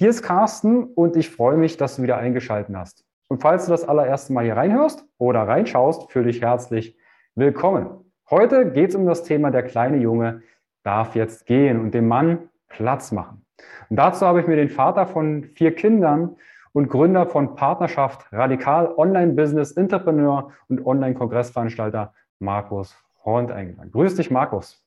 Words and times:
Hier 0.00 0.10
ist 0.10 0.22
Carsten 0.22 0.84
und 0.84 1.16
ich 1.16 1.28
freue 1.28 1.56
mich, 1.56 1.76
dass 1.76 1.96
du 1.96 2.02
wieder 2.02 2.18
eingeschaltet 2.18 2.72
hast. 2.76 3.04
Und 3.26 3.42
falls 3.42 3.64
du 3.64 3.72
das 3.72 3.82
allererste 3.82 4.32
Mal 4.32 4.44
hier 4.44 4.56
reinhörst 4.56 5.04
oder 5.18 5.40
reinschaust, 5.40 6.12
fühle 6.12 6.26
dich 6.26 6.40
herzlich 6.40 6.96
willkommen. 7.34 7.88
Heute 8.30 8.70
geht 8.70 8.90
es 8.90 8.94
um 8.94 9.06
das 9.06 9.24
Thema, 9.24 9.50
der 9.50 9.64
kleine 9.64 9.96
Junge 9.96 10.42
darf 10.84 11.16
jetzt 11.16 11.46
gehen 11.46 11.80
und 11.80 11.94
dem 11.94 12.06
Mann 12.06 12.48
Platz 12.68 13.10
machen. 13.10 13.44
Und 13.90 13.96
dazu 13.96 14.24
habe 14.24 14.40
ich 14.40 14.46
mir 14.46 14.54
den 14.54 14.68
Vater 14.68 15.04
von 15.04 15.42
vier 15.56 15.74
Kindern 15.74 16.36
und 16.72 16.88
Gründer 16.88 17.26
von 17.26 17.56
Partnerschaft 17.56 18.32
Radikal 18.32 18.94
Online-Business, 18.96 19.72
Entrepreneur 19.72 20.52
und 20.68 20.86
Online-Kongressveranstalter 20.86 22.14
Markus 22.38 22.96
Horn 23.24 23.50
eingeladen. 23.50 23.90
Grüß 23.90 24.14
dich, 24.14 24.30
Markus. 24.30 24.80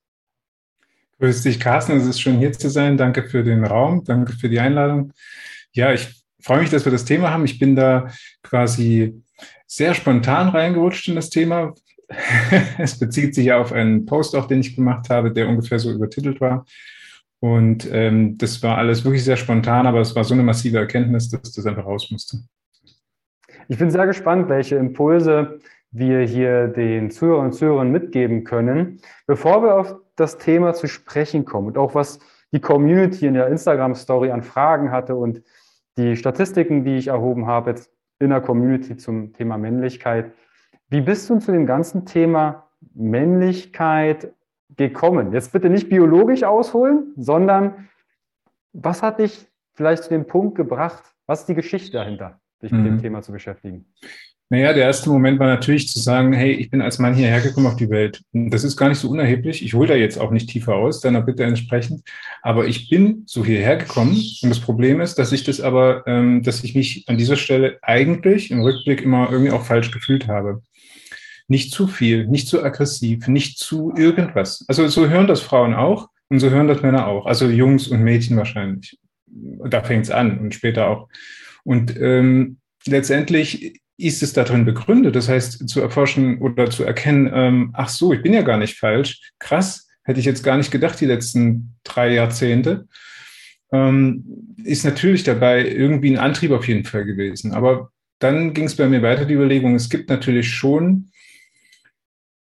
Grüß 1.22 1.44
dich, 1.44 1.60
Carsten. 1.60 1.98
Es 1.98 2.08
ist 2.08 2.20
schön, 2.20 2.40
hier 2.40 2.52
zu 2.52 2.68
sein. 2.68 2.98
Danke 2.98 3.22
für 3.22 3.44
den 3.44 3.64
Raum. 3.64 4.04
Danke 4.04 4.34
für 4.34 4.50
die 4.50 4.60
Einladung. 4.60 5.14
Ja, 5.72 5.94
ich 5.94 6.26
freue 6.42 6.62
mich, 6.62 6.72
dass 6.72 6.84
wir 6.84 6.92
das 6.92 7.06
Thema 7.06 7.30
haben. 7.30 7.46
Ich 7.46 7.60
bin 7.60 7.76
da 7.76 8.08
quasi 8.42 9.22
sehr 9.68 9.94
spontan 9.94 10.50
reingerutscht 10.50 11.10
in 11.10 11.16
das 11.16 11.30
Thema. 11.30 11.76
es 12.80 12.98
bezieht 12.98 13.36
sich 13.36 13.46
ja 13.46 13.60
auf 13.60 13.72
einen 13.72 14.08
Post, 14.08 14.36
auch 14.36 14.48
den 14.48 14.62
ich 14.62 14.76
gemacht 14.76 15.12
habe, 15.12 15.32
der 15.32 15.48
ungefähr 15.48 15.78
so 15.78 15.92
übertitelt 15.92 16.42
war. 16.42 16.66
Und 17.40 17.88
ähm, 17.92 18.40
das 18.40 18.64
war 18.64 18.80
alles 18.80 19.04
wirklich 19.04 19.24
sehr 19.24 19.38
spontan, 19.38 19.86
aber 19.86 20.02
es 20.02 20.16
war 20.16 20.24
so 20.24 20.34
eine 20.34 20.42
massive 20.42 20.80
Erkenntnis, 20.80 21.30
dass 21.30 21.52
das 21.52 21.68
einfach 21.68 21.86
raus 21.86 22.10
musste. 22.10 22.40
Ich 23.68 23.78
bin 23.78 23.92
sehr 23.92 24.08
gespannt, 24.08 24.50
welche 24.50 24.78
Impulse 24.78 25.60
wir 25.92 26.22
hier 26.22 26.68
den 26.68 27.12
Zuhörern 27.12 27.48
und 27.48 27.54
Zuhörern 27.54 27.92
mitgeben 27.92 28.44
können. 28.44 29.02
Bevor 29.28 29.62
wir 29.64 29.76
auf 29.76 29.96
das 30.16 30.38
Thema 30.38 30.74
zu 30.74 30.88
sprechen 30.88 31.46
kommen 31.46 31.68
und 31.68 31.78
auch 31.78 31.96
was 31.96 32.20
die 32.54 32.62
Community 32.62 33.28
in 33.28 33.34
der 33.34 33.48
Instagram-Story 33.48 34.32
an 34.32 34.44
Fragen 34.44 34.92
hatte 34.92 35.16
und 35.16 35.42
die 35.98 36.16
Statistiken, 36.16 36.84
die 36.84 36.98
ich 36.98 37.08
erhoben 37.08 37.48
habe 37.48 37.72
jetzt 37.72 37.92
in 38.20 38.30
der 38.30 38.42
Community 38.42 38.98
zum 38.98 39.34
Thema 39.34 39.58
Männlichkeit. 39.58 40.32
Wie 40.90 41.02
bist 41.02 41.30
du 41.30 41.40
zu 41.40 41.52
dem 41.52 41.66
ganzen 41.66 42.06
Thema 42.06 42.68
Männlichkeit 42.94 44.34
gekommen? 44.78 45.34
Jetzt 45.34 45.52
bitte 45.52 45.70
nicht 45.70 45.90
biologisch 45.90 46.44
ausholen, 46.44 47.14
sondern 47.18 47.90
was 48.74 49.02
hat 49.04 49.20
dich 49.20 49.48
vielleicht 49.74 50.04
zu 50.04 50.10
dem 50.10 50.28
Punkt 50.28 50.56
gebracht? 50.56 51.04
Was 51.26 51.42
ist 51.42 51.50
die 51.50 51.56
Geschichte 51.56 51.94
dahinter, 51.94 52.40
dich 52.62 52.72
mit 52.72 52.86
dem 52.86 52.96
mhm. 52.96 53.02
Thema 53.02 53.22
zu 53.22 53.32
beschäftigen? 53.32 53.86
Naja, 54.52 54.74
der 54.74 54.84
erste 54.84 55.10
Moment 55.10 55.40
war 55.40 55.48
natürlich 55.48 55.88
zu 55.88 55.98
sagen, 55.98 56.34
hey, 56.34 56.52
ich 56.52 56.70
bin 56.70 56.82
als 56.82 57.00
Mann 57.00 57.14
hierher 57.14 57.40
gekommen 57.40 57.68
auf 57.68 57.78
die 57.78 57.90
Welt. 57.90 58.22
Das 58.34 58.66
ist 58.66 58.76
gar 58.76 58.90
nicht 58.90 58.98
so 58.98 59.10
unerheblich. 59.10 59.64
Ich 59.64 59.74
hole 59.74 59.88
da 59.88 59.96
jetzt 59.96 60.18
auch 60.18 60.30
nicht 60.30 60.50
tiefer 60.50 60.76
aus, 60.76 61.00
deiner 61.00 61.22
Bitte 61.22 61.46
entsprechend. 61.46 62.02
Aber 62.42 62.68
ich 62.68 62.90
bin 62.90 63.24
so 63.28 63.46
hierher 63.46 63.78
gekommen. 63.78 64.12
Und 64.12 64.50
das 64.50 64.60
Problem 64.60 65.00
ist, 65.00 65.16
dass 65.18 65.32
ich 65.32 65.46
das 65.46 65.62
aber, 65.62 66.04
ähm, 66.06 66.44
dass 66.44 66.66
ich 66.66 66.76
mich 66.76 67.06
an 67.08 67.18
dieser 67.18 67.38
Stelle 67.38 67.80
eigentlich 67.82 68.52
im 68.52 68.60
Rückblick 68.60 69.02
immer 69.04 69.32
irgendwie 69.32 69.52
auch 69.52 69.64
falsch 69.64 69.90
gefühlt 69.90 70.28
habe. 70.28 70.62
Nicht 71.48 71.72
zu 71.72 71.88
viel, 71.88 72.28
nicht 72.28 72.50
zu 72.50 72.62
aggressiv, 72.62 73.30
nicht 73.30 73.58
zu 73.58 73.94
irgendwas. 73.96 74.66
Also 74.68 74.86
so 74.90 75.08
hören 75.08 75.28
das 75.28 75.40
Frauen 75.40 75.74
auch 75.74 76.10
und 76.28 76.42
so 76.42 76.50
hören 76.50 76.68
das 76.68 76.82
Männer 76.82 77.08
auch. 77.08 77.26
Also 77.26 77.48
Jungs 77.48 77.88
und 77.88 78.04
Mädchen 78.04 78.36
wahrscheinlich. 78.36 79.00
Da 79.28 79.82
fängt 79.82 80.04
es 80.04 80.12
an 80.12 80.40
und 80.40 80.54
später 80.54 80.90
auch. 80.90 81.08
Und 81.64 81.96
ähm, 81.96 82.58
letztendlich 82.86 83.80
ist 84.04 84.24
es 84.24 84.34
darin 84.34 84.66
begründet? 84.66 85.16
Das 85.16 85.30
heißt, 85.30 85.68
zu 85.70 85.82
erforschen 85.82 86.40
oder 86.40 86.70
zu 86.70 86.84
erkennen, 86.84 87.30
ähm, 87.34 87.72
ach 87.74 87.90
so, 87.90 88.14
ich 88.14 88.22
bin 88.22 88.34
ja 88.34 88.42
gar 88.42 88.58
nicht 88.58 88.78
falsch. 88.78 89.32
Krass, 89.40 89.88
hätte 90.04 90.20
ich 90.20 90.26
jetzt 90.26 90.44
gar 90.44 90.58
nicht 90.58 90.72
gedacht, 90.72 91.00
die 91.00 91.06
letzten 91.06 91.76
drei 91.84 92.14
Jahrzehnte. 92.14 92.88
Ähm, 93.72 94.56
ist 94.64 94.84
natürlich 94.84 95.24
dabei 95.24 95.66
irgendwie 95.66 96.12
ein 96.12 96.18
Antrieb 96.18 96.52
auf 96.52 96.68
jeden 96.68 96.86
Fall 96.86 97.06
gewesen. 97.06 97.54
Aber 97.54 97.92
dann 98.20 98.54
ging 98.54 98.66
es 98.66 98.76
bei 98.76 98.88
mir 98.88 99.02
weiter, 99.02 99.26
die 99.26 99.34
Überlegung, 99.34 99.76
es 99.76 99.90
gibt 99.90 100.10
natürlich 100.10 100.50
schon 100.50 101.10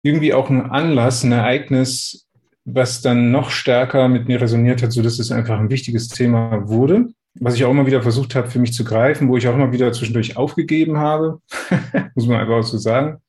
irgendwie 0.03 0.33
auch 0.33 0.49
einen 0.49 0.69
Anlass, 0.69 1.23
ein 1.23 1.31
Ereignis, 1.31 2.27
was 2.63 3.01
dann 3.01 3.31
noch 3.31 3.49
stärker 3.49 4.07
mit 4.07 4.27
mir 4.27 4.39
resoniert 4.39 4.83
hat, 4.83 4.91
sodass 4.91 5.19
es 5.19 5.31
einfach 5.31 5.59
ein 5.59 5.69
wichtiges 5.69 6.09
Thema 6.09 6.67
wurde 6.69 7.14
was 7.39 7.55
ich 7.55 7.65
auch 7.65 7.71
immer 7.71 7.85
wieder 7.85 8.01
versucht 8.01 8.35
habe, 8.35 8.49
für 8.49 8.59
mich 8.59 8.73
zu 8.73 8.83
greifen, 8.83 9.27
wo 9.27 9.37
ich 9.37 9.47
auch 9.47 9.53
immer 9.53 9.71
wieder 9.71 9.91
zwischendurch 9.91 10.37
aufgegeben 10.37 10.97
habe, 10.97 11.41
muss 12.15 12.27
man 12.27 12.39
einfach 12.39 12.63
so 12.63 12.77
sagen. 12.77 13.21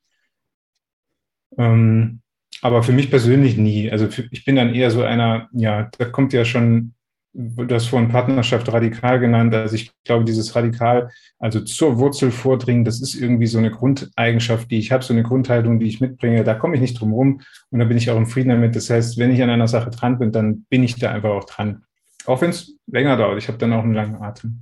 Ähm, 1.57 2.21
aber 2.61 2.83
für 2.83 2.93
mich 2.93 3.09
persönlich 3.09 3.57
nie. 3.57 3.91
Also 3.91 4.07
für, 4.07 4.27
ich 4.31 4.45
bin 4.45 4.55
dann 4.55 4.73
eher 4.73 4.91
so 4.91 5.03
einer, 5.03 5.49
ja, 5.51 5.89
da 5.97 6.05
kommt 6.05 6.33
ja 6.33 6.45
schon, 6.45 6.93
du 7.33 7.73
hast 7.73 7.87
vorhin 7.87 8.09
Partnerschaft 8.09 8.71
radikal 8.71 9.19
genannt. 9.19 9.53
Also 9.53 9.75
ich 9.75 9.91
glaube, 10.05 10.25
dieses 10.25 10.55
Radikal, 10.55 11.11
also 11.37 11.59
zur 11.59 11.99
Wurzel 11.99 12.31
vordringen, 12.31 12.85
das 12.85 13.01
ist 13.01 13.15
irgendwie 13.15 13.45
so 13.47 13.57
eine 13.59 13.71
Grundeigenschaft, 13.71 14.71
die 14.71 14.79
ich 14.79 14.91
habe, 14.91 15.03
so 15.03 15.13
eine 15.13 15.23
Grundhaltung, 15.23 15.79
die 15.79 15.87
ich 15.87 16.01
mitbringe. 16.01 16.43
Da 16.43 16.55
komme 16.55 16.75
ich 16.75 16.81
nicht 16.81 16.99
drum 16.99 17.13
rum 17.13 17.41
und 17.69 17.79
da 17.79 17.85
bin 17.85 17.97
ich 17.97 18.09
auch 18.09 18.17
im 18.17 18.25
Frieden 18.25 18.49
damit. 18.49 18.75
Das 18.75 18.89
heißt, 18.89 19.17
wenn 19.17 19.31
ich 19.31 19.43
an 19.43 19.49
einer 19.49 19.67
Sache 19.67 19.91
dran 19.91 20.17
bin, 20.17 20.31
dann 20.31 20.65
bin 20.69 20.83
ich 20.83 20.95
da 20.95 21.11
einfach 21.11 21.31
auch 21.31 21.45
dran. 21.45 21.83
Auch 22.27 22.41
wenn 22.41 22.49
es 22.49 22.73
länger 22.87 23.15
dauert. 23.15 23.37
Ich 23.37 23.47
habe 23.47 23.57
dann 23.57 23.73
auch 23.73 23.83
einen 23.83 23.93
langen 23.93 24.21
Atem. 24.21 24.59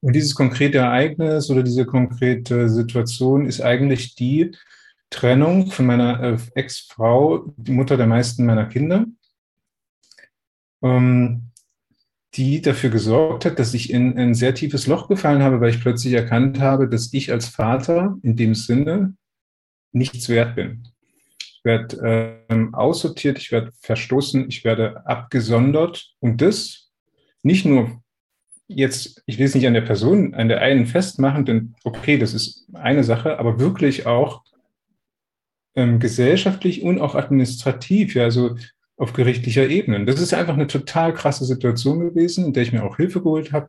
Und 0.00 0.14
dieses 0.14 0.34
konkrete 0.34 0.78
Ereignis 0.78 1.48
oder 1.48 1.62
diese 1.62 1.86
konkrete 1.86 2.68
Situation 2.68 3.46
ist 3.46 3.62
eigentlich 3.62 4.14
die 4.14 4.54
Trennung 5.10 5.70
von 5.70 5.86
meiner 5.86 6.20
äh, 6.22 6.38
Ex-Frau, 6.54 7.54
die 7.56 7.72
Mutter 7.72 7.96
der 7.96 8.06
meisten 8.06 8.44
meiner 8.44 8.66
Kinder, 8.66 9.06
ähm, 10.82 11.50
die 12.34 12.60
dafür 12.60 12.90
gesorgt 12.90 13.44
hat, 13.44 13.58
dass 13.58 13.72
ich 13.74 13.90
in 13.90 14.18
ein 14.18 14.34
sehr 14.34 14.54
tiefes 14.54 14.86
Loch 14.86 15.08
gefallen 15.08 15.42
habe, 15.42 15.60
weil 15.60 15.70
ich 15.70 15.80
plötzlich 15.80 16.12
erkannt 16.14 16.60
habe, 16.60 16.88
dass 16.88 17.12
ich 17.12 17.30
als 17.32 17.46
Vater 17.46 18.18
in 18.22 18.36
dem 18.36 18.54
Sinne 18.54 19.16
nichts 19.92 20.28
wert 20.28 20.56
bin 20.56 20.91
werde 21.64 22.44
ähm, 22.48 22.74
aussortiert, 22.74 23.38
ich 23.38 23.52
werde 23.52 23.70
verstoßen, 23.80 24.48
ich 24.48 24.64
werde 24.64 25.06
abgesondert. 25.06 26.12
Und 26.20 26.40
das 26.40 26.90
nicht 27.42 27.64
nur 27.64 28.02
jetzt, 28.66 29.22
ich 29.26 29.38
will 29.38 29.46
es 29.46 29.54
nicht 29.54 29.66
an 29.66 29.74
der 29.74 29.82
Person, 29.82 30.34
an 30.34 30.48
der 30.48 30.60
einen 30.60 30.86
festmachen, 30.86 31.44
denn 31.44 31.74
okay, 31.84 32.18
das 32.18 32.34
ist 32.34 32.66
eine 32.72 33.04
Sache, 33.04 33.38
aber 33.38 33.58
wirklich 33.58 34.06
auch 34.06 34.42
ähm, 35.74 35.98
gesellschaftlich 35.98 36.82
und 36.82 37.00
auch 37.00 37.14
administrativ, 37.14 38.14
ja, 38.14 38.24
also 38.24 38.56
auf 38.96 39.12
gerichtlicher 39.12 39.68
Ebene. 39.68 40.04
Das 40.04 40.20
ist 40.20 40.34
einfach 40.34 40.54
eine 40.54 40.66
total 40.66 41.14
krasse 41.14 41.44
Situation 41.44 42.00
gewesen, 42.00 42.46
in 42.46 42.52
der 42.52 42.62
ich 42.62 42.72
mir 42.72 42.84
auch 42.84 42.96
Hilfe 42.96 43.22
geholt 43.22 43.52
habe, 43.52 43.68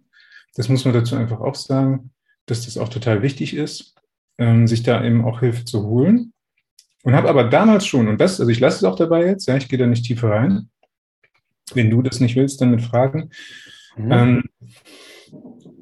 Das 0.55 0.69
muss 0.69 0.85
man 0.85 0.93
dazu 0.93 1.15
einfach 1.15 1.39
auch 1.39 1.55
sagen, 1.55 2.11
dass 2.45 2.65
das 2.65 2.77
auch 2.77 2.89
total 2.89 3.21
wichtig 3.21 3.55
ist, 3.55 3.95
ähm, 4.37 4.67
sich 4.67 4.83
da 4.83 5.03
eben 5.03 5.23
auch 5.25 5.39
Hilfe 5.39 5.65
zu 5.65 5.87
holen. 5.87 6.33
Und 7.03 7.15
habe 7.15 7.29
aber 7.29 7.45
damals 7.45 7.85
schon, 7.85 8.07
und 8.07 8.19
das, 8.19 8.39
also 8.39 8.49
ich 8.49 8.59
lasse 8.59 8.77
es 8.77 8.83
auch 8.83 8.95
dabei 8.95 9.25
jetzt, 9.25 9.47
ja, 9.47 9.57
ich 9.57 9.67
gehe 9.67 9.77
da 9.77 9.85
nicht 9.85 10.05
tiefer 10.05 10.29
rein. 10.29 10.69
Wenn 11.73 11.89
du 11.89 12.01
das 12.01 12.19
nicht 12.19 12.35
willst, 12.35 12.61
dann 12.61 12.71
mit 12.71 12.81
Fragen. 12.81 13.29
Mhm. 13.97 14.11
Ähm, 14.11 14.43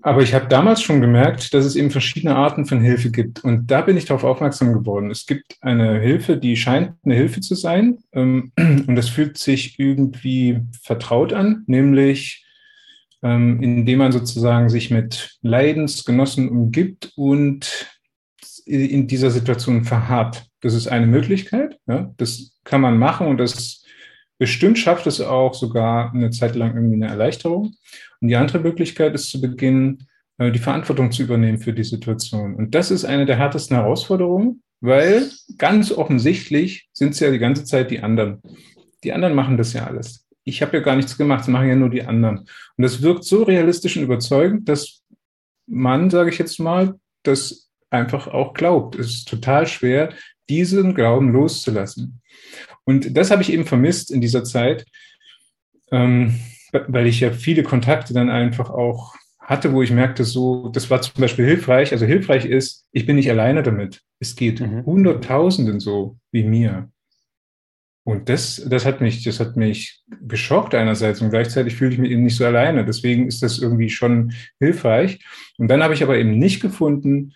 aber 0.03 0.23
ich 0.23 0.33
habe 0.33 0.47
damals 0.47 0.81
schon 0.81 0.99
gemerkt, 0.99 1.53
dass 1.53 1.63
es 1.63 1.75
eben 1.75 1.91
verschiedene 1.91 2.35
Arten 2.35 2.65
von 2.65 2.81
Hilfe 2.81 3.11
gibt. 3.11 3.43
Und 3.43 3.69
da 3.69 3.81
bin 3.81 3.97
ich 3.97 4.05
darauf 4.05 4.23
aufmerksam 4.23 4.73
geworden. 4.73 5.11
Es 5.11 5.27
gibt 5.27 5.57
eine 5.61 5.99
Hilfe, 5.99 6.37
die 6.37 6.57
scheint 6.57 6.93
eine 7.05 7.13
Hilfe 7.13 7.39
zu 7.41 7.53
sein. 7.53 7.99
Ähm, 8.13 8.51
und 8.57 8.95
das 8.95 9.09
fühlt 9.09 9.37
sich 9.37 9.77
irgendwie 9.77 10.61
vertraut 10.81 11.33
an, 11.33 11.63
nämlich 11.67 12.45
ähm, 13.21 13.61
indem 13.61 13.99
man 13.99 14.11
sozusagen 14.11 14.69
sich 14.69 14.89
mit 14.89 15.37
Leidensgenossen 15.43 16.49
umgibt 16.49 17.11
und 17.15 17.87
in 18.65 19.07
dieser 19.07 19.29
Situation 19.29 19.83
verharrt. 19.83 20.45
Das 20.61 20.73
ist 20.73 20.87
eine 20.87 21.07
Möglichkeit. 21.07 21.79
Ja? 21.87 22.13
Das 22.17 22.53
kann 22.63 22.81
man 22.81 22.97
machen 22.97 23.27
und 23.27 23.37
das 23.37 23.83
bestimmt 24.37 24.79
schafft 24.79 25.05
es 25.07 25.21
auch 25.21 25.53
sogar 25.53 26.13
eine 26.13 26.31
Zeit 26.31 26.55
lang 26.55 26.75
irgendwie 26.75 26.95
eine 26.95 27.07
Erleichterung. 27.07 27.75
Und 28.21 28.27
die 28.27 28.35
andere 28.35 28.59
Möglichkeit 28.59 29.13
ist 29.13 29.29
zu 29.29 29.41
beginnen, 29.41 30.07
äh, 30.37 30.51
die 30.51 30.59
Verantwortung 30.59 31.11
zu 31.11 31.23
übernehmen 31.23 31.59
für 31.59 31.73
die 31.73 31.83
Situation. 31.83 32.55
Und 32.55 32.73
das 32.73 32.89
ist 32.89 33.05
eine 33.05 33.25
der 33.25 33.37
härtesten 33.37 33.77
Herausforderungen, 33.77 34.63
weil 34.79 35.29
ganz 35.57 35.91
offensichtlich 35.91 36.89
sind 36.91 37.13
es 37.13 37.19
ja 37.19 37.29
die 37.29 37.39
ganze 37.39 37.65
Zeit 37.65 37.91
die 37.91 38.01
anderen. 38.01 38.41
Die 39.03 39.13
anderen 39.13 39.35
machen 39.35 39.57
das 39.57 39.73
ja 39.73 39.85
alles. 39.85 40.27
Ich 40.43 40.63
habe 40.63 40.77
ja 40.77 40.83
gar 40.83 40.95
nichts 40.95 41.17
gemacht, 41.17 41.41
das 41.41 41.47
machen 41.47 41.69
ja 41.69 41.75
nur 41.75 41.89
die 41.91 42.03
anderen. 42.03 42.39
Und 42.39 42.83
das 42.83 43.01
wirkt 43.03 43.23
so 43.23 43.43
realistisch 43.43 43.97
und 43.97 44.03
überzeugend, 44.03 44.67
dass 44.67 45.03
man, 45.67 46.09
sage 46.09 46.31
ich 46.31 46.39
jetzt 46.39 46.59
mal, 46.59 46.95
das 47.21 47.69
einfach 47.91 48.27
auch 48.27 48.53
glaubt. 48.53 48.95
Es 48.95 49.07
ist 49.07 49.27
total 49.27 49.67
schwer, 49.67 50.13
diesen 50.51 50.93
Glauben 50.93 51.31
loszulassen. 51.31 52.21
Und 52.83 53.17
das 53.17 53.31
habe 53.31 53.41
ich 53.41 53.51
eben 53.51 53.65
vermisst 53.65 54.11
in 54.11 54.21
dieser 54.21 54.43
Zeit. 54.43 54.85
Ähm, 55.91 56.35
weil 56.71 57.07
ich 57.07 57.19
ja 57.19 57.31
viele 57.31 57.63
Kontakte 57.63 58.13
dann 58.13 58.29
einfach 58.29 58.69
auch 58.69 59.15
hatte, 59.39 59.73
wo 59.73 59.81
ich 59.81 59.91
merkte, 59.91 60.23
so, 60.23 60.69
das 60.69 60.89
war 60.89 61.01
zum 61.01 61.19
Beispiel 61.19 61.45
hilfreich. 61.45 61.91
Also 61.91 62.05
hilfreich 62.05 62.45
ist, 62.45 62.85
ich 62.91 63.05
bin 63.05 63.17
nicht 63.17 63.29
alleine 63.29 63.63
damit. 63.63 64.01
Es 64.19 64.35
geht 64.35 64.61
mhm. 64.61 64.85
Hunderttausenden 64.85 65.79
so 65.79 66.17
wie 66.31 66.43
mir. 66.43 66.89
Und 68.03 68.29
das, 68.29 68.63
das 68.67 68.85
hat 68.85 69.01
mich, 69.01 69.23
das 69.23 69.39
hat 69.39 69.57
mich 69.57 70.03
geschockt 70.21 70.73
einerseits 70.73 71.21
und 71.21 71.29
gleichzeitig 71.29 71.75
fühle 71.75 71.91
ich 71.91 71.99
mich 71.99 72.11
eben 72.11 72.23
nicht 72.23 72.35
so 72.35 72.45
alleine. 72.45 72.85
Deswegen 72.85 73.27
ist 73.27 73.43
das 73.43 73.59
irgendwie 73.59 73.89
schon 73.89 74.33
hilfreich. 74.59 75.23
Und 75.57 75.67
dann 75.67 75.83
habe 75.83 75.93
ich 75.93 76.01
aber 76.01 76.17
eben 76.17 76.39
nicht 76.39 76.61
gefunden, 76.61 77.33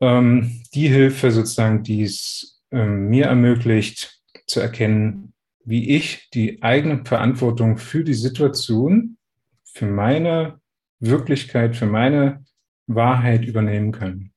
ähm, 0.00 0.62
die 0.74 0.88
Hilfe 0.88 1.30
sozusagen, 1.30 1.82
die 1.82 2.02
es 2.02 2.62
ähm, 2.70 3.08
mir 3.08 3.26
ermöglicht, 3.26 4.20
zu 4.46 4.60
erkennen, 4.60 5.34
wie 5.64 5.96
ich 5.96 6.30
die 6.30 6.62
eigene 6.62 7.04
Verantwortung 7.04 7.76
für 7.76 8.04
die 8.04 8.14
Situation, 8.14 9.18
für 9.64 9.86
meine 9.86 10.60
Wirklichkeit, 10.98 11.76
für 11.76 11.86
meine 11.86 12.44
Wahrheit 12.86 13.44
übernehmen 13.44 13.92
kann. 13.92 14.32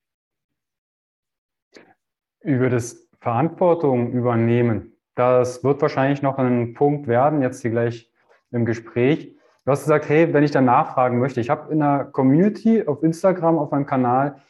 Über 2.42 2.70
das 2.70 3.08
Verantwortung 3.22 4.12
übernehmen, 4.12 4.94
das 5.16 5.64
wird 5.64 5.82
wahrscheinlich 5.82 6.22
noch 6.22 6.38
ein 6.38 6.74
Punkt 6.74 7.08
werden, 7.08 7.42
jetzt 7.42 7.62
hier 7.62 7.72
gleich 7.72 8.12
im 8.52 8.66
Gespräch. 8.66 9.36
Du 9.64 9.72
hast 9.72 9.84
gesagt, 9.84 10.10
hey, 10.10 10.34
wenn 10.34 10.44
ich 10.44 10.52
dann 10.52 10.66
nachfragen 10.66 11.20
möchte, 11.20 11.40
ich 11.40 11.50
habe 11.50 11.72
in 11.72 11.80
der 11.80 12.06
Community 12.12 12.86
auf 12.86 13.04
Instagram, 13.04 13.58
auf 13.58 13.72
meinem 13.72 13.86
Kanal, 13.86 14.42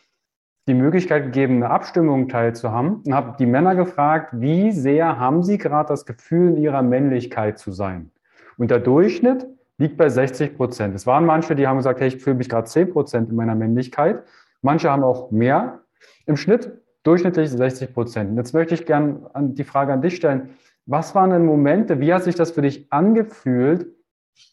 die 0.67 0.73
Möglichkeit 0.73 1.25
gegeben, 1.25 1.55
eine 1.55 1.69
Abstimmung 1.69 2.27
teilzuhaben 2.29 3.01
und 3.05 3.13
habe 3.13 3.35
die 3.39 3.45
Männer 3.45 3.75
gefragt, 3.75 4.29
wie 4.33 4.71
sehr 4.71 5.19
haben 5.19 5.43
sie 5.43 5.57
gerade 5.57 5.89
das 5.89 6.05
Gefühl, 6.05 6.49
in 6.49 6.57
ihrer 6.57 6.83
Männlichkeit 6.83 7.57
zu 7.57 7.71
sein? 7.71 8.11
Und 8.57 8.69
der 8.69 8.79
Durchschnitt 8.79 9.47
liegt 9.77 9.97
bei 9.97 10.09
60 10.09 10.55
Prozent. 10.55 10.93
Es 10.93 11.07
waren 11.07 11.25
manche, 11.25 11.55
die 11.55 11.67
haben 11.67 11.77
gesagt, 11.77 11.99
hey, 11.99 12.09
ich 12.09 12.17
fühle 12.17 12.35
mich 12.35 12.49
gerade 12.49 12.67
10 12.67 12.91
Prozent 12.91 13.29
in 13.29 13.35
meiner 13.35 13.55
Männlichkeit. 13.55 14.23
Manche 14.61 14.91
haben 14.91 15.03
auch 15.03 15.31
mehr. 15.31 15.79
Im 16.27 16.37
Schnitt 16.37 16.71
durchschnittlich 17.03 17.49
60 17.49 17.93
Prozent. 17.93 18.37
Jetzt 18.37 18.53
möchte 18.53 18.75
ich 18.75 18.85
gerne 18.85 19.31
die 19.35 19.63
Frage 19.63 19.91
an 19.91 20.03
dich 20.03 20.15
stellen. 20.15 20.51
Was 20.85 21.15
waren 21.15 21.31
denn 21.31 21.45
Momente, 21.45 21.99
wie 21.99 22.13
hat 22.13 22.23
sich 22.23 22.35
das 22.35 22.51
für 22.51 22.61
dich 22.61 22.91
angefühlt, 22.91 23.87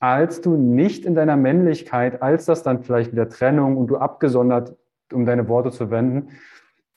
als 0.01 0.41
du 0.41 0.57
nicht 0.57 1.05
in 1.05 1.15
deiner 1.15 1.37
Männlichkeit, 1.37 2.23
als 2.23 2.47
das 2.47 2.63
dann 2.63 2.83
vielleicht 2.83 3.13
mit 3.13 3.19
der 3.19 3.29
Trennung 3.29 3.77
und 3.77 3.89
du 3.89 3.97
abgesondert 3.97 4.77
um 5.13 5.25
deine 5.25 5.49
Worte 5.49 5.71
zu 5.71 5.91
wenden, 5.91 6.31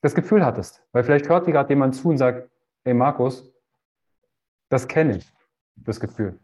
das 0.02 0.16
Gefühl 0.16 0.46
hattest. 0.46 0.84
Weil 0.92 1.04
vielleicht 1.04 1.30
hört 1.30 1.48
dir 1.48 1.52
gerade 1.52 1.70
jemand 1.70 1.96
zu 1.96 2.10
und 2.10 2.18
sagt, 2.18 2.50
hey 2.84 2.94
Markus, 2.94 3.52
das 4.70 4.88
kenne 4.88 5.18
ich, 5.18 5.26
das 5.76 6.00
Gefühl. 6.00 6.40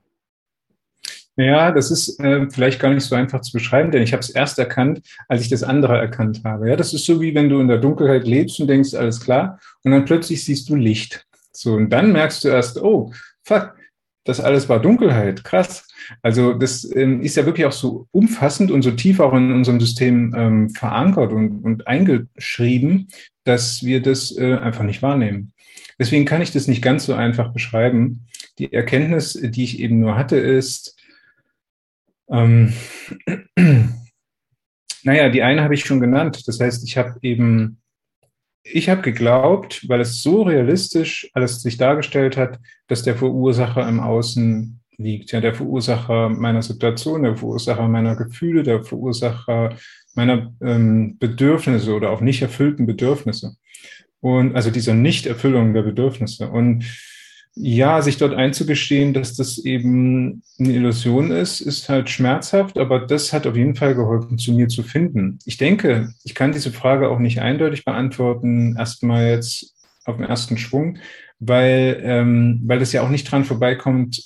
Ja, 1.40 1.72
das 1.72 1.92
ist 1.92 2.20
äh, 2.20 2.50
vielleicht 2.50 2.80
gar 2.80 2.92
nicht 2.92 3.04
so 3.04 3.16
einfach 3.16 3.42
zu 3.42 3.52
beschreiben, 3.52 3.92
denn 3.92 4.02
ich 4.02 4.12
habe 4.12 4.22
es 4.22 4.32
erst 4.32 4.58
erkannt, 4.58 5.02
als 5.28 5.42
ich 5.42 5.50
das 5.50 5.62
andere 5.62 5.98
erkannt 5.98 6.42
habe. 6.44 6.68
Ja, 6.68 6.76
das 6.76 6.96
ist 6.96 7.06
so 7.06 7.22
wie 7.22 7.36
wenn 7.36 7.48
du 7.48 7.60
in 7.60 7.68
der 7.68 7.78
Dunkelheit 7.78 8.26
lebst 8.26 8.60
und 8.60 8.68
denkst, 8.68 8.96
alles 8.96 9.22
klar, 9.22 9.60
und 9.84 9.92
dann 9.92 10.06
plötzlich 10.06 10.44
siehst 10.44 10.68
du 10.68 10.76
Licht. 10.76 11.28
So, 11.52 11.76
und 11.76 11.92
dann 11.92 12.12
merkst 12.12 12.44
du 12.44 12.48
erst, 12.48 12.82
oh, 12.82 13.14
fuck, 13.44 13.76
das 14.24 14.40
alles 14.40 14.68
war 14.68 14.80
Dunkelheit. 14.80 15.44
Krass. 15.44 15.87
Also 16.22 16.54
das 16.54 16.90
ähm, 16.96 17.22
ist 17.22 17.36
ja 17.36 17.46
wirklich 17.46 17.66
auch 17.66 17.72
so 17.72 18.08
umfassend 18.12 18.72
und 18.72 18.82
so 18.82 18.92
tief 18.92 19.20
auch 19.20 19.34
in 19.34 19.52
unserem 19.52 19.80
System 19.80 20.34
ähm, 20.36 20.70
verankert 20.70 21.32
und, 21.32 21.64
und 21.64 21.88
eingeschrieben, 21.88 23.08
dass 23.44 23.84
wir 23.84 24.02
das 24.02 24.36
äh, 24.38 24.56
einfach 24.56 24.84
nicht 24.84 25.02
wahrnehmen. 25.02 25.54
Deswegen 26.00 26.26
kann 26.26 26.42
ich 26.42 26.52
das 26.52 26.68
nicht 26.68 26.82
ganz 26.82 27.06
so 27.06 27.14
einfach 27.14 27.54
beschreiben. 27.54 28.28
Die 28.60 28.72
Erkenntnis, 28.72 29.34
die 29.34 29.64
ich 29.64 29.80
eben 29.80 30.00
nur 30.00 30.18
hatte, 30.18 30.38
ist, 30.38 30.96
ähm, 32.30 32.74
naja, 35.04 35.30
die 35.30 35.44
eine 35.44 35.64
habe 35.64 35.74
ich 35.74 35.86
schon 35.86 36.00
genannt. 36.00 36.48
Das 36.48 36.60
heißt, 36.60 36.88
ich 36.88 36.98
habe 36.98 37.18
eben 37.22 37.82
ich 38.72 38.90
habe 38.90 39.02
geglaubt, 39.02 39.88
weil 39.88 40.02
es 40.02 40.22
so 40.22 40.42
realistisch 40.44 41.30
alles 41.34 41.62
sich 41.62 41.78
dargestellt 41.78 42.38
hat, 42.38 42.60
dass 42.88 43.04
der 43.04 43.16
Verursacher 43.16 43.88
im 43.88 44.00
Außen 44.00 44.80
liegt. 44.98 45.32
Ja, 45.32 45.42
der 45.42 45.54
Verursacher 45.54 46.30
meiner 46.30 46.62
Situation, 46.62 47.24
der 47.24 47.38
Verursacher 47.38 47.88
meiner 47.88 48.16
Gefühle, 48.16 48.64
der 48.64 48.84
Verursacher 48.84 49.76
meiner 50.16 50.54
ähm, 50.62 51.18
Bedürfnisse 51.20 51.94
oder 51.94 52.10
auch 52.10 52.22
nicht 52.22 52.42
erfüllten 52.42 52.86
Bedürfnisse. 52.86 53.56
Und 54.20 54.56
also 54.56 54.72
dieser 54.72 54.96
Nichterfüllung 54.96 55.74
der 55.74 55.84
Bedürfnisse. 55.84 56.50
Und 56.50 56.86
ja, 57.60 58.02
sich 58.02 58.18
dort 58.18 58.36
einzugestehen, 58.36 59.14
dass 59.14 59.36
das 59.36 59.58
eben 59.58 60.44
eine 60.60 60.74
Illusion 60.74 61.32
ist, 61.32 61.60
ist 61.60 61.90
halt 61.90 62.10
schmerzhaft, 62.10 62.78
aber 62.78 63.00
das 63.00 63.34
hat 63.34 63.48
auf 63.48 63.56
jeden 63.56 63.76
Fall 63.76 63.96
geholfen, 63.96 64.38
zu 64.38 64.54
mir 64.54 64.68
zu 64.68 64.84
finden. 64.84 65.40
Ich 65.46 65.58
denke, 65.58 66.14
ich 66.24 66.36
kann 66.36 66.52
diese 66.52 66.72
Frage 66.72 67.10
auch 67.10 67.18
nicht 67.18 67.42
eindeutig 67.42 67.84
beantworten, 67.84 68.76
erstmal 68.78 69.30
jetzt 69.30 69.76
auf 70.06 70.18
den 70.18 70.26
ersten 70.26 70.58
Schwung, 70.58 71.00
weil, 71.40 72.00
ähm, 72.04 72.62
weil 72.66 72.82
es 72.82 72.94
ja 72.94 73.02
auch 73.02 73.10
nicht 73.10 73.30
dran 73.30 73.46
vorbeikommt, 73.46 74.22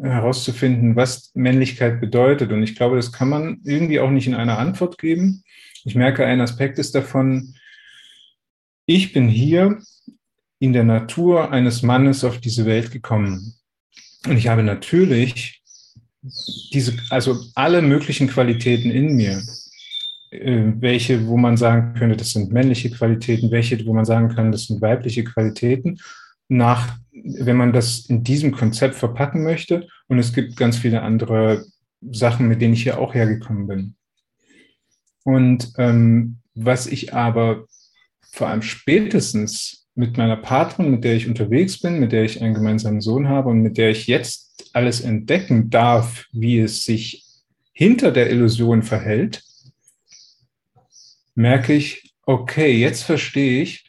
herauszufinden, 0.00 0.96
was 0.96 1.32
Männlichkeit 1.34 2.00
bedeutet. 2.00 2.52
Und 2.52 2.62
ich 2.62 2.76
glaube, 2.76 2.96
das 2.96 3.12
kann 3.12 3.28
man 3.28 3.60
irgendwie 3.64 4.00
auch 4.00 4.10
nicht 4.10 4.26
in 4.26 4.34
einer 4.34 4.58
Antwort 4.58 4.98
geben. 4.98 5.42
Ich 5.84 5.94
merke, 5.94 6.24
ein 6.24 6.40
Aspekt 6.40 6.78
ist 6.78 6.94
davon, 6.94 7.54
ich 8.86 9.12
bin 9.12 9.28
hier, 9.28 9.78
in 10.64 10.72
der 10.72 10.84
Natur 10.84 11.52
eines 11.52 11.82
Mannes 11.82 12.24
auf 12.24 12.38
diese 12.38 12.64
Welt 12.64 12.90
gekommen. 12.90 13.54
Und 14.26 14.38
ich 14.38 14.48
habe 14.48 14.62
natürlich 14.62 15.62
diese, 16.72 16.96
also 17.10 17.38
alle 17.54 17.82
möglichen 17.82 18.28
Qualitäten 18.28 18.90
in 18.90 19.14
mir, 19.14 19.42
äh, 20.30 20.72
welche, 20.78 21.26
wo 21.26 21.36
man 21.36 21.58
sagen 21.58 21.94
könnte, 21.98 22.16
das 22.16 22.30
sind 22.30 22.50
männliche 22.50 22.90
Qualitäten, 22.90 23.50
welche, 23.50 23.84
wo 23.84 23.92
man 23.92 24.06
sagen 24.06 24.34
kann, 24.34 24.52
das 24.52 24.66
sind 24.66 24.80
weibliche 24.80 25.24
Qualitäten, 25.24 25.98
nach, 26.48 26.98
wenn 27.12 27.56
man 27.56 27.72
das 27.72 28.06
in 28.06 28.24
diesem 28.24 28.52
Konzept 28.52 28.94
verpacken 28.94 29.42
möchte. 29.42 29.88
Und 30.08 30.18
es 30.18 30.32
gibt 30.32 30.56
ganz 30.56 30.76
viele 30.76 31.02
andere 31.02 31.64
Sachen, 32.00 32.48
mit 32.48 32.60
denen 32.60 32.74
ich 32.74 32.82
hier 32.82 32.98
auch 32.98 33.14
hergekommen 33.14 33.66
bin. 33.66 33.96
Und 35.24 35.72
ähm, 35.78 36.38
was 36.54 36.86
ich 36.86 37.14
aber 37.14 37.66
vor 38.30 38.48
allem 38.48 38.62
spätestens 38.62 39.86
mit 39.94 40.16
meiner 40.16 40.36
Partnerin, 40.36 40.90
mit 40.90 41.04
der 41.04 41.14
ich 41.14 41.28
unterwegs 41.28 41.80
bin, 41.80 42.00
mit 42.00 42.12
der 42.12 42.24
ich 42.24 42.42
einen 42.42 42.54
gemeinsamen 42.54 43.00
Sohn 43.00 43.28
habe 43.28 43.50
und 43.50 43.62
mit 43.62 43.78
der 43.78 43.90
ich 43.90 44.06
jetzt 44.06 44.70
alles 44.72 45.00
entdecken 45.00 45.70
darf, 45.70 46.26
wie 46.32 46.58
es 46.58 46.84
sich 46.84 47.24
hinter 47.72 48.10
der 48.10 48.30
Illusion 48.30 48.82
verhält, 48.82 49.42
merke 51.34 51.74
ich, 51.74 52.14
okay, 52.26 52.76
jetzt 52.76 53.02
verstehe 53.02 53.62
ich, 53.62 53.83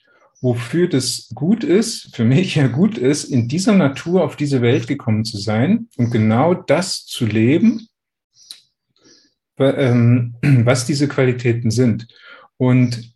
wofür 0.46 0.88
das 0.88 1.32
gut 1.34 1.64
ist, 1.64 2.16
für 2.16 2.24
mich 2.24 2.54
ja 2.54 2.68
gut 2.68 3.00
ist, 3.00 3.24
in 3.24 3.48
dieser 3.48 3.74
Natur 3.74 4.24
auf 4.24 4.36
diese 4.36 4.62
Welt 4.62 4.88
gekommen 4.88 5.25
zu 5.25 5.40
sein 5.40 5.88
und 5.98 6.12
genau 6.12 6.54
das 6.54 7.04
zu 7.04 7.25
leben, 7.25 7.88
ähm, 9.58 10.36
was 10.64 10.86
diese 10.86 11.08
Qualitäten 11.08 11.72
sind. 11.72 12.08
Und 12.58 13.16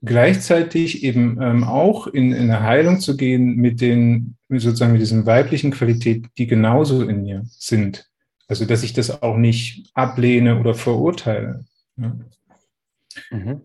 gleichzeitig 0.00 1.04
eben 1.04 1.38
ähm, 1.42 1.62
auch 1.62 2.06
in, 2.06 2.32
in 2.32 2.50
eine 2.50 2.62
Heilung 2.62 3.00
zu 3.00 3.18
gehen 3.18 3.56
mit 3.56 3.82
den, 3.82 4.38
sozusagen 4.48 4.92
mit 4.92 5.02
diesen 5.02 5.26
weiblichen 5.26 5.72
Qualitäten, 5.72 6.30
die 6.38 6.46
genauso 6.46 7.02
in 7.06 7.22
mir 7.22 7.42
sind. 7.44 8.08
Also, 8.48 8.64
dass 8.64 8.82
ich 8.82 8.94
das 8.94 9.22
auch 9.22 9.36
nicht 9.36 9.90
ablehne 9.92 10.58
oder 10.58 10.72
verurteile. 10.72 11.66
Mhm. 13.30 13.60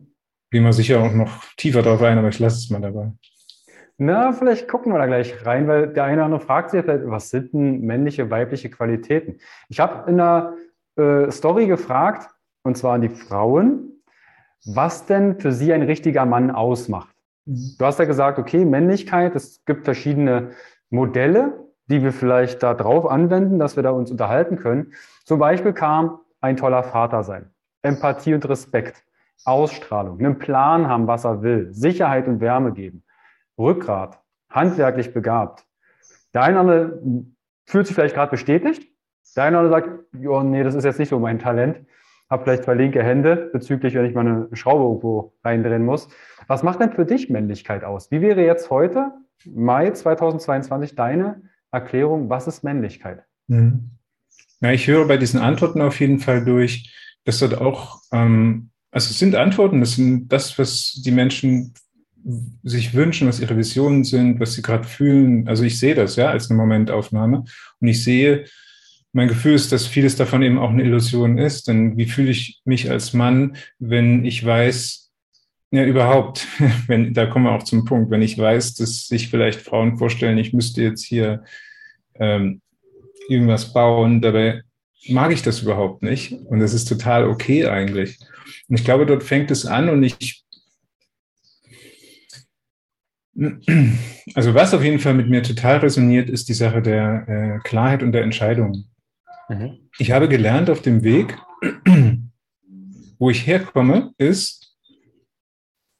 Gehen 0.51 0.63
wir 0.63 0.74
sicher 0.74 1.01
auch 1.01 1.12
noch 1.12 1.44
tiefer 1.58 1.82
darauf 1.82 2.01
ein, 2.01 2.18
aber 2.18 2.30
ich 2.30 2.39
lasse 2.39 2.58
es 2.58 2.70
mal 2.70 2.82
dabei. 2.82 3.12
Na, 3.98 4.32
vielleicht 4.32 4.68
gucken 4.68 4.94
wir 4.94 5.00
da 5.00 5.08
gleich 5.08 5.46
rein, 5.46 5.68
weil 5.68 5.92
der 5.92 6.04
eine 6.04 6.18
oder 6.18 6.25
andere 6.25 6.42
fragt 6.42 6.70
sich 6.70 6.84
vielleicht, 6.84 7.08
was 7.08 7.30
sind 7.30 7.54
denn 7.54 7.82
männliche, 7.82 8.30
weibliche 8.30 8.70
Qualitäten? 8.70 9.39
Ich 9.70 9.80
habe 9.80 10.10
in 10.10 10.20
einer 10.20 10.54
äh, 10.98 11.32
Story 11.32 11.66
gefragt, 11.68 12.30
und 12.63 12.77
zwar 12.77 12.94
an 12.94 13.01
die 13.01 13.10
Frauen, 13.10 14.04
was 14.66 15.06
denn 15.06 15.39
für 15.39 15.51
sie 15.51 15.74
ein 15.74 15.82
richtiger 15.82 16.25
Mann 16.25 16.51
ausmacht. 16.51 17.16
Mhm. 17.46 17.75
Du 17.80 17.86
hast 17.86 18.00
ja 18.00 18.06
gesagt, 18.06 18.38
okay, 18.38 18.66
Männlichkeit, 18.66 19.36
es 19.36 19.66
gibt 19.66 19.86
verschiedene 19.86 20.51
Modelle, 20.89 21.54
die 21.88 22.04
wir 22.04 22.13
vielleicht 22.13 22.62
da 22.62 22.74
drauf 22.74 23.10
anwenden, 23.10 23.60
dass 23.60 23.75
wir 23.75 23.84
da 23.84 23.92
uns 23.92 24.12
unterhalten 24.12 24.58
können. 24.58 24.94
Zum 25.25 25.39
Beispiel 25.39 25.74
kam 25.74 26.20
ein 26.42 26.58
toller 26.58 26.84
Vater 26.84 27.24
sein, 27.24 27.50
Empathie 27.82 28.34
und 28.34 28.48
Respekt, 28.48 29.04
Ausstrahlung, 29.46 30.20
einen 30.20 30.39
Plan 30.39 30.88
haben, 30.88 31.08
was 31.08 31.25
er 31.25 31.41
will, 31.41 31.74
Sicherheit 31.74 32.27
und 32.27 32.41
Wärme 32.41 32.74
geben, 32.74 33.03
Rückgrat, 33.58 34.20
handwerklich 34.50 35.13
begabt. 35.13 35.65
Der 36.34 36.44
eine 36.44 36.60
andere 36.60 37.00
fühlt 37.65 37.88
sich 37.88 37.96
vielleicht 37.96 38.15
gerade 38.15 38.32
bestätigt, 38.32 38.91
der 39.36 39.44
eine 39.46 39.58
andere 39.58 39.82
sagt, 39.82 39.89
oh, 40.25 40.41
nee, 40.41 40.63
das 40.63 40.75
ist 40.75 40.84
jetzt 40.84 41.00
nicht 41.00 41.10
so 41.10 41.20
mein 41.20 41.39
Talent 41.39 41.86
habe 42.29 42.44
vielleicht 42.44 42.63
zwei 42.63 42.74
linke 42.74 43.01
Hände 43.03 43.50
bezüglich, 43.53 43.94
wenn 43.94 44.06
ich 44.06 44.13
mal 44.13 44.22
eine 44.22 44.50
Schraube 44.53 44.84
irgendwo 44.84 45.34
reindrehen 45.44 45.86
muss. 45.86 46.10
Was 46.48 46.63
macht 46.63 46.79
denn 46.82 46.91
für 46.91 47.06
dich 47.06 47.29
Männlichkeit 47.29 47.84
aus? 47.84 48.12
Wie 48.12 48.22
wäre 48.22 48.46
jetzt 48.46 48.70
heute, 48.70 49.12
Mai 49.46 49.91
2022, 49.91 50.96
deine 50.96 51.41
Erklärung, 51.72 52.29
was 52.29 52.48
ist 52.48 52.63
Männlichkeit? 52.63 53.24
Mhm. 53.48 53.91
Ja, 54.60 54.72
ich 54.72 54.88
höre 54.88 55.08
bei 55.08 55.17
diesen 55.17 55.39
Antworten 55.39 55.82
auf 55.82 56.00
jeden 56.00 56.20
Fall 56.20 56.44
durch, 56.44 56.94
dass 57.24 57.39
dort 57.39 57.60
auch, 57.60 58.01
ähm, 58.12 58.72
also 58.98 59.12
es 59.12 59.20
sind 59.20 59.36
Antworten, 59.36 59.80
das 59.80 59.92
sind 59.92 60.27
das, 60.30 60.58
was 60.58 61.00
die 61.06 61.12
Menschen 61.12 61.75
sich 62.63 62.96
wünschen, 62.96 63.27
was 63.27 63.39
ihre 63.39 63.56
Visionen 63.56 64.04
sind, 64.04 64.39
was 64.39 64.54
sie 64.54 64.63
gerade 64.63 64.86
fühlen. 64.86 65.48
Also 65.48 65.63
ich 65.66 65.77
sehe 65.77 65.94
das 65.94 66.16
ja 66.16 66.30
als 66.32 66.50
eine 66.50 66.58
Momentaufnahme 66.58 67.46
und 67.80 67.88
ich 67.88 68.04
sehe, 68.04 68.46
mein 69.13 69.27
Gefühl 69.27 69.54
ist, 69.54 69.72
dass 69.72 69.86
vieles 69.86 70.16
davon 70.16 70.42
eben 70.42 70.58
auch 70.58 70.72
eine 70.72 70.82
Illusion 70.82 71.38
ist. 71.38 71.68
Denn 71.68 71.96
wie 71.96 72.08
fühle 72.08 72.32
ich 72.32 72.60
mich 72.66 72.89
als 72.89 73.13
Mann, 73.13 73.56
wenn 73.77 74.25
ich 74.25 74.44
weiß, 74.44 75.12
ja, 75.70 75.86
überhaupt, 75.86 76.48
wenn, 76.88 77.13
da 77.13 77.27
kommen 77.27 77.46
wir 77.46 77.51
auch 77.51 77.63
zum 77.63 77.86
Punkt, 77.86 78.10
wenn 78.10 78.24
ich 78.24 78.36
weiß, 78.36 78.74
dass 78.74 79.08
sich 79.08 79.30
vielleicht 79.30 79.62
Frauen 79.62 80.00
vorstellen, 80.00 80.39
ich 80.39 80.54
müsste 80.54 80.82
jetzt 80.82 81.06
hier 81.06 81.44
ähm, 82.16 82.62
irgendwas 83.30 83.74
bauen, 83.74 84.22
dabei 84.22 84.63
mag 85.10 85.32
ich 85.32 85.42
das 85.42 85.62
überhaupt 85.62 86.04
nicht. 86.04 86.32
Und 86.32 86.60
das 86.60 86.74
ist 86.74 86.86
total 86.86 87.27
okay 87.27 87.68
eigentlich. 87.68 88.20
Und 88.68 88.80
ich 88.80 88.86
glaube, 88.86 89.06
dort 89.06 89.24
fängt 89.24 89.51
es 89.51 89.66
an 89.66 89.89
und 89.89 90.04
ich, 90.04 90.46
also 94.34 94.54
was 94.54 94.74
auf 94.74 94.84
jeden 94.84 95.00
Fall 95.00 95.13
mit 95.13 95.30
mir 95.30 95.44
total 95.44 95.77
resoniert, 95.77 96.30
ist 96.30 96.50
die 96.50 96.54
Sache 96.54 96.82
der 96.82 97.27
äh, 97.27 97.68
Klarheit 97.68 98.04
und 98.04 98.12
der 98.12 98.24
Entscheidung. 98.24 98.86
Mhm. 99.50 99.89
Ich 100.00 100.12
habe 100.12 100.27
gelernt 100.27 100.70
auf 100.70 100.82
dem 100.82 101.04
Weg, 101.04 101.38
wo 103.20 103.30
ich 103.30 103.46
herkomme, 103.46 104.13
ist, 104.18 104.75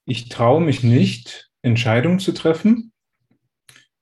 ich 0.06 0.30
traue 0.30 0.62
mich 0.62 0.84
nicht, 0.84 1.50
Entscheidungen 1.62 2.20
zu 2.20 2.32
treffen, 2.32 2.92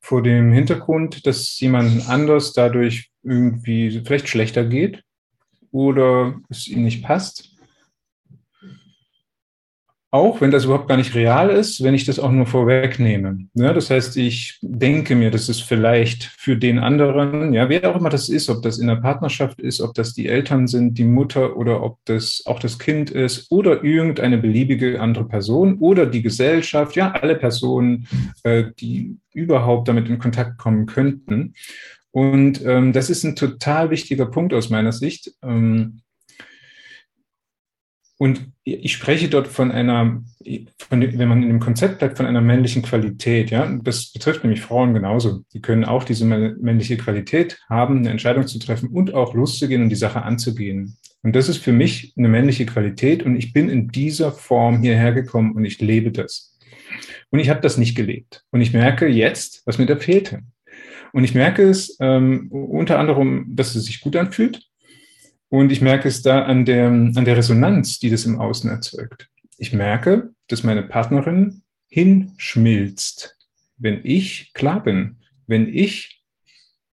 vor 0.06 0.22
dem 0.22 0.52
Hintergrund, 0.52 1.26
dass 1.26 1.60
jemand 1.60 2.08
anders 2.08 2.54
dadurch 2.54 3.10
irgendwie 3.24 4.04
vielleicht 4.06 4.30
schlechter 4.30 4.64
geht 4.64 5.02
oder 5.72 6.40
es 6.48 6.68
ihm 6.68 6.84
nicht 6.84 7.04
passt 7.04 7.55
auch 10.16 10.40
wenn 10.40 10.50
das 10.50 10.64
überhaupt 10.64 10.88
gar 10.88 10.96
nicht 10.96 11.14
real 11.14 11.50
ist, 11.50 11.84
wenn 11.84 11.94
ich 11.94 12.06
das 12.06 12.20
auch 12.20 12.32
nur 12.32 12.46
vorwegnehme. 12.46 13.48
Ja, 13.54 13.74
das 13.74 13.90
heißt, 13.90 14.16
ich 14.16 14.58
denke 14.62 15.14
mir, 15.14 15.30
das 15.30 15.50
ist 15.50 15.62
vielleicht 15.62 16.24
für 16.24 16.56
den 16.56 16.80
anderen, 16.80 17.54
ja, 17.54 17.68
wer 17.68 17.92
auch 17.92 18.00
immer 18.00 18.10
das 18.10 18.30
ist, 18.30 18.50
ob 18.50 18.64
das 18.64 18.78
in 18.78 18.88
der 18.88 18.96
Partnerschaft 18.96 19.60
ist, 19.60 19.82
ob 19.82 19.94
das 19.94 20.14
die 20.14 20.28
Eltern 20.28 20.68
sind, 20.68 20.98
die 20.98 21.04
Mutter 21.04 21.58
oder 21.58 21.84
ob 21.84 21.98
das 22.06 22.44
auch 22.46 22.60
das 22.60 22.80
Kind 22.80 23.12
ist 23.12 23.52
oder 23.52 23.84
irgendeine 23.84 24.38
beliebige 24.38 25.02
andere 25.02 25.26
Person 25.26 25.80
oder 25.80 26.06
die 26.06 26.22
Gesellschaft, 26.22 26.96
ja, 26.96 27.12
alle 27.12 27.36
Personen, 27.36 28.08
äh, 28.44 28.64
die 28.80 29.18
überhaupt 29.34 29.90
damit 29.90 30.08
in 30.08 30.18
Kontakt 30.18 30.58
kommen 30.58 30.86
könnten. 30.86 31.56
Und 32.12 32.64
ähm, 32.66 32.94
das 32.94 33.10
ist 33.10 33.26
ein 33.26 33.36
total 33.36 33.90
wichtiger 33.90 34.28
Punkt 34.28 34.54
aus 34.54 34.70
meiner 34.70 34.94
Sicht. 34.94 35.34
Ähm, 35.44 36.00
und 38.18 38.52
ich 38.64 38.94
spreche 38.94 39.28
dort 39.28 39.48
von 39.48 39.72
einer, 39.72 40.24
von, 40.78 41.02
wenn 41.02 41.28
man 41.28 41.44
in 41.44 41.50
dem 41.50 41.60
Konzept 41.60 42.00
bleibt, 42.00 42.18
von 42.18 42.26
einer 42.26 42.42
männlichen 42.42 42.82
Qualität. 42.82 43.52
Ja, 43.52 43.68
das 43.84 44.12
betrifft 44.12 44.44
nämlich 44.44 44.62
Frauen 44.62 44.94
genauso. 44.94 45.42
Die 45.54 45.62
können 45.62 45.84
auch 45.84 46.06
diese 46.06 46.26
männliche 46.26 46.96
Qualität 46.96 47.60
haben, 47.70 48.00
eine 48.00 48.12
Entscheidung 48.12 48.48
zu 48.48 48.58
treffen 48.58 48.90
und 48.90 49.14
auch 49.14 49.34
loszugehen 49.34 49.84
und 49.84 49.90
die 49.90 49.96
Sache 49.96 50.22
anzugehen. 50.22 50.96
Und 51.24 51.36
das 51.36 51.50
ist 51.50 51.58
für 51.58 51.74
mich 51.74 52.14
eine 52.18 52.30
männliche 52.30 52.66
Qualität 52.66 53.24
und 53.24 53.36
ich 53.36 53.52
bin 53.52 53.68
in 53.68 53.90
dieser 53.90 54.32
Form 54.32 54.82
hierher 54.82 55.12
gekommen 55.12 55.54
und 55.54 55.66
ich 55.66 55.82
lebe 55.82 56.12
das. 56.12 56.58
Und 57.32 57.40
ich 57.40 57.50
habe 57.50 57.62
das 57.62 57.78
nicht 57.78 57.96
gelebt. 57.96 58.46
Und 58.52 58.62
ich 58.62 58.72
merke 58.72 59.08
jetzt, 59.08 59.64
was 59.66 59.78
mir 59.78 59.88
da 59.88 59.98
fehlte. 59.98 60.42
Und 61.12 61.24
ich 61.24 61.34
merke 61.34 61.68
es 61.68 61.98
ähm, 62.00 62.48
unter 62.50 63.00
anderem, 63.00 63.46
dass 63.50 63.76
es 63.76 63.86
sich 63.86 64.02
gut 64.02 64.16
anfühlt, 64.16 64.62
und 65.50 65.72
ich 65.72 65.82
merke 65.82 66.08
es 66.08 66.22
da 66.22 66.44
an 66.44 66.66
der, 66.66 66.88
an 66.88 67.26
der 67.26 67.38
Resonanz, 67.38 68.00
die 68.00 68.10
das 68.10 68.26
im 68.26 68.40
Außen 68.40 68.70
erzeugt. 68.70 69.30
Ich 69.58 69.74
merke, 69.74 70.32
dass 70.48 70.64
meine 70.64 70.84
Partnerin 70.84 71.62
hinschmilzt, 71.88 73.38
wenn 73.78 74.02
ich 74.04 74.52
klar 74.54 74.84
bin, 74.84 75.18
wenn 75.48 75.68
ich 75.68 76.24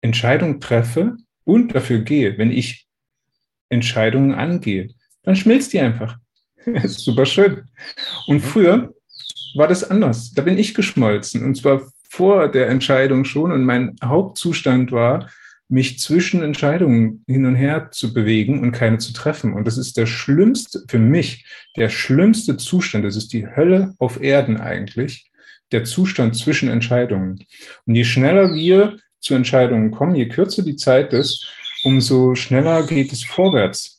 Entscheidungen 0.00 0.60
treffe 0.60 1.16
und 1.44 1.74
dafür 1.74 2.00
gehe, 2.00 2.38
wenn 2.38 2.50
ich 2.50 2.86
Entscheidungen 3.68 4.34
angehe, 4.34 4.88
dann 5.22 5.36
schmilzt 5.36 5.72
die 5.72 5.80
einfach. 5.80 6.18
super 6.84 7.26
schön. 7.26 7.68
Und 8.26 8.40
früher 8.40 8.94
war 9.54 9.68
das 9.68 9.84
anders. 9.84 10.32
Da 10.32 10.42
bin 10.42 10.58
ich 10.58 10.74
geschmolzen 10.74 11.44
und 11.44 11.56
zwar 11.56 11.82
vor 12.08 12.48
der 12.48 12.68
Entscheidung 12.68 13.24
schon. 13.24 13.52
Und 13.52 13.64
mein 13.64 13.96
Hauptzustand 14.02 14.92
war, 14.92 15.28
mich 15.68 15.98
zwischen 15.98 16.42
Entscheidungen 16.42 17.24
hin 17.26 17.44
und 17.44 17.56
her 17.56 17.90
zu 17.90 18.14
bewegen 18.14 18.60
und 18.60 18.72
keine 18.72 18.98
zu 18.98 19.12
treffen. 19.12 19.52
Und 19.52 19.66
das 19.66 19.78
ist 19.78 19.96
der 19.96 20.06
schlimmste, 20.06 20.84
für 20.88 20.98
mich, 20.98 21.44
der 21.76 21.88
schlimmste 21.88 22.56
Zustand. 22.56 23.04
Das 23.04 23.16
ist 23.16 23.32
die 23.32 23.46
Hölle 23.46 23.94
auf 23.98 24.22
Erden 24.22 24.58
eigentlich, 24.58 25.30
der 25.72 25.84
Zustand 25.84 26.36
zwischen 26.36 26.68
Entscheidungen. 26.68 27.44
Und 27.84 27.94
je 27.94 28.04
schneller 28.04 28.54
wir 28.54 28.96
zu 29.20 29.34
Entscheidungen 29.34 29.90
kommen, 29.90 30.14
je 30.14 30.28
kürzer 30.28 30.62
die 30.62 30.76
Zeit 30.76 31.12
ist, 31.12 31.48
umso 31.82 32.34
schneller 32.34 32.86
geht 32.86 33.12
es 33.12 33.24
vorwärts. 33.24 33.96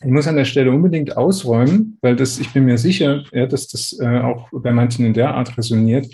Ich 0.00 0.10
muss 0.10 0.26
an 0.26 0.36
der 0.36 0.44
Stelle 0.44 0.70
unbedingt 0.70 1.16
ausräumen, 1.16 1.96
weil 2.02 2.14
das, 2.14 2.38
ich 2.38 2.50
bin 2.52 2.66
mir 2.66 2.76
sicher, 2.76 3.24
ja, 3.32 3.46
dass 3.46 3.68
das 3.68 3.98
äh, 3.98 4.18
auch 4.18 4.50
bei 4.52 4.70
manchen 4.70 5.06
in 5.06 5.14
der 5.14 5.34
Art 5.34 5.56
resoniert 5.56 6.06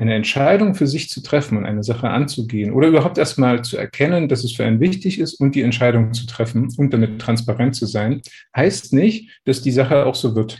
eine 0.00 0.14
Entscheidung 0.14 0.74
für 0.74 0.86
sich 0.86 1.10
zu 1.10 1.22
treffen 1.22 1.58
und 1.58 1.66
eine 1.66 1.84
Sache 1.84 2.08
anzugehen 2.08 2.72
oder 2.72 2.88
überhaupt 2.88 3.18
erstmal 3.18 3.62
zu 3.62 3.76
erkennen, 3.76 4.28
dass 4.28 4.44
es 4.44 4.52
für 4.52 4.64
einen 4.64 4.80
wichtig 4.80 5.20
ist 5.20 5.34
und 5.34 5.54
die 5.54 5.60
Entscheidung 5.60 6.14
zu 6.14 6.26
treffen 6.26 6.68
und 6.78 6.92
damit 6.94 7.20
transparent 7.20 7.76
zu 7.76 7.84
sein, 7.84 8.22
heißt 8.56 8.94
nicht, 8.94 9.40
dass 9.44 9.60
die 9.60 9.70
Sache 9.70 10.06
auch 10.06 10.14
so 10.14 10.34
wird. 10.34 10.58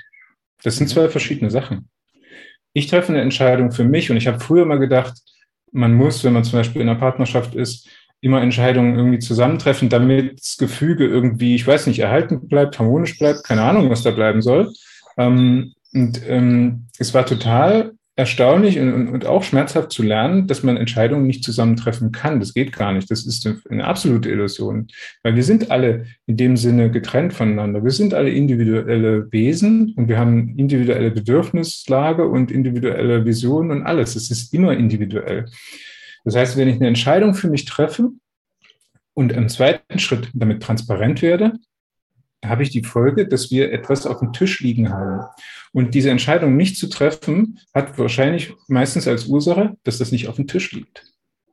Das 0.62 0.76
sind 0.76 0.88
zwei 0.88 1.08
verschiedene 1.08 1.50
Sachen. 1.50 1.88
Ich 2.74 2.88
treffe 2.88 3.12
eine 3.12 3.22
Entscheidung 3.22 3.72
für 3.72 3.84
mich 3.84 4.10
und 4.10 4.18
ich 4.18 4.26
habe 4.26 4.40
früher 4.40 4.66
mal 4.66 4.78
gedacht, 4.78 5.14
man 5.72 5.94
muss, 5.94 6.22
wenn 6.22 6.34
man 6.34 6.44
zum 6.44 6.58
Beispiel 6.58 6.82
in 6.82 6.88
einer 6.88 6.98
Partnerschaft 6.98 7.54
ist, 7.54 7.88
immer 8.20 8.42
Entscheidungen 8.42 8.96
irgendwie 8.96 9.20
zusammentreffen, 9.20 9.88
damit 9.88 10.38
das 10.38 10.58
Gefüge 10.58 11.06
irgendwie, 11.06 11.54
ich 11.54 11.66
weiß 11.66 11.86
nicht, 11.86 12.00
erhalten 12.00 12.46
bleibt, 12.46 12.78
harmonisch 12.78 13.18
bleibt, 13.18 13.44
keine 13.44 13.62
Ahnung, 13.62 13.88
was 13.88 14.02
da 14.02 14.10
bleiben 14.10 14.42
soll. 14.42 14.70
Ähm, 15.16 15.72
und 15.94 16.20
ähm, 16.28 16.86
es 16.98 17.14
war 17.14 17.24
total 17.24 17.92
erstaunlich 18.20 18.78
und, 18.78 19.08
und, 19.08 19.24
auch 19.24 19.42
schmerzhaft 19.42 19.90
zu 19.92 20.02
lernen, 20.02 20.46
dass 20.46 20.62
man 20.62 20.76
Entscheidungen 20.76 21.26
nicht 21.26 21.42
zusammentreffen 21.42 22.12
kann. 22.12 22.38
Das 22.38 22.52
geht 22.52 22.70
gar 22.70 22.92
nicht. 22.92 23.10
Das 23.10 23.24
ist 23.24 23.48
eine 23.70 23.86
absolute 23.86 24.28
Illusion, 24.28 24.88
weil 25.22 25.36
wir 25.36 25.42
sind 25.42 25.70
alle 25.70 26.04
in 26.26 26.36
dem 26.36 26.58
Sinne 26.58 26.90
getrennt 26.90 27.32
voneinander. 27.32 27.82
Wir 27.82 27.92
sind 27.92 28.12
alle 28.12 28.28
individuelle 28.28 29.32
Wesen 29.32 29.94
und 29.96 30.08
wir 30.08 30.18
haben 30.18 30.54
individuelle 30.58 31.10
Bedürfnislage 31.10 32.28
und 32.28 32.50
individuelle 32.50 33.24
Visionen 33.24 33.70
und 33.70 33.82
alles. 33.84 34.16
Es 34.16 34.30
ist 34.30 34.52
immer 34.52 34.74
individuell. 34.74 35.46
Das 36.26 36.36
heißt, 36.36 36.58
wenn 36.58 36.68
ich 36.68 36.76
eine 36.76 36.88
Entscheidung 36.88 37.32
für 37.32 37.48
mich 37.48 37.64
treffe 37.64 38.10
und 39.14 39.32
im 39.32 39.48
zweiten 39.48 39.98
Schritt 39.98 40.28
damit 40.34 40.62
transparent 40.62 41.22
werde, 41.22 41.54
habe 42.44 42.64
ich 42.64 42.70
die 42.70 42.84
Folge, 42.84 43.26
dass 43.26 43.50
wir 43.50 43.72
etwas 43.72 44.06
auf 44.06 44.20
dem 44.20 44.34
Tisch 44.34 44.60
liegen 44.60 44.90
haben. 44.90 45.24
Und 45.72 45.94
diese 45.94 46.10
Entscheidung 46.10 46.56
nicht 46.56 46.76
zu 46.76 46.88
treffen, 46.88 47.60
hat 47.74 47.98
wahrscheinlich 47.98 48.54
meistens 48.66 49.06
als 49.06 49.26
Ursache, 49.26 49.76
dass 49.84 49.98
das 49.98 50.10
nicht 50.10 50.28
auf 50.28 50.36
dem 50.36 50.48
Tisch 50.48 50.72
liegt. 50.72 51.04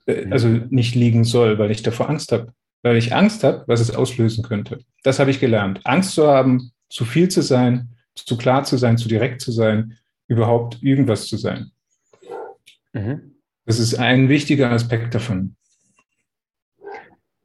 Äh. 0.05 0.27
Also 0.31 0.47
nicht 0.47 0.95
liegen 0.95 1.23
soll, 1.23 1.59
weil 1.59 1.71
ich 1.71 1.83
davor 1.83 2.09
Angst 2.09 2.31
habe. 2.31 2.53
Weil 2.83 2.97
ich 2.97 3.13
Angst 3.13 3.43
habe, 3.43 3.63
was 3.67 3.79
es 3.79 3.95
auslösen 3.95 4.43
könnte. 4.43 4.79
Das 5.03 5.19
habe 5.19 5.31
ich 5.31 5.39
gelernt. 5.39 5.81
Angst 5.83 6.13
zu 6.13 6.27
haben, 6.27 6.71
zu 6.89 7.05
viel 7.05 7.29
zu 7.29 7.41
sein, 7.41 7.89
zu 8.15 8.37
klar 8.37 8.63
zu 8.63 8.77
sein, 8.77 8.97
zu 8.97 9.07
direkt 9.07 9.41
zu 9.41 9.51
sein, 9.51 9.97
überhaupt 10.27 10.81
irgendwas 10.81 11.27
zu 11.27 11.37
sein. 11.37 11.71
Mhm. 12.93 13.35
Das 13.65 13.79
ist 13.79 13.95
ein 13.95 14.29
wichtiger 14.29 14.71
Aspekt 14.71 15.13
davon. 15.13 15.55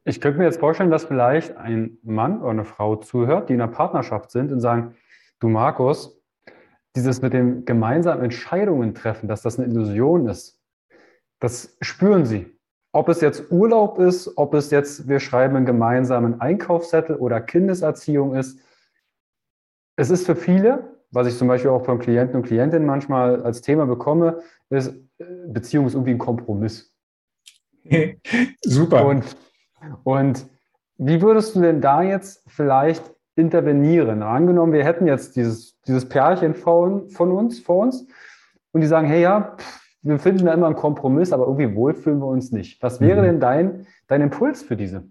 Ich 0.05 0.19
könnte 0.19 0.39
mir 0.39 0.45
jetzt 0.45 0.59
vorstellen, 0.59 0.91
dass 0.91 1.05
vielleicht 1.05 1.55
ein 1.55 1.97
Mann 2.03 2.41
oder 2.41 2.51
eine 2.51 2.65
Frau 2.65 2.97
zuhört, 2.97 3.49
die 3.49 3.53
in 3.53 3.61
einer 3.61 3.71
Partnerschaft 3.71 4.31
sind 4.31 4.51
und 4.51 4.59
sagen, 4.59 4.95
du 5.39 5.47
Markus, 5.47 6.21
dieses 6.95 7.21
mit 7.21 7.33
dem 7.33 7.65
gemeinsamen 7.65 8.23
Entscheidungen 8.23 8.93
treffen, 8.93 9.27
dass 9.27 9.41
das 9.41 9.59
eine 9.59 9.67
Illusion 9.67 10.27
ist, 10.27 10.59
das 11.39 11.75
spüren 11.81 12.25
sie. 12.25 12.47
Ob 12.91 13.09
es 13.09 13.21
jetzt 13.21 13.51
Urlaub 13.51 13.97
ist, 13.97 14.37
ob 14.37 14.53
es 14.53 14.69
jetzt, 14.69 15.07
wir 15.07 15.19
schreiben 15.19 15.55
einen 15.55 15.65
gemeinsamen 15.65 16.39
Einkaufszettel 16.39 17.15
oder 17.15 17.41
Kindeserziehung 17.41 18.35
ist. 18.35 18.59
Es 19.95 20.11
ist 20.11 20.25
für 20.25 20.35
viele, 20.35 20.99
was 21.11 21.27
ich 21.27 21.37
zum 21.37 21.47
Beispiel 21.47 21.71
auch 21.71 21.85
von 21.85 21.99
Klienten 21.99 22.35
und 22.35 22.43
Klientinnen 22.43 22.85
manchmal 22.85 23.41
als 23.43 23.61
Thema 23.61 23.85
bekomme, 23.85 24.41
ist, 24.69 24.93
äh, 25.17 25.25
Beziehung 25.47 25.87
ist 25.87 25.93
irgendwie 25.93 26.11
ein 26.11 26.19
Kompromiss. 26.19 26.95
Super. 28.63 29.05
Und 29.05 29.23
und 30.03 30.47
wie 30.97 31.21
würdest 31.21 31.55
du 31.55 31.61
denn 31.61 31.81
da 31.81 32.01
jetzt 32.01 32.43
vielleicht 32.47 33.03
intervenieren? 33.35 34.21
Angenommen, 34.21 34.73
wir 34.73 34.85
hätten 34.85 35.07
jetzt 35.07 35.35
dieses, 35.35 35.72
dieses 35.87 36.07
Pärchen 36.07 36.55
von, 36.55 37.09
von 37.09 37.31
uns, 37.31 37.59
vor 37.59 37.83
uns, 37.83 38.05
und 38.71 38.81
die 38.81 38.87
sagen, 38.87 39.07
hey 39.07 39.21
ja, 39.21 39.55
wir 40.01 40.19
finden 40.19 40.45
da 40.45 40.53
immer 40.53 40.67
einen 40.67 40.75
Kompromiss, 40.75 41.31
aber 41.31 41.45
irgendwie 41.47 41.75
wohlfühlen 41.75 42.19
wir 42.19 42.27
uns 42.27 42.51
nicht. 42.51 42.81
Was 42.81 42.99
wäre 42.99 43.21
mhm. 43.21 43.25
denn 43.25 43.39
dein, 43.39 43.87
dein 44.07 44.21
Impuls 44.21 44.63
für 44.63 44.75
diese? 44.75 45.05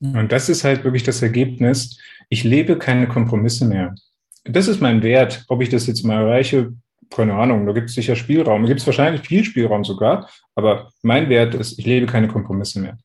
Und 0.00 0.30
das 0.30 0.48
ist 0.48 0.64
halt 0.64 0.84
wirklich 0.84 1.02
das 1.02 1.22
Ergebnis. 1.22 1.98
Ich 2.28 2.44
lebe 2.44 2.78
keine 2.78 3.08
Kompromisse 3.08 3.66
mehr. 3.66 3.94
Das 4.44 4.68
ist 4.68 4.80
mein 4.80 5.02
Wert. 5.02 5.44
Ob 5.48 5.60
ich 5.60 5.68
das 5.68 5.86
jetzt 5.86 6.04
mal 6.04 6.22
erreiche, 6.22 6.72
keine 7.10 7.34
Ahnung, 7.34 7.66
da 7.66 7.72
gibt 7.72 7.88
es 7.88 7.94
sicher 7.94 8.14
Spielraum. 8.14 8.62
Da 8.62 8.68
gibt 8.68 8.80
es 8.80 8.86
wahrscheinlich 8.86 9.22
viel 9.22 9.44
Spielraum 9.44 9.84
sogar. 9.84 10.28
Aber 10.54 10.90
mein 11.02 11.28
Wert 11.28 11.54
ist, 11.54 11.78
ich 11.78 11.86
lebe 11.86 12.06
keine 12.06 12.28
Kompromisse 12.28 12.80
mehr. 12.80 12.98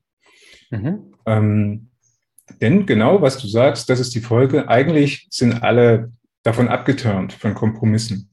Mhm. 0.70 1.14
Ähm, 1.26 1.90
denn 2.62 2.86
genau, 2.86 3.22
was 3.22 3.38
du 3.38 3.48
sagst, 3.48 3.90
das 3.90 4.00
ist 4.00 4.14
die 4.14 4.22
Folge. 4.22 4.68
Eigentlich 4.70 5.28
sind 5.32 5.64
alle 5.64 6.12
davon 6.44 6.68
abgeturnt, 6.68 7.34
von 7.34 7.54
Kompromissen. 7.54 8.30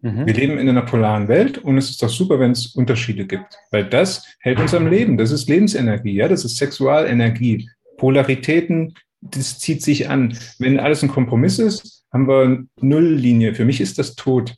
Mhm. 0.00 0.26
Wir 0.26 0.34
leben 0.34 0.58
in 0.58 0.68
einer 0.68 0.82
polaren 0.82 1.28
Welt 1.28 1.58
und 1.58 1.78
es 1.78 1.90
ist 1.90 2.02
doch 2.02 2.08
super, 2.08 2.40
wenn 2.40 2.52
es 2.52 2.74
Unterschiede 2.74 3.26
gibt, 3.26 3.56
weil 3.70 3.84
das 3.88 4.26
hält 4.40 4.58
uns 4.58 4.74
am 4.74 4.88
Leben. 4.88 5.16
Das 5.16 5.30
ist 5.30 5.48
Lebensenergie, 5.48 6.14
ja, 6.14 6.28
das 6.28 6.44
ist 6.44 6.56
Sexualenergie. 6.56 7.68
Polaritäten, 7.98 8.94
das 9.20 9.58
zieht 9.58 9.82
sich 9.82 10.08
an. 10.08 10.36
Wenn 10.58 10.80
alles 10.80 11.02
ein 11.02 11.08
Kompromiss 11.08 11.58
ist, 11.58 12.04
haben 12.12 12.26
wir 12.26 12.64
Nulllinie. 12.80 13.54
Für 13.54 13.64
mich 13.64 13.80
ist 13.80 13.98
das 13.98 14.16
tot. 14.16 14.56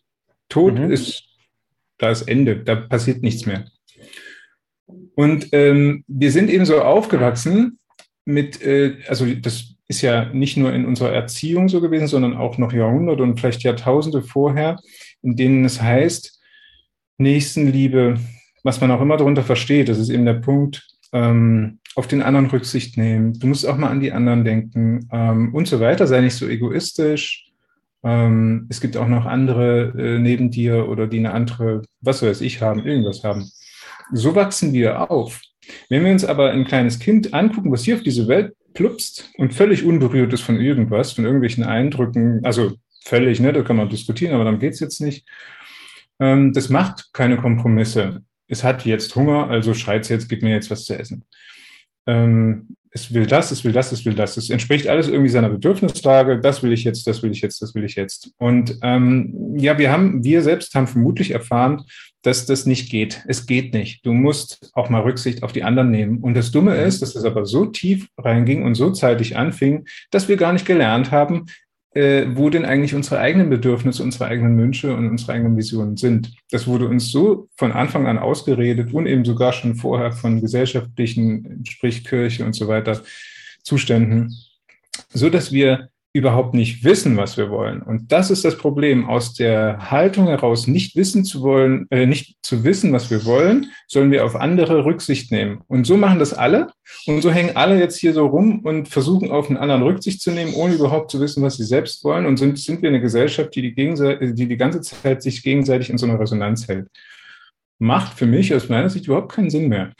Tod 0.48 0.78
mhm. 0.78 0.90
ist, 0.90 1.24
da 1.98 2.10
ist 2.10 2.22
Ende, 2.22 2.56
da 2.56 2.76
passiert 2.76 3.22
nichts 3.22 3.46
mehr. 3.46 3.66
Und 5.14 5.48
ähm, 5.52 6.04
wir 6.08 6.32
sind 6.32 6.50
eben 6.50 6.64
so 6.64 6.80
aufgewachsen 6.80 7.78
mit, 8.24 8.62
äh, 8.62 8.96
also 9.08 9.26
das 9.26 9.73
ist 9.88 10.02
ja 10.02 10.26
nicht 10.32 10.56
nur 10.56 10.72
in 10.72 10.86
unserer 10.86 11.12
Erziehung 11.12 11.68
so 11.68 11.80
gewesen, 11.80 12.06
sondern 12.06 12.36
auch 12.36 12.58
noch 12.58 12.72
Jahrhunderte 12.72 13.22
und 13.22 13.38
vielleicht 13.38 13.62
Jahrtausende 13.62 14.22
vorher, 14.22 14.78
in 15.22 15.36
denen 15.36 15.64
es 15.64 15.80
heißt, 15.80 16.40
Nächstenliebe, 17.18 18.18
was 18.62 18.80
man 18.80 18.90
auch 18.90 19.00
immer 19.00 19.16
darunter 19.16 19.42
versteht, 19.42 19.88
das 19.88 19.98
ist 19.98 20.08
eben 20.08 20.24
der 20.24 20.34
Punkt, 20.34 20.86
ähm, 21.12 21.78
auf 21.96 22.08
den 22.08 22.22
anderen 22.22 22.46
Rücksicht 22.46 22.96
nehmen, 22.96 23.38
du 23.38 23.46
musst 23.46 23.66
auch 23.66 23.76
mal 23.76 23.90
an 23.90 24.00
die 24.00 24.12
anderen 24.12 24.44
denken 24.44 25.08
ähm, 25.12 25.54
und 25.54 25.68
so 25.68 25.80
weiter, 25.80 26.06
sei 26.06 26.20
nicht 26.20 26.34
so 26.34 26.48
egoistisch. 26.48 27.46
Ähm, 28.02 28.66
es 28.68 28.80
gibt 28.80 28.96
auch 28.96 29.06
noch 29.06 29.24
andere 29.24 29.92
äh, 29.96 30.18
neben 30.18 30.50
dir 30.50 30.88
oder 30.88 31.06
die 31.06 31.18
eine 31.18 31.32
andere, 31.32 31.82
was 32.00 32.22
weiß 32.22 32.40
ich, 32.40 32.60
haben, 32.60 32.84
irgendwas 32.84 33.22
haben. 33.22 33.48
So 34.12 34.34
wachsen 34.34 34.72
wir 34.72 35.10
auf. 35.10 35.40
Wenn 35.88 36.04
wir 36.04 36.12
uns 36.12 36.24
aber 36.24 36.50
ein 36.50 36.64
kleines 36.64 36.98
Kind 36.98 37.32
angucken, 37.32 37.72
was 37.72 37.84
hier 37.84 37.94
auf 37.94 38.02
diese 38.02 38.28
Welt 38.28 38.54
plupst 38.74 39.30
und 39.38 39.54
völlig 39.54 39.84
unberührt 39.84 40.32
ist 40.32 40.42
von 40.42 40.60
irgendwas, 40.60 41.12
von 41.12 41.24
irgendwelchen 41.24 41.64
Eindrücken, 41.64 42.44
also 42.44 42.72
völlig, 43.04 43.40
ne, 43.40 43.52
da 43.52 43.62
kann 43.62 43.76
man 43.76 43.88
diskutieren, 43.88 44.34
aber 44.34 44.44
darum 44.44 44.60
geht's 44.60 44.80
jetzt 44.80 45.00
nicht. 45.00 45.26
Ähm, 46.20 46.52
das 46.52 46.68
macht 46.68 47.12
keine 47.12 47.36
Kompromisse. 47.36 48.22
Es 48.46 48.62
hat 48.62 48.84
jetzt 48.84 49.14
Hunger, 49.16 49.48
also 49.48 49.74
schreit 49.74 50.08
jetzt, 50.08 50.28
gib 50.28 50.42
mir 50.42 50.50
jetzt 50.50 50.70
was 50.70 50.84
zu 50.84 50.98
essen. 50.98 51.24
Ähm, 52.06 52.76
es 52.96 53.12
will 53.12 53.26
das, 53.26 53.50
es 53.50 53.64
will 53.64 53.72
das, 53.72 53.90
es 53.90 54.04
will 54.04 54.14
das. 54.14 54.36
Es 54.36 54.50
entspricht 54.50 54.86
alles 54.86 55.08
irgendwie 55.08 55.28
seiner 55.28 55.50
Bedürfnislage. 55.50 56.38
Das 56.38 56.62
will 56.62 56.72
ich 56.72 56.84
jetzt, 56.84 57.06
das 57.08 57.24
will 57.24 57.32
ich 57.32 57.40
jetzt, 57.40 57.60
das 57.60 57.74
will 57.74 57.84
ich 57.84 57.96
jetzt. 57.96 58.30
Und 58.38 58.78
ähm, 58.82 59.54
ja, 59.58 59.76
wir 59.78 59.90
haben, 59.90 60.22
wir 60.22 60.42
selbst 60.42 60.76
haben 60.76 60.86
vermutlich 60.86 61.32
erfahren, 61.32 61.82
dass 62.22 62.46
das 62.46 62.66
nicht 62.66 62.90
geht. 62.90 63.22
Es 63.26 63.46
geht 63.46 63.74
nicht. 63.74 64.06
Du 64.06 64.12
musst 64.12 64.70
auch 64.74 64.90
mal 64.90 65.02
Rücksicht 65.02 65.42
auf 65.42 65.52
die 65.52 65.64
anderen 65.64 65.90
nehmen. 65.90 66.18
Und 66.18 66.34
das 66.34 66.52
Dumme 66.52 66.76
ist, 66.76 67.02
dass 67.02 67.16
es 67.16 67.24
aber 67.24 67.46
so 67.46 67.66
tief 67.66 68.06
reinging 68.16 68.62
und 68.62 68.76
so 68.76 68.92
zeitig 68.92 69.36
anfing, 69.36 69.86
dass 70.12 70.28
wir 70.28 70.36
gar 70.36 70.52
nicht 70.52 70.64
gelernt 70.64 71.10
haben, 71.10 71.46
äh, 71.94 72.26
wo 72.34 72.50
denn 72.50 72.64
eigentlich 72.64 72.94
unsere 72.94 73.20
eigenen 73.20 73.50
Bedürfnisse, 73.50 74.02
unsere 74.02 74.26
eigenen 74.26 74.58
Wünsche 74.58 74.94
und 74.94 75.08
unsere 75.08 75.32
eigenen 75.32 75.56
Visionen 75.56 75.96
sind. 75.96 76.34
Das 76.50 76.66
wurde 76.66 76.88
uns 76.88 77.10
so 77.10 77.48
von 77.56 77.72
Anfang 77.72 78.06
an 78.06 78.18
ausgeredet 78.18 78.92
und 78.92 79.06
eben 79.06 79.24
sogar 79.24 79.52
schon 79.52 79.76
vorher 79.76 80.12
von 80.12 80.40
gesellschaftlichen, 80.40 81.64
sprich 81.64 82.04
Kirche 82.04 82.44
und 82.44 82.54
so 82.54 82.66
weiter, 82.68 83.00
Zuständen, 83.62 84.34
so 85.12 85.30
dass 85.30 85.52
wir 85.52 85.88
überhaupt 86.14 86.54
nicht 86.54 86.84
wissen, 86.84 87.16
was 87.16 87.36
wir 87.36 87.50
wollen. 87.50 87.82
Und 87.82 88.12
das 88.12 88.30
ist 88.30 88.44
das 88.44 88.56
Problem. 88.56 89.08
Aus 89.08 89.34
der 89.34 89.90
Haltung 89.90 90.28
heraus, 90.28 90.68
nicht 90.68 90.94
wissen 90.94 91.24
zu 91.24 91.42
wollen, 91.42 91.88
äh, 91.90 92.06
nicht 92.06 92.36
zu 92.40 92.62
wissen, 92.62 92.92
was 92.92 93.10
wir 93.10 93.24
wollen, 93.24 93.72
sollen 93.88 94.12
wir 94.12 94.24
auf 94.24 94.36
andere 94.36 94.84
Rücksicht 94.84 95.32
nehmen. 95.32 95.62
Und 95.66 95.88
so 95.88 95.96
machen 95.96 96.20
das 96.20 96.32
alle. 96.32 96.68
Und 97.06 97.20
so 97.20 97.32
hängen 97.32 97.56
alle 97.56 97.80
jetzt 97.80 97.98
hier 97.98 98.12
so 98.12 98.26
rum 98.26 98.60
und 98.60 98.88
versuchen 98.88 99.32
auf 99.32 99.48
einen 99.48 99.56
anderen 99.56 99.82
Rücksicht 99.82 100.20
zu 100.20 100.30
nehmen, 100.30 100.54
ohne 100.54 100.74
überhaupt 100.74 101.10
zu 101.10 101.20
wissen, 101.20 101.42
was 101.42 101.56
sie 101.56 101.64
selbst 101.64 102.04
wollen. 102.04 102.26
Und 102.26 102.36
sind, 102.36 102.60
sind 102.60 102.80
wir 102.80 102.90
eine 102.90 103.00
Gesellschaft, 103.00 103.52
die 103.56 103.74
die, 103.74 104.34
die 104.34 104.46
die 104.46 104.56
ganze 104.56 104.82
Zeit 104.82 105.20
sich 105.20 105.42
gegenseitig 105.42 105.90
in 105.90 105.98
so 105.98 106.06
einer 106.06 106.20
Resonanz 106.20 106.68
hält. 106.68 106.86
Macht 107.80 108.16
für 108.16 108.26
mich 108.26 108.54
aus 108.54 108.68
meiner 108.68 108.88
Sicht 108.88 109.06
überhaupt 109.06 109.32
keinen 109.32 109.50
Sinn 109.50 109.68
mehr. 109.68 109.92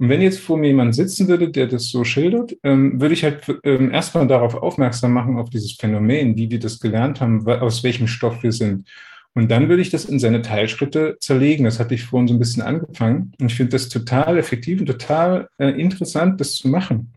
Und 0.00 0.08
wenn 0.08 0.22
jetzt 0.22 0.40
vor 0.40 0.56
mir 0.56 0.68
jemand 0.68 0.94
sitzen 0.94 1.28
würde, 1.28 1.50
der 1.50 1.66
das 1.66 1.90
so 1.90 2.04
schildert, 2.04 2.56
ähm, 2.62 2.98
würde 3.02 3.12
ich 3.12 3.22
halt 3.22 3.44
ähm, 3.64 3.92
erstmal 3.92 4.26
darauf 4.26 4.54
aufmerksam 4.54 5.12
machen, 5.12 5.36
auf 5.36 5.50
dieses 5.50 5.72
Phänomen, 5.72 6.38
wie 6.38 6.50
wir 6.50 6.58
das 6.58 6.80
gelernt 6.80 7.20
haben, 7.20 7.46
aus 7.46 7.84
welchem 7.84 8.06
Stoff 8.06 8.42
wir 8.42 8.52
sind. 8.52 8.88
Und 9.34 9.50
dann 9.50 9.68
würde 9.68 9.82
ich 9.82 9.90
das 9.90 10.06
in 10.06 10.18
seine 10.18 10.40
Teilschritte 10.40 11.18
zerlegen. 11.20 11.66
Das 11.66 11.78
hatte 11.78 11.94
ich 11.94 12.04
vorhin 12.04 12.28
so 12.28 12.34
ein 12.34 12.38
bisschen 12.38 12.62
angefangen. 12.62 13.32
Und 13.38 13.50
ich 13.52 13.56
finde 13.56 13.72
das 13.72 13.90
total 13.90 14.38
effektiv 14.38 14.80
und 14.80 14.86
total 14.86 15.48
äh, 15.58 15.68
interessant, 15.68 16.40
das 16.40 16.54
zu 16.54 16.68
machen 16.68 17.12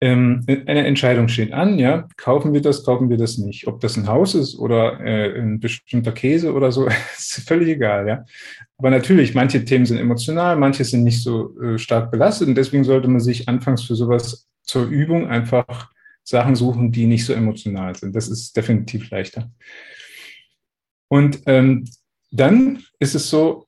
ähm, 0.00 0.44
eine 0.46 0.86
Entscheidung 0.86 1.28
steht 1.28 1.52
an, 1.52 1.78
ja, 1.78 2.06
kaufen 2.16 2.52
wir 2.52 2.62
das, 2.62 2.84
kaufen 2.84 3.10
wir 3.10 3.16
das 3.16 3.38
nicht. 3.38 3.66
Ob 3.66 3.80
das 3.80 3.96
ein 3.96 4.06
Haus 4.06 4.34
ist 4.34 4.56
oder 4.56 5.00
äh, 5.00 5.40
ein 5.40 5.58
bestimmter 5.58 6.12
Käse 6.12 6.52
oder 6.52 6.70
so, 6.70 6.86
ist 7.16 7.48
völlig 7.48 7.68
egal, 7.68 8.06
ja. 8.06 8.24
Aber 8.76 8.90
natürlich, 8.90 9.34
manche 9.34 9.64
Themen 9.64 9.86
sind 9.86 9.98
emotional, 9.98 10.56
manche 10.56 10.84
sind 10.84 11.02
nicht 11.02 11.22
so 11.22 11.58
äh, 11.60 11.78
stark 11.78 12.12
belastet 12.12 12.48
und 12.48 12.54
deswegen 12.54 12.84
sollte 12.84 13.08
man 13.08 13.20
sich 13.20 13.48
anfangs 13.48 13.82
für 13.82 13.96
sowas 13.96 14.48
zur 14.62 14.86
Übung 14.86 15.26
einfach 15.26 15.90
Sachen 16.22 16.54
suchen, 16.54 16.92
die 16.92 17.06
nicht 17.06 17.24
so 17.24 17.32
emotional 17.32 17.94
sind. 17.96 18.14
Das 18.14 18.28
ist 18.28 18.56
definitiv 18.56 19.10
leichter. 19.10 19.50
Und 21.08 21.40
ähm, 21.46 21.88
dann 22.30 22.84
ist 22.98 23.14
es 23.14 23.30
so, 23.30 23.66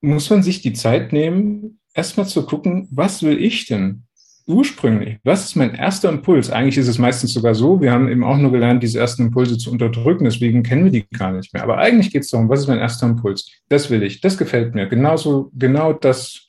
muss 0.00 0.30
man 0.30 0.42
sich 0.42 0.62
die 0.62 0.72
Zeit 0.72 1.12
nehmen, 1.12 1.78
erstmal 1.92 2.26
zu 2.26 2.44
gucken, 2.44 2.88
was 2.90 3.22
will 3.22 3.42
ich 3.42 3.66
denn? 3.66 4.03
Ursprünglich, 4.46 5.18
was 5.24 5.44
ist 5.44 5.56
mein 5.56 5.74
erster 5.74 6.08
Impuls? 6.08 6.50
Eigentlich 6.50 6.76
ist 6.76 6.88
es 6.88 6.98
meistens 6.98 7.32
sogar 7.32 7.54
so, 7.54 7.80
wir 7.80 7.92
haben 7.92 8.08
eben 8.08 8.24
auch 8.24 8.36
nur 8.36 8.52
gelernt, 8.52 8.82
diese 8.82 8.98
ersten 8.98 9.22
Impulse 9.22 9.56
zu 9.56 9.70
unterdrücken, 9.70 10.24
deswegen 10.24 10.62
kennen 10.62 10.84
wir 10.84 10.92
die 10.92 11.06
gar 11.08 11.32
nicht 11.32 11.52
mehr. 11.54 11.62
Aber 11.62 11.78
eigentlich 11.78 12.12
geht 12.12 12.22
es 12.22 12.30
darum, 12.30 12.48
was 12.48 12.60
ist 12.60 12.68
mein 12.68 12.78
erster 12.78 13.06
Impuls? 13.06 13.50
Das 13.68 13.90
will 13.90 14.02
ich, 14.02 14.20
das 14.20 14.36
gefällt 14.36 14.74
mir. 14.74 14.86
Genauso, 14.86 15.50
genau 15.54 15.92
das 15.92 16.46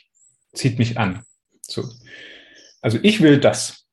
zieht 0.54 0.78
mich 0.78 0.98
an. 0.98 1.24
So. 1.62 1.84
Also 2.82 3.00
ich 3.02 3.22
will 3.22 3.40
das. 3.40 3.86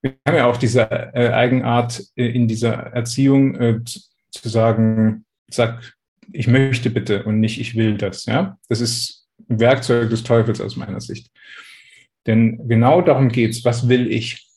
Wir 0.00 0.14
haben 0.26 0.36
ja 0.36 0.46
auch 0.46 0.56
diese 0.56 0.90
äh, 0.90 1.28
Eigenart 1.28 2.02
äh, 2.16 2.26
in 2.26 2.48
dieser 2.48 2.72
Erziehung 2.72 3.54
äh, 3.56 3.80
zu 3.84 4.48
sagen, 4.48 5.24
sag, 5.48 5.94
ich 6.32 6.46
möchte 6.46 6.90
bitte 6.90 7.24
und 7.24 7.40
nicht 7.40 7.60
ich 7.60 7.76
will 7.76 7.96
das. 7.96 8.26
Ja, 8.26 8.58
das 8.68 8.80
ist 8.80 9.28
ein 9.48 9.60
Werkzeug 9.60 10.10
des 10.10 10.22
Teufels 10.22 10.60
aus 10.60 10.76
meiner 10.76 11.00
Sicht. 11.00 11.30
Denn 12.26 12.68
genau 12.68 13.02
darum 13.02 13.28
geht's. 13.28 13.64
Was 13.64 13.88
will 13.88 14.10
ich? 14.10 14.48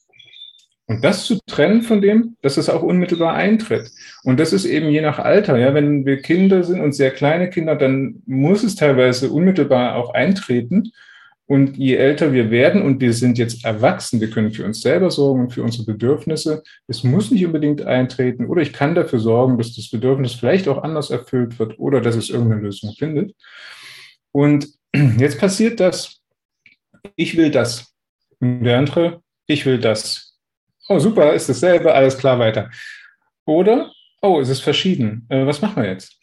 Und 0.88 1.04
das 1.04 1.26
zu 1.26 1.40
trennen 1.48 1.82
von 1.82 2.00
dem, 2.02 2.38
dass 2.42 2.58
es 2.58 2.70
auch 2.70 2.84
unmittelbar 2.84 3.34
eintritt. 3.34 3.90
Und 4.24 4.40
das 4.40 4.54
ist 4.54 4.66
eben 4.66 4.90
je 4.90 5.02
nach 5.02 5.18
Alter. 5.18 5.58
Ja, 5.58 5.74
wenn 5.74 6.06
wir 6.06 6.22
Kinder 6.22 6.64
sind 6.64 6.80
und 6.80 6.94
sehr 6.94 7.10
kleine 7.12 7.50
Kinder, 7.50 7.76
dann 7.76 8.22
muss 8.28 8.64
es 8.64 8.76
teilweise 8.76 9.32
unmittelbar 9.32 9.96
auch 9.96 10.14
eintreten. 10.14 10.92
Und 11.48 11.78
je 11.78 11.96
älter 11.96 12.34
wir 12.34 12.50
werden 12.50 12.82
und 12.82 13.02
wir 13.02 13.14
sind 13.14 13.38
jetzt 13.38 13.66
erwachsen, 13.66 14.20
wir 14.20 14.32
können 14.32 14.52
für 14.52 14.66
uns 14.66 14.82
selber 14.82 15.12
sorgen 15.12 15.42
und 15.42 15.54
für 15.54 15.62
unsere 15.62 15.86
Bedürfnisse. 15.86 16.64
Es 16.88 17.04
muss 17.04 17.30
nicht 17.30 17.46
unbedingt 17.46 17.84
eintreten 17.84 18.48
oder 18.48 18.64
ich 18.64 18.74
kann 18.74 18.96
dafür 18.96 19.20
sorgen, 19.20 19.58
dass 19.60 19.76
das 19.76 19.90
Bedürfnis 19.92 20.34
vielleicht 20.34 20.68
auch 20.68 20.84
anders 20.84 21.12
erfüllt 21.12 21.60
wird 21.60 21.78
oder 21.78 22.02
dass 22.02 22.16
es 22.16 22.32
irgendeine 22.32 22.62
Lösung 22.62 22.94
findet. 22.98 23.36
Und 24.32 24.68
jetzt 25.18 25.40
passiert 25.40 25.80
das. 25.80 26.20
Ich 27.16 27.38
will 27.38 27.52
das. 27.52 27.94
Und 28.40 28.64
der 28.64 28.78
andere, 28.78 29.22
ich 29.48 29.66
will 29.66 29.80
das. 29.80 30.38
Oh, 30.88 31.00
super, 31.00 31.34
ist 31.34 31.50
dasselbe, 31.50 31.94
alles 31.94 32.18
klar 32.18 32.38
weiter. 32.40 32.70
Oder, 33.46 33.92
oh, 34.22 34.40
es 34.40 34.50
ist 34.50 34.62
verschieden. 34.62 35.26
Äh, 35.30 35.46
was 35.46 35.62
machen 35.62 35.84
wir 35.84 35.90
jetzt? 35.90 36.20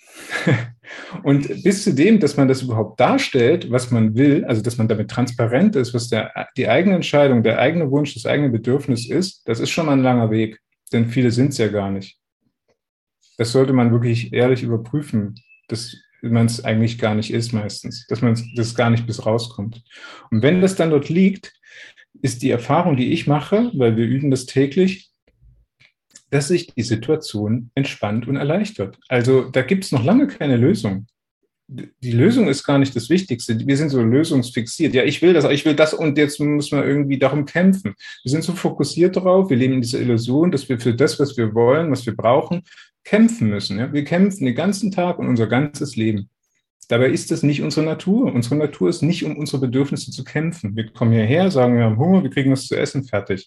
Und 1.22 1.48
bis 1.62 1.84
zu 1.84 1.94
dem, 1.94 2.20
dass 2.20 2.36
man 2.36 2.48
das 2.48 2.62
überhaupt 2.62 3.00
darstellt, 3.00 3.70
was 3.70 3.90
man 3.90 4.14
will, 4.14 4.44
also 4.44 4.62
dass 4.62 4.76
man 4.76 4.88
damit 4.88 5.10
transparent 5.10 5.74
ist, 5.76 5.94
was 5.94 6.08
der, 6.08 6.32
die 6.56 6.68
eigene 6.68 6.96
Entscheidung, 6.96 7.42
der 7.42 7.58
eigene 7.58 7.90
Wunsch, 7.90 8.14
das 8.14 8.26
eigene 8.26 8.50
Bedürfnis 8.50 9.08
ist, 9.08 9.46
das 9.48 9.60
ist 9.60 9.70
schon 9.70 9.86
mal 9.86 9.92
ein 9.92 10.02
langer 10.02 10.30
Weg, 10.30 10.60
denn 10.92 11.06
viele 11.06 11.30
sind 11.30 11.48
es 11.48 11.58
ja 11.58 11.68
gar 11.68 11.90
nicht. 11.90 12.18
Das 13.38 13.52
sollte 13.52 13.72
man 13.72 13.90
wirklich 13.90 14.32
ehrlich 14.32 14.62
überprüfen, 14.62 15.34
dass 15.68 15.96
man 16.22 16.46
es 16.46 16.64
eigentlich 16.64 16.98
gar 16.98 17.14
nicht 17.14 17.32
ist 17.32 17.52
meistens, 17.52 18.06
dass 18.06 18.22
man 18.22 18.40
das 18.54 18.74
gar 18.74 18.90
nicht 18.90 19.06
bis 19.06 19.26
rauskommt. 19.26 19.82
Und 20.30 20.42
wenn 20.42 20.60
das 20.60 20.76
dann 20.76 20.90
dort 20.90 21.08
liegt, 21.08 21.52
ist 22.22 22.42
die 22.42 22.50
Erfahrung, 22.50 22.96
die 22.96 23.12
ich 23.12 23.26
mache, 23.26 23.70
weil 23.74 23.96
wir 23.96 24.06
üben 24.06 24.30
das 24.30 24.46
täglich, 24.46 25.10
dass 26.30 26.48
sich 26.48 26.68
die 26.68 26.82
Situation 26.82 27.70
entspannt 27.74 28.26
und 28.26 28.36
erleichtert. 28.36 28.98
Also 29.08 29.42
da 29.50 29.62
gibt 29.62 29.84
es 29.84 29.92
noch 29.92 30.04
lange 30.04 30.26
keine 30.28 30.56
Lösung. 30.56 31.06
Die 31.68 32.12
Lösung 32.12 32.48
ist 32.48 32.64
gar 32.64 32.78
nicht 32.78 32.94
das 32.94 33.08
Wichtigste. 33.08 33.58
Wir 33.66 33.76
sind 33.76 33.88
so 33.88 34.02
lösungsfixiert. 34.02 34.94
Ja, 34.94 35.04
ich 35.04 35.22
will 35.22 35.32
das, 35.32 35.44
ich 35.44 35.64
will 35.64 35.74
das 35.74 35.94
und 35.94 36.18
jetzt 36.18 36.38
muss 36.38 36.70
man 36.70 36.84
irgendwie 36.84 37.18
darum 37.18 37.46
kämpfen. 37.46 37.94
Wir 38.22 38.30
sind 38.30 38.44
so 38.44 38.52
fokussiert 38.52 39.16
darauf, 39.16 39.48
wir 39.48 39.56
leben 39.56 39.74
in 39.74 39.80
dieser 39.80 40.00
Illusion, 40.00 40.50
dass 40.50 40.68
wir 40.68 40.78
für 40.78 40.94
das, 40.94 41.18
was 41.18 41.36
wir 41.36 41.54
wollen, 41.54 41.90
was 41.90 42.04
wir 42.04 42.14
brauchen, 42.14 42.62
kämpfen 43.04 43.48
müssen. 43.48 43.78
Ja? 43.78 43.92
Wir 43.92 44.04
kämpfen 44.04 44.44
den 44.44 44.54
ganzen 44.54 44.90
Tag 44.90 45.18
und 45.18 45.28
unser 45.28 45.46
ganzes 45.46 45.96
Leben. 45.96 46.28
Dabei 46.88 47.08
ist 47.08 47.30
das 47.30 47.42
nicht 47.42 47.62
unsere 47.62 47.86
Natur. 47.86 48.32
Unsere 48.32 48.56
Natur 48.56 48.88
ist 48.88 49.02
nicht, 49.02 49.24
um 49.24 49.36
unsere 49.36 49.60
Bedürfnisse 49.60 50.10
zu 50.10 50.24
kämpfen. 50.24 50.76
Wir 50.76 50.92
kommen 50.92 51.12
hierher, 51.12 51.50
sagen, 51.50 51.76
wir 51.76 51.84
haben 51.84 51.98
Hunger, 51.98 52.22
wir 52.22 52.30
kriegen 52.30 52.52
was 52.52 52.66
zu 52.66 52.76
essen, 52.76 53.04
fertig. 53.04 53.46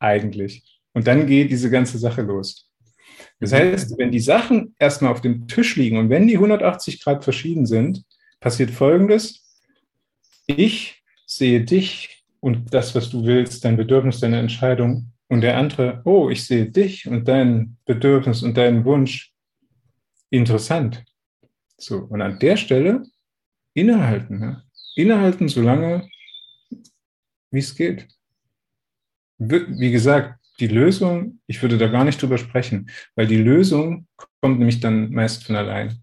Eigentlich. 0.00 0.62
Und 0.94 1.06
dann 1.06 1.26
geht 1.26 1.50
diese 1.50 1.70
ganze 1.70 1.98
Sache 1.98 2.22
los. 2.22 2.70
Das 3.40 3.52
heißt, 3.52 3.98
wenn 3.98 4.10
die 4.10 4.20
Sachen 4.20 4.74
erstmal 4.78 5.12
auf 5.12 5.20
dem 5.20 5.48
Tisch 5.48 5.76
liegen 5.76 5.98
und 5.98 6.10
wenn 6.10 6.26
die 6.26 6.34
180 6.34 7.02
Grad 7.02 7.24
verschieden 7.24 7.66
sind, 7.66 8.04
passiert 8.40 8.70
Folgendes. 8.70 9.60
Ich 10.46 11.02
sehe 11.26 11.62
dich 11.62 12.24
und 12.40 12.72
das, 12.74 12.94
was 12.94 13.10
du 13.10 13.24
willst, 13.24 13.64
dein 13.64 13.76
Bedürfnis, 13.76 14.20
deine 14.20 14.38
Entscheidung. 14.38 15.11
Und 15.32 15.40
der 15.40 15.56
andere, 15.56 16.02
oh, 16.04 16.28
ich 16.28 16.44
sehe 16.44 16.66
dich 16.66 17.08
und 17.08 17.26
dein 17.26 17.78
Bedürfnis 17.86 18.42
und 18.42 18.54
deinen 18.58 18.84
Wunsch. 18.84 19.32
Interessant. 20.28 21.06
So, 21.78 22.00
und 22.00 22.20
an 22.20 22.38
der 22.38 22.58
Stelle 22.58 23.04
innehalten. 23.72 24.42
Ja? 24.42 24.62
Innehalten, 24.94 25.48
solange 25.48 26.06
wie 27.50 27.58
es 27.60 27.74
geht. 27.74 28.08
Wie 29.38 29.90
gesagt, 29.90 30.38
die 30.60 30.66
Lösung, 30.66 31.40
ich 31.46 31.62
würde 31.62 31.78
da 31.78 31.86
gar 31.88 32.04
nicht 32.04 32.20
drüber 32.20 32.36
sprechen, 32.36 32.90
weil 33.14 33.26
die 33.26 33.42
Lösung 33.42 34.06
kommt 34.42 34.58
nämlich 34.58 34.80
dann 34.80 35.12
meist 35.12 35.46
von 35.46 35.56
allein. 35.56 35.96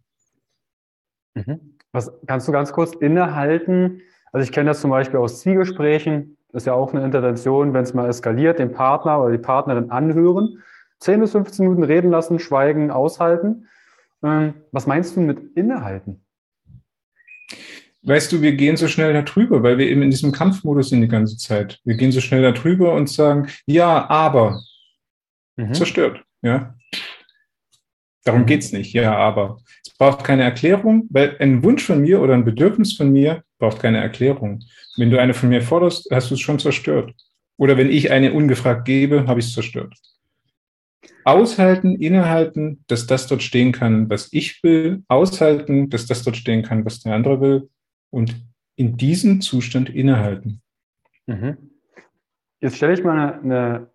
Mhm. 1.36 1.78
Was 1.92 2.12
kannst 2.26 2.48
du 2.48 2.52
ganz 2.52 2.72
kurz 2.72 2.96
innehalten? 2.96 4.02
Also 4.32 4.44
ich 4.44 4.52
kenne 4.52 4.72
das 4.72 4.82
zum 4.82 4.90
Beispiel 4.90 5.20
aus 5.20 5.42
Zwiegesprächen, 5.42 6.39
ist 6.54 6.66
ja 6.66 6.74
auch 6.74 6.94
eine 6.94 7.04
Intervention, 7.04 7.74
wenn 7.74 7.84
es 7.84 7.94
mal 7.94 8.10
eskaliert, 8.10 8.60
den 8.60 8.72
Partner 8.72 9.22
oder 9.22 9.32
die 9.32 9.38
Partnerin 9.38 9.92
anhören, 9.92 10.64
10 11.00 11.20
bis 11.22 11.32
15 11.32 11.66
Minuten 11.66 11.84
reden 11.84 12.12
lassen, 12.12 12.40
schweigen, 12.40 12.92
aushalten. 12.92 13.68
Ähm, 14.24 14.54
was 14.72 14.88
meinst 14.88 15.16
du 15.16 15.22
mit 15.22 15.56
innehalten? 15.56 16.22
weißt 18.02 18.32
du, 18.32 18.42
wir 18.42 18.54
gehen 18.54 18.78
so 18.78 18.88
schnell 18.88 19.14
darüber, 19.14 19.64
weil 19.64 19.78
wir 19.78 19.88
eben 19.88 20.02
in 20.02 20.12
diesem 20.12 20.32
Kampfmodus 20.32 20.90
sind 20.90 21.02
die 21.02 21.08
ganze 21.08 21.38
Zeit. 21.38 21.80
Wir 21.84 21.96
gehen 21.96 22.12
so 22.12 22.22
schnell 22.22 22.42
darüber 22.42 22.94
und 22.94 23.10
sagen, 23.10 23.48
ja, 23.66 24.10
aber 24.10 24.62
mhm. 25.58 25.74
zerstört. 25.74 26.24
Ja. 26.42 26.76
Darum 28.24 28.46
geht 28.46 28.62
es 28.62 28.72
nicht, 28.72 28.94
ja, 28.94 29.16
aber. 29.16 29.60
Es 29.86 29.94
braucht 29.98 30.24
keine 30.24 30.44
Erklärung, 30.44 31.08
weil 31.10 31.36
ein 31.40 31.64
Wunsch 31.64 31.86
von 31.86 32.02
mir 32.02 32.22
oder 32.22 32.34
ein 32.34 32.46
Bedürfnis 32.46 32.94
von 32.94 33.12
mir 33.12 33.44
braucht 33.60 33.80
keine 33.80 34.00
Erklärung. 34.00 34.64
Wenn 34.98 35.12
du 35.12 35.20
eine 35.20 35.34
von 35.34 35.50
mir 35.50 35.62
forderst, 35.62 36.10
hast 36.12 36.32
du 36.32 36.36
es 36.36 36.40
schon 36.40 36.60
zerstört. 36.60 37.14
Oder 37.58 37.78
wenn 37.78 37.90
ich 37.90 38.10
eine 38.10 38.34
ungefragt 38.34 38.86
gebe, 38.86 39.28
habe 39.28 39.40
ich 39.40 39.48
es 39.48 39.54
zerstört. 39.54 39.94
Aushalten, 41.26 41.96
innehalten, 41.96 42.84
dass 42.88 43.06
das 43.06 43.28
dort 43.28 43.44
stehen 43.44 43.72
kann, 43.72 44.10
was 44.10 44.30
ich 44.32 44.64
will. 44.64 45.04
Aushalten, 45.08 45.90
dass 45.90 46.08
das 46.08 46.24
dort 46.24 46.38
stehen 46.38 46.64
kann, 46.64 46.86
was 46.86 47.02
der 47.02 47.14
andere 47.14 47.42
will 47.42 47.70
und 48.10 48.36
in 48.76 48.98
diesem 48.98 49.42
Zustand 49.42 49.90
innehalten. 49.90 50.62
Mhm. 51.28 51.58
Jetzt 52.62 52.78
stelle 52.78 52.94
ich 52.94 53.04
mal 53.04 53.18
eine, 53.18 53.42
eine, 53.42 53.90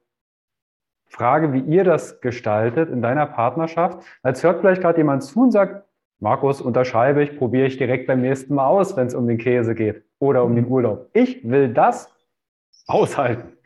Frage, 1.06 1.52
wie 1.52 1.60
ihr 1.60 1.84
das 1.84 2.20
gestaltet 2.20 2.90
in 2.90 3.00
deiner 3.00 3.26
Partnerschaft. 3.26 4.04
Als 4.22 4.42
hört 4.42 4.60
vielleicht 4.60 4.82
gerade 4.82 4.98
jemand 4.98 5.22
zu 5.22 5.42
und 5.42 5.52
sagt, 5.52 5.86
Markus, 6.20 6.60
unterschreibe 6.60 7.22
ich, 7.22 7.36
probiere 7.36 7.66
ich 7.66 7.76
direkt 7.76 8.06
beim 8.06 8.20
nächsten 8.20 8.54
Mal 8.54 8.66
aus, 8.66 8.96
wenn 8.96 9.06
es 9.06 9.14
um 9.14 9.26
den 9.26 9.38
Käse 9.38 9.74
geht 9.74 10.04
oder 10.18 10.44
um 10.44 10.54
den 10.54 10.66
Urlaub. 10.66 11.10
Ich 11.12 11.46
will 11.48 11.72
das 11.72 12.12
aushalten. 12.86 13.56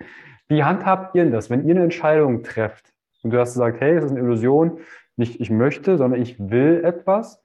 Wie 0.49 0.65
handhabt 0.65 1.15
ihr 1.15 1.31
das, 1.31 1.51
wenn 1.51 1.67
ihr 1.67 1.75
eine 1.75 1.85
Entscheidung 1.85 2.43
trefft 2.43 2.93
und 3.23 3.31
du 3.31 3.39
hast 3.39 3.53
gesagt, 3.53 3.81
hey, 3.81 3.97
es 3.97 4.05
ist 4.05 4.11
eine 4.13 4.21
Illusion, 4.21 4.81
nicht 5.17 5.41
ich 5.41 5.51
möchte, 5.51 5.99
sondern 5.99 6.23
ich 6.23 6.39
will 6.39 6.83
etwas. 6.85 7.43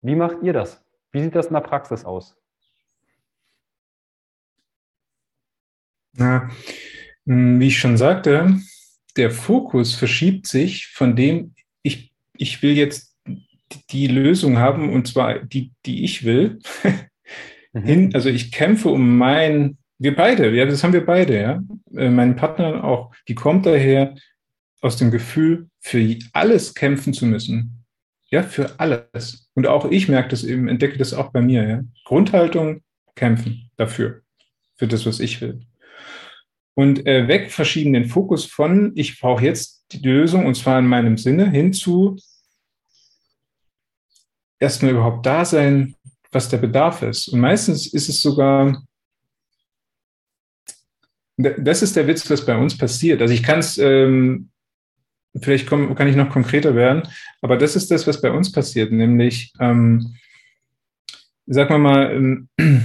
Wie 0.00 0.16
macht 0.16 0.38
ihr 0.42 0.52
das? 0.52 0.84
Wie 1.12 1.22
sieht 1.22 1.34
das 1.36 1.46
in 1.46 1.54
der 1.54 1.60
Praxis 1.60 2.04
aus? 2.04 2.36
Na, 6.14 6.50
hm, 7.26 7.60
wie 7.60 7.68
ich 7.68 7.78
schon 7.78 7.96
sagte, 7.96 8.58
der 9.16 9.30
Fokus 9.30 9.94
verschiebt 9.94 10.46
sich 10.46 10.88
von 10.88 11.16
dem, 11.16 11.54
ich, 11.82 12.12
ich 12.36 12.62
will 12.62 12.72
jetzt 12.72 13.11
die 13.90 14.06
Lösung 14.06 14.58
haben, 14.58 14.92
und 14.92 15.06
zwar 15.08 15.40
die, 15.40 15.72
die 15.86 16.04
ich 16.04 16.24
will, 16.24 16.58
mhm. 17.72 17.82
hin, 17.82 18.14
also 18.14 18.28
ich 18.28 18.52
kämpfe 18.52 18.88
um 18.88 19.16
mein, 19.16 19.78
wir 19.98 20.14
beide, 20.16 20.54
ja, 20.54 20.64
das 20.64 20.82
haben 20.82 20.92
wir 20.92 21.06
beide, 21.06 21.40
ja, 21.40 21.62
äh, 21.96 22.10
mein 22.10 22.36
Partner 22.36 22.84
auch, 22.84 23.14
die 23.28 23.34
kommt 23.34 23.66
daher 23.66 24.14
aus 24.80 24.96
dem 24.96 25.10
Gefühl, 25.10 25.68
für 25.80 26.18
alles 26.32 26.74
kämpfen 26.74 27.12
zu 27.12 27.26
müssen. 27.26 27.84
Ja, 28.30 28.42
für 28.42 28.80
alles. 28.80 29.50
Und 29.54 29.66
auch 29.66 29.90
ich 29.90 30.08
merke 30.08 30.30
das 30.30 30.42
eben, 30.42 30.66
entdecke 30.66 30.96
das 30.96 31.12
auch 31.12 31.32
bei 31.32 31.42
mir. 31.42 31.68
Ja? 31.68 31.82
Grundhaltung, 32.04 32.82
kämpfen 33.14 33.70
dafür, 33.76 34.22
für 34.76 34.88
das, 34.88 35.04
was 35.04 35.20
ich 35.20 35.40
will. 35.40 35.60
Und 36.74 37.06
äh, 37.06 37.28
weg 37.28 37.50
verschieben 37.50 37.92
den 37.92 38.06
Fokus 38.06 38.46
von, 38.46 38.92
ich 38.94 39.20
brauche 39.20 39.44
jetzt 39.44 39.84
die 39.92 39.98
Lösung 39.98 40.46
und 40.46 40.54
zwar 40.54 40.78
in 40.78 40.86
meinem 40.86 41.18
Sinne, 41.18 41.50
hinzu 41.50 42.16
erstmal 44.62 44.92
überhaupt 44.92 45.26
da 45.26 45.44
sein, 45.44 45.94
was 46.30 46.48
der 46.48 46.58
Bedarf 46.58 47.02
ist. 47.02 47.28
Und 47.28 47.40
meistens 47.40 47.92
ist 47.92 48.08
es 48.08 48.22
sogar, 48.22 48.82
das 51.36 51.82
ist 51.82 51.96
der 51.96 52.06
Witz, 52.06 52.28
was 52.30 52.46
bei 52.46 52.56
uns 52.56 52.76
passiert. 52.78 53.20
Also 53.20 53.34
ich 53.34 53.42
kann 53.42 53.58
es 53.58 53.76
ähm, 53.78 54.50
vielleicht 55.40 55.66
komm, 55.66 55.94
kann 55.94 56.08
ich 56.08 56.16
noch 56.16 56.30
konkreter 56.30 56.74
werden, 56.74 57.02
aber 57.40 57.56
das 57.56 57.76
ist 57.76 57.90
das, 57.90 58.06
was 58.06 58.20
bei 58.20 58.30
uns 58.30 58.52
passiert, 58.52 58.92
nämlich, 58.92 59.52
ähm, 59.60 60.14
sagen 61.46 61.70
wir 61.70 61.78
mal, 61.78 62.12
ähm, 62.12 62.48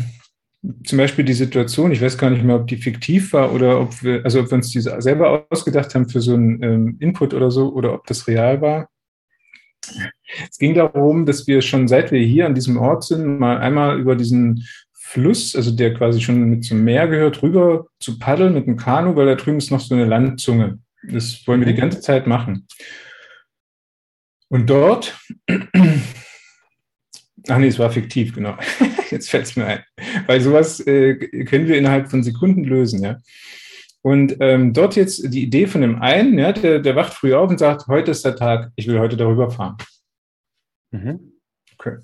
zum 0.83 0.97
Beispiel 0.97 1.25
die 1.25 1.33
Situation, 1.33 1.91
ich 1.91 2.01
weiß 2.01 2.17
gar 2.17 2.29
nicht 2.29 2.43
mehr, 2.43 2.55
ob 2.55 2.67
die 2.67 2.77
fiktiv 2.77 3.33
war 3.33 3.53
oder 3.53 3.79
ob 3.79 4.03
wir, 4.03 4.23
also 4.23 4.41
ob 4.41 4.49
wir 4.49 4.55
uns 4.55 4.71
die 4.71 4.81
selber 4.81 5.45
ausgedacht 5.49 5.93
haben 5.93 6.09
für 6.09 6.21
so 6.21 6.33
einen 6.33 6.63
ähm, 6.63 6.97
Input 6.99 7.33
oder 7.33 7.51
so, 7.51 7.71
oder 7.73 7.93
ob 7.93 8.05
das 8.07 8.27
real 8.27 8.61
war. 8.61 8.89
Es 10.49 10.57
ging 10.57 10.73
darum, 10.73 11.25
dass 11.25 11.47
wir 11.47 11.61
schon 11.61 11.87
seit 11.87 12.11
wir 12.11 12.19
hier 12.19 12.45
an 12.45 12.55
diesem 12.55 12.77
Ort 12.77 13.03
sind, 13.03 13.39
mal 13.39 13.57
einmal 13.57 13.99
über 13.99 14.15
diesen 14.15 14.65
Fluss, 14.93 15.55
also 15.55 15.71
der 15.71 15.93
quasi 15.93 16.19
schon 16.21 16.61
zum 16.61 16.83
Meer 16.83 17.07
gehört, 17.07 17.41
rüber 17.41 17.87
zu 17.99 18.19
paddeln 18.19 18.53
mit 18.53 18.67
dem 18.67 18.75
Kanu, 18.75 19.15
weil 19.15 19.25
da 19.25 19.35
drüben 19.35 19.57
ist 19.57 19.71
noch 19.71 19.79
so 19.79 19.95
eine 19.95 20.05
Landzunge. 20.05 20.79
Das 21.03 21.47
wollen 21.47 21.61
wir 21.61 21.67
die 21.67 21.79
ganze 21.79 22.01
Zeit 22.01 22.27
machen. 22.27 22.67
Und 24.49 24.69
dort, 24.69 25.17
ach 27.47 27.57
nee, 27.57 27.67
es 27.67 27.79
war 27.79 27.89
fiktiv, 27.89 28.33
genau. 28.35 28.57
Jetzt 29.09 29.29
fällt 29.29 29.45
es 29.45 29.55
mir 29.55 29.65
ein. 29.65 29.83
Weil 30.25 30.41
sowas 30.41 30.79
äh, 30.85 31.15
können 31.45 31.67
wir 31.67 31.77
innerhalb 31.77 32.09
von 32.09 32.23
Sekunden 32.23 32.63
lösen, 32.65 33.01
ja. 33.01 33.17
Und 34.07 34.37
ähm, 34.39 34.71
dort 34.71 34.95
jetzt 34.95 35.33
die 35.33 35.43
Idee 35.43 35.67
von 35.67 35.81
dem 35.81 36.01
einen, 36.01 36.39
ja, 36.39 36.53
der, 36.53 36.79
der 36.79 36.95
wacht 36.95 37.13
früh 37.13 37.33
auf 37.33 37.49
und 37.49 37.57
sagt, 37.57 37.87
heute 37.87 38.11
ist 38.11 38.23
der 38.23 38.37
Tag, 38.37 38.71
ich 38.77 38.87
will 38.87 38.99
heute 38.99 39.17
darüber 39.17 39.51
fahren. 39.51 39.75
Mhm. 40.91 41.33
Okay. 41.73 41.97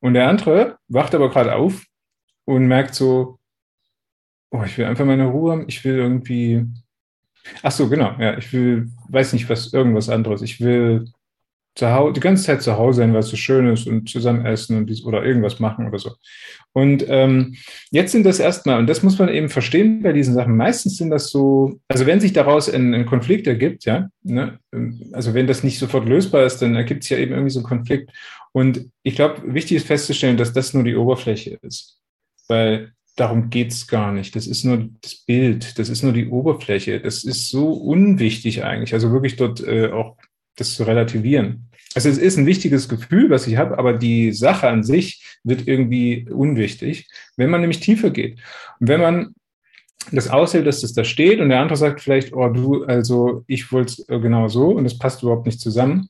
Und 0.00 0.14
der 0.14 0.28
andere 0.28 0.78
wacht 0.88 1.14
aber 1.14 1.28
gerade 1.28 1.54
auf 1.54 1.84
und 2.46 2.68
merkt 2.68 2.94
so, 2.94 3.38
oh, 4.50 4.62
ich 4.64 4.78
will 4.78 4.86
einfach 4.86 5.04
meine 5.04 5.26
Ruhe 5.26 5.52
haben, 5.52 5.68
ich 5.68 5.84
will 5.84 5.96
irgendwie, 5.96 6.64
ach 7.62 7.72
so, 7.72 7.86
genau, 7.86 8.18
ja, 8.18 8.38
ich 8.38 8.50
will, 8.54 8.90
weiß 9.10 9.34
nicht, 9.34 9.46
was, 9.50 9.74
irgendwas 9.74 10.08
anderes. 10.08 10.40
Ich 10.40 10.58
will 10.58 11.12
Hause, 11.80 12.12
die 12.12 12.20
ganze 12.20 12.44
Zeit 12.44 12.62
zu 12.62 12.76
Hause 12.76 12.98
sein, 12.98 13.12
weil 13.12 13.20
es 13.20 13.28
so 13.28 13.36
schön 13.36 13.66
ist 13.66 13.86
und 13.86 14.08
zusammen 14.08 14.44
essen 14.44 14.76
und 14.76 14.90
dies, 14.90 15.04
oder 15.04 15.24
irgendwas 15.24 15.58
machen 15.58 15.86
oder 15.88 15.98
so. 15.98 16.12
Und 16.72 17.04
ähm, 17.08 17.56
jetzt 17.90 18.12
sind 18.12 18.24
das 18.24 18.38
erstmal, 18.38 18.78
und 18.78 18.86
das 18.86 19.02
muss 19.02 19.18
man 19.18 19.28
eben 19.28 19.48
verstehen 19.48 20.02
bei 20.02 20.12
diesen 20.12 20.34
Sachen, 20.34 20.56
meistens 20.56 20.96
sind 20.96 21.10
das 21.10 21.30
so, 21.30 21.80
also 21.88 22.06
wenn 22.06 22.20
sich 22.20 22.32
daraus 22.32 22.68
ein, 22.68 22.94
ein 22.94 23.06
Konflikt 23.06 23.46
ergibt, 23.46 23.84
ja, 23.84 24.08
ne, 24.22 24.58
also 25.12 25.34
wenn 25.34 25.46
das 25.46 25.62
nicht 25.62 25.78
sofort 25.78 26.08
lösbar 26.08 26.44
ist, 26.44 26.58
dann 26.58 26.74
ergibt 26.74 27.04
es 27.04 27.10
ja 27.10 27.18
eben 27.18 27.32
irgendwie 27.32 27.50
so 27.50 27.60
einen 27.60 27.68
Konflikt. 27.68 28.10
Und 28.52 28.90
ich 29.02 29.16
glaube, 29.16 29.42
wichtig 29.54 29.78
ist 29.78 29.86
festzustellen, 29.86 30.36
dass 30.36 30.52
das 30.52 30.74
nur 30.74 30.84
die 30.84 30.96
Oberfläche 30.96 31.58
ist. 31.62 31.98
Weil 32.48 32.92
darum 33.16 33.50
geht's 33.50 33.86
gar 33.86 34.12
nicht. 34.12 34.36
Das 34.36 34.46
ist 34.46 34.64
nur 34.64 34.88
das 35.00 35.16
Bild, 35.16 35.78
das 35.78 35.88
ist 35.88 36.02
nur 36.02 36.12
die 36.12 36.28
Oberfläche. 36.28 37.00
Das 37.00 37.24
ist 37.24 37.48
so 37.48 37.72
unwichtig 37.72 38.64
eigentlich. 38.64 38.94
Also 38.94 39.12
wirklich 39.12 39.36
dort 39.36 39.66
äh, 39.66 39.90
auch 39.90 40.16
das 40.56 40.74
zu 40.74 40.84
relativieren. 40.84 41.68
Also 41.94 42.08
es 42.08 42.18
ist 42.18 42.38
ein 42.38 42.46
wichtiges 42.46 42.88
Gefühl, 42.88 43.30
was 43.30 43.46
ich 43.46 43.56
habe, 43.56 43.78
aber 43.78 43.92
die 43.92 44.32
Sache 44.32 44.68
an 44.68 44.82
sich 44.82 45.38
wird 45.44 45.68
irgendwie 45.68 46.26
unwichtig, 46.30 47.08
wenn 47.36 47.50
man 47.50 47.60
nämlich 47.60 47.80
tiefer 47.80 48.10
geht. 48.10 48.38
Und 48.80 48.88
wenn 48.88 49.00
man 49.00 49.34
das 50.10 50.28
aushält, 50.28 50.66
dass 50.66 50.80
das 50.80 50.94
da 50.94 51.04
steht 51.04 51.40
und 51.40 51.50
der 51.50 51.60
andere 51.60 51.76
sagt 51.76 52.00
vielleicht, 52.00 52.32
oh 52.32 52.48
du, 52.48 52.84
also 52.84 53.44
ich 53.46 53.70
wollte 53.70 53.92
es 53.92 54.06
genau 54.06 54.48
so 54.48 54.70
und 54.70 54.84
das 54.84 54.98
passt 54.98 55.22
überhaupt 55.22 55.46
nicht 55.46 55.60
zusammen, 55.60 56.08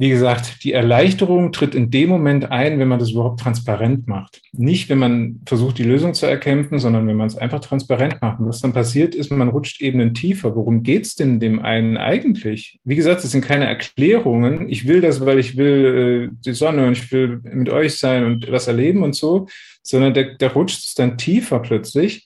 wie 0.00 0.08
gesagt, 0.08 0.64
die 0.64 0.72
Erleichterung 0.72 1.52
tritt 1.52 1.74
in 1.74 1.90
dem 1.90 2.08
Moment 2.08 2.50
ein, 2.50 2.78
wenn 2.78 2.88
man 2.88 2.98
das 2.98 3.10
überhaupt 3.10 3.40
transparent 3.40 4.08
macht. 4.08 4.40
Nicht, 4.50 4.88
wenn 4.88 4.96
man 4.96 5.42
versucht, 5.44 5.76
die 5.76 5.82
Lösung 5.82 6.14
zu 6.14 6.24
erkämpfen, 6.24 6.78
sondern 6.78 7.06
wenn 7.06 7.18
man 7.18 7.26
es 7.26 7.36
einfach 7.36 7.60
transparent 7.60 8.16
macht. 8.22 8.40
Und 8.40 8.48
was 8.48 8.62
dann 8.62 8.72
passiert 8.72 9.14
ist, 9.14 9.30
man 9.30 9.50
rutscht 9.50 9.82
Ebenen 9.82 10.14
tiefer. 10.14 10.56
Worum 10.56 10.84
geht's 10.84 11.16
denn 11.16 11.38
dem 11.38 11.60
einen 11.60 11.98
eigentlich? 11.98 12.80
Wie 12.82 12.96
gesagt, 12.96 13.22
es 13.24 13.32
sind 13.32 13.44
keine 13.44 13.66
Erklärungen. 13.66 14.70
Ich 14.70 14.88
will 14.88 15.02
das, 15.02 15.20
weil 15.26 15.38
ich 15.38 15.58
will 15.58 16.30
äh, 16.32 16.36
die 16.46 16.54
Sonne 16.54 16.86
und 16.86 16.92
ich 16.94 17.12
will 17.12 17.42
mit 17.42 17.68
euch 17.68 17.98
sein 17.98 18.24
und 18.24 18.50
was 18.50 18.68
erleben 18.68 19.02
und 19.02 19.14
so, 19.14 19.48
sondern 19.82 20.14
der, 20.14 20.34
der 20.36 20.54
rutscht 20.54 20.78
es 20.78 20.94
dann 20.94 21.18
tiefer 21.18 21.58
plötzlich. 21.58 22.24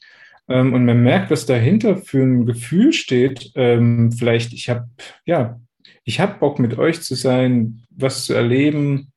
Ähm, 0.49 0.75
und 0.75 0.85
man 0.85 1.03
merkt, 1.03 1.33
was 1.33 1.45
dahinter 1.45 1.97
für 1.97 2.23
ein 2.23 2.47
Gefühl 2.47 2.93
steht. 2.93 3.51
Ähm, 3.57 4.13
vielleicht, 4.13 4.53
ich 4.53 4.69
habe, 4.69 4.87
ja, 5.25 5.59
ich 6.05 6.21
habe 6.21 6.38
Bock 6.38 6.59
mit 6.59 6.79
euch 6.79 7.03
zu 7.03 7.14
sein, 7.14 7.83
was 7.90 8.25
zu 8.27 8.35
erleben, 8.35 9.12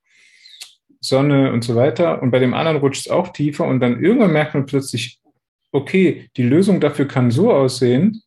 Sonne 0.99 1.51
und 1.51 1.63
so 1.63 1.75
weiter. 1.75 2.21
Und 2.21 2.31
bei 2.31 2.39
dem 2.39 2.53
anderen 2.53 2.77
rutscht 2.77 3.05
es 3.05 3.11
auch 3.11 3.29
tiefer 3.29 3.65
und 3.65 3.79
dann 3.79 4.03
irgendwann 4.03 4.33
merkt 4.33 4.53
man 4.53 4.65
plötzlich, 4.65 5.19
okay, 5.71 6.29
die 6.37 6.43
Lösung 6.43 6.79
dafür 6.79 7.07
kann 7.07 7.31
so 7.31 7.51
aussehen, 7.51 8.21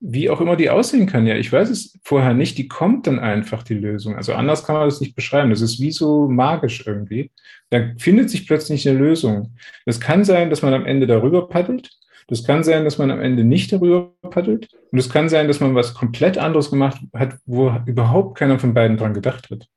wie 0.00 0.28
auch 0.28 0.40
immer 0.40 0.56
die 0.56 0.68
aussehen 0.68 1.06
kann. 1.06 1.26
Ja, 1.26 1.36
ich 1.36 1.50
weiß 1.50 1.70
es 1.70 1.98
vorher 2.04 2.34
nicht, 2.34 2.58
die 2.58 2.68
kommt 2.68 3.06
dann 3.06 3.18
einfach, 3.18 3.62
die 3.62 3.74
Lösung. 3.74 4.16
Also 4.16 4.34
anders 4.34 4.64
kann 4.64 4.76
man 4.76 4.84
das 4.86 5.00
nicht 5.00 5.16
beschreiben. 5.16 5.50
Das 5.50 5.62
ist 5.62 5.80
wie 5.80 5.92
so 5.92 6.28
magisch 6.28 6.86
irgendwie. 6.86 7.30
Da 7.70 7.90
findet 7.98 8.28
sich 8.28 8.46
plötzlich 8.46 8.86
eine 8.86 8.98
Lösung. 8.98 9.56
Das 9.86 10.00
kann 10.00 10.24
sein, 10.24 10.50
dass 10.50 10.60
man 10.60 10.74
am 10.74 10.84
Ende 10.84 11.06
darüber 11.06 11.48
paddelt. 11.48 11.90
Das 12.26 12.44
kann 12.44 12.64
sein, 12.64 12.84
dass 12.84 12.98
man 12.98 13.10
am 13.10 13.20
Ende 13.20 13.44
nicht 13.44 13.72
darüber 13.72 14.14
paddelt. 14.22 14.72
Und 14.90 14.98
es 14.98 15.10
kann 15.10 15.28
sein, 15.28 15.48
dass 15.48 15.60
man 15.60 15.74
was 15.74 15.94
komplett 15.94 16.38
anderes 16.38 16.70
gemacht 16.70 17.00
hat, 17.14 17.38
wo 17.44 17.72
überhaupt 17.86 18.38
keiner 18.38 18.58
von 18.58 18.74
beiden 18.74 18.96
dran 18.96 19.14
gedacht 19.14 19.50
hat. 19.50 19.68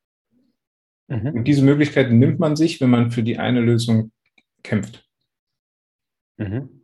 Mhm. 1.08 1.34
Und 1.34 1.44
diese 1.46 1.64
Möglichkeiten 1.64 2.20
nimmt 2.20 2.40
man 2.40 2.56
sich, 2.56 2.80
wenn 2.82 2.90
man 2.90 3.12
für 3.12 3.24
die 3.24 3.38
eine 3.38 3.62
Lösung 3.62 4.12
kämpft. 4.64 5.06
Mhm. 6.38 6.84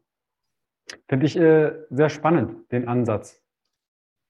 Finde 1.08 1.26
ich 1.26 1.38
äh, 1.38 1.72
sehr 1.90 2.10
spannend, 2.10 2.72
den 2.72 2.88
Ansatz. 2.88 3.42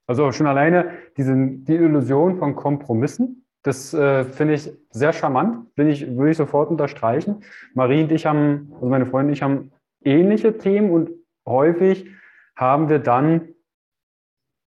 Also 0.06 0.32
schon 0.32 0.48
alleine 0.48 0.92
diese, 1.18 1.34
die 1.36 1.76
Illusion 1.76 2.38
von 2.38 2.56
Kompromissen, 2.56 3.46
das 3.64 3.94
äh, 3.94 4.26
finde 4.26 4.56
ich 4.56 4.72
sehr 4.90 5.14
charmant, 5.14 5.74
bin 5.76 5.88
ich, 5.88 6.06
würde 6.06 6.32
ich 6.32 6.38
sofort 6.38 6.70
unterstreichen. 6.70 7.44
Marie 7.74 8.04
und 8.04 8.12
ich 8.12 8.26
haben, 8.26 8.72
also 8.74 8.88
meine 8.88 9.06
Freundin 9.06 9.30
und 9.30 9.34
ich 9.34 9.42
haben 9.42 9.72
ähnliche 10.04 10.58
Themen 10.58 10.92
und 10.92 11.12
häufig 11.46 12.10
haben 12.56 12.90
wir 12.90 13.00
dann 13.00 13.54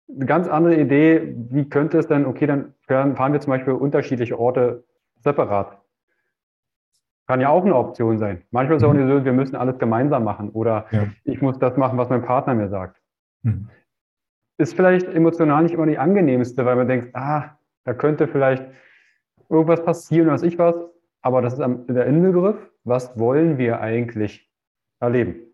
eine 0.08 0.26
ganz 0.26 0.48
andere 0.48 0.76
Idee, 0.76 1.34
wie 1.50 1.68
könnte 1.68 1.98
es 1.98 2.06
denn, 2.06 2.26
okay, 2.26 2.46
dann 2.46 2.74
fahren 2.86 3.32
wir 3.32 3.40
zum 3.40 3.50
Beispiel 3.50 3.72
unterschiedliche 3.72 4.38
Orte 4.38 4.84
separat. 5.18 5.78
Kann 7.26 7.40
ja 7.40 7.48
auch 7.48 7.64
eine 7.64 7.74
Option 7.74 8.18
sein. 8.18 8.42
Manchmal 8.52 8.76
ist 8.76 8.84
es 8.84 8.88
auch 8.88 8.94
mhm. 8.94 9.08
so, 9.08 9.24
wir 9.24 9.32
müssen 9.32 9.56
alles 9.56 9.78
gemeinsam 9.78 10.22
machen 10.22 10.50
oder 10.50 10.86
ja. 10.92 11.08
ich 11.24 11.42
muss 11.42 11.58
das 11.58 11.76
machen, 11.76 11.98
was 11.98 12.08
mein 12.08 12.22
Partner 12.22 12.54
mir 12.54 12.68
sagt. 12.68 13.00
Mhm. 13.42 13.68
Ist 14.58 14.74
vielleicht 14.74 15.08
emotional 15.08 15.64
nicht 15.64 15.74
immer 15.74 15.86
die 15.86 15.98
angenehmste, 15.98 16.64
weil 16.64 16.76
man 16.76 16.86
denkt, 16.86 17.14
ah, 17.16 17.58
da 17.84 17.94
könnte 17.94 18.28
vielleicht 18.28 18.64
irgendwas 19.48 19.84
passieren, 19.84 20.28
was 20.28 20.42
ich 20.42 20.58
was, 20.58 20.76
aber 21.20 21.42
das 21.42 21.54
ist 21.54 21.62
der 21.88 22.06
Inbegriff. 22.06 22.56
Was 22.84 23.18
wollen 23.18 23.58
wir 23.58 23.80
eigentlich 23.80 24.48
erleben? 25.00 25.46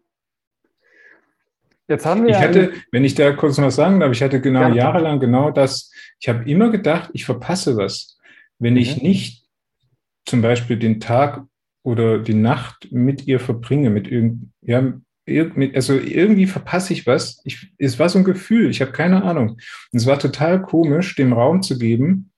Jetzt 1.92 2.06
haben 2.06 2.22
wir 2.22 2.30
ich 2.30 2.36
hatte, 2.36 2.72
wenn 2.90 3.04
ich 3.04 3.14
da 3.14 3.32
kurz 3.32 3.58
noch 3.58 3.66
was 3.66 3.76
sagen 3.76 4.00
darf, 4.00 4.12
ich 4.12 4.22
hatte 4.22 4.40
genau 4.40 4.68
ja. 4.68 4.74
jahrelang 4.74 5.20
genau 5.20 5.50
das. 5.50 5.92
Ich 6.20 6.28
habe 6.28 6.48
immer 6.50 6.70
gedacht, 6.70 7.10
ich 7.12 7.26
verpasse 7.26 7.76
was, 7.76 8.18
wenn 8.58 8.74
mhm. 8.74 8.80
ich 8.80 9.02
nicht 9.02 9.44
zum 10.24 10.40
Beispiel 10.40 10.78
den 10.78 11.00
Tag 11.00 11.44
oder 11.82 12.18
die 12.18 12.34
Nacht 12.34 12.88
mit 12.92 13.26
ihr 13.26 13.40
verbringe, 13.40 13.90
mit 13.90 14.08
irgend, 14.08 14.50
ja, 14.62 14.94
also 15.74 15.98
irgendwie 15.98 16.46
verpasse 16.46 16.94
ich 16.94 17.06
was. 17.06 17.42
Ich, 17.44 17.74
es 17.76 17.98
war 17.98 18.08
so 18.08 18.18
ein 18.18 18.24
Gefühl, 18.24 18.70
ich 18.70 18.80
habe 18.80 18.92
keine 18.92 19.22
Ahnung. 19.22 19.50
Und 19.50 19.60
es 19.92 20.06
war 20.06 20.18
total 20.18 20.62
komisch, 20.62 21.14
dem 21.14 21.34
Raum 21.34 21.60
zu 21.62 21.78
geben 21.78 22.30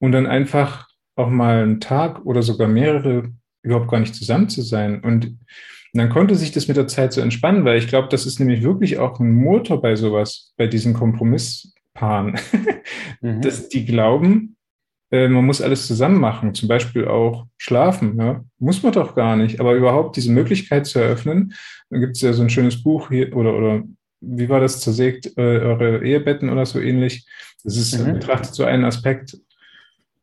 und 0.00 0.10
dann 0.10 0.26
einfach 0.26 0.88
auch 1.14 1.30
mal 1.30 1.62
einen 1.62 1.80
Tag 1.80 2.26
oder 2.26 2.42
sogar 2.42 2.66
mehrere 2.66 3.30
überhaupt 3.62 3.88
gar 3.88 4.00
nicht 4.00 4.16
zusammen 4.16 4.48
zu 4.48 4.62
sein. 4.62 5.00
Und 5.00 5.38
und 5.94 5.98
dann 5.98 6.08
konnte 6.08 6.34
sich 6.34 6.50
das 6.50 6.66
mit 6.66 6.76
der 6.76 6.88
Zeit 6.88 7.12
so 7.12 7.20
entspannen, 7.20 7.64
weil 7.64 7.78
ich 7.78 7.86
glaube, 7.86 8.08
das 8.10 8.26
ist 8.26 8.40
nämlich 8.40 8.64
wirklich 8.64 8.98
auch 8.98 9.20
ein 9.20 9.32
Motor 9.32 9.80
bei 9.80 9.94
sowas, 9.94 10.52
bei 10.56 10.66
diesen 10.66 10.92
Kompromisspaaren, 10.92 12.36
mhm. 13.20 13.40
dass 13.40 13.68
die 13.68 13.84
glauben, 13.84 14.56
äh, 15.12 15.28
man 15.28 15.46
muss 15.46 15.62
alles 15.62 15.86
zusammen 15.86 16.18
machen, 16.18 16.52
zum 16.52 16.68
Beispiel 16.68 17.06
auch 17.06 17.46
schlafen. 17.58 18.18
Ja? 18.18 18.44
Muss 18.58 18.82
man 18.82 18.92
doch 18.92 19.14
gar 19.14 19.36
nicht, 19.36 19.60
aber 19.60 19.74
überhaupt 19.74 20.16
diese 20.16 20.32
Möglichkeit 20.32 20.86
zu 20.86 20.98
eröffnen. 20.98 21.54
Da 21.90 21.98
gibt 21.98 22.16
es 22.16 22.22
ja 22.22 22.32
so 22.32 22.42
ein 22.42 22.50
schönes 22.50 22.82
Buch 22.82 23.10
hier 23.10 23.34
oder, 23.36 23.56
oder 23.56 23.84
wie 24.20 24.48
war 24.48 24.58
das, 24.58 24.80
zersägt 24.80 25.26
äh, 25.36 25.40
eure 25.60 26.04
Ehebetten 26.04 26.50
oder 26.50 26.66
so 26.66 26.80
ähnlich. 26.80 27.24
Das 27.62 27.76
ist 27.76 27.96
mhm. 27.96 28.14
betrachtet 28.14 28.52
so 28.52 28.64
einen 28.64 28.84
Aspekt 28.84 29.38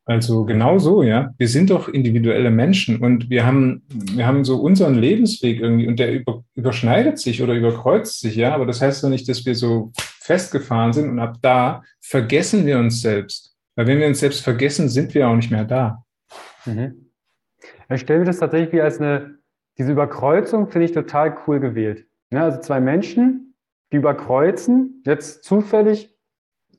also 0.06 0.46
genau 0.46 0.80
so, 0.80 1.04
ja. 1.04 1.34
Wir 1.38 1.48
sind 1.48 1.70
doch 1.70 1.88
individuelle 1.88 2.50
Menschen 2.50 3.02
und 3.02 3.30
wir 3.30 3.46
haben, 3.46 3.84
wir 3.88 4.26
haben 4.26 4.44
so 4.44 4.60
unseren 4.60 4.96
Lebensweg 4.96 5.60
irgendwie 5.60 5.88
und 5.88 6.00
der 6.00 6.14
über, 6.14 6.44
überschneidet 6.56 7.20
sich 7.20 7.44
oder 7.44 7.54
überkreuzt 7.54 8.20
sich, 8.20 8.36
ja. 8.36 8.54
Aber 8.54 8.66
das 8.66 8.82
heißt 8.82 9.04
doch 9.04 9.10
nicht, 9.10 9.30
dass 9.30 9.46
wir 9.46 9.56
so 9.56 9.92
festgefahren 9.96 10.94
sind 10.94 11.10
und 11.10 11.20
ab 11.20 11.38
da 11.42 11.84
vergessen 12.00 12.66
wir 12.66 12.80
uns 12.80 13.02
selbst. 13.02 13.56
Weil 13.76 13.88
wenn 13.88 14.00
wir 14.00 14.08
uns 14.08 14.20
selbst 14.20 14.44
vergessen, 14.44 14.90
sind 14.90 15.14
wir 15.14 15.28
auch 15.28 15.36
nicht 15.36 15.52
mehr 15.52 15.66
da. 15.66 16.04
Mhm. 16.66 17.12
Ich 17.90 18.02
stelle 18.02 18.20
mir 18.20 18.26
das 18.26 18.40
tatsächlich 18.40 18.72
wie 18.74 18.82
als 18.82 19.00
eine, 19.00 19.38
diese 19.78 19.92
Überkreuzung 19.92 20.68
finde 20.70 20.86
ich 20.86 20.92
total 20.94 21.38
cool 21.46 21.60
gewählt. 21.60 22.06
Ja, 22.32 22.46
also 22.46 22.60
zwei 22.60 22.80
Menschen, 22.80 23.54
die 23.92 23.98
überkreuzen, 23.98 25.04
jetzt 25.06 25.44
zufällig, 25.44 26.16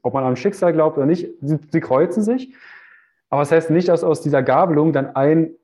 ob 0.02 0.14
man 0.14 0.24
am 0.24 0.36
Schicksal 0.36 0.72
glaubt 0.72 0.96
oder 0.96 1.06
nicht, 1.06 1.28
sie, 1.40 1.58
sie 1.70 1.80
kreuzen 1.80 2.22
sich 2.22 2.52
aber 3.32 3.40
das 3.40 3.50
heißt 3.50 3.70
nicht, 3.70 3.88
dass 3.88 4.04
aus 4.04 4.20
dieser 4.20 4.42
Gabelung 4.42 4.92
dann 4.92 5.16
ein, 5.16 5.54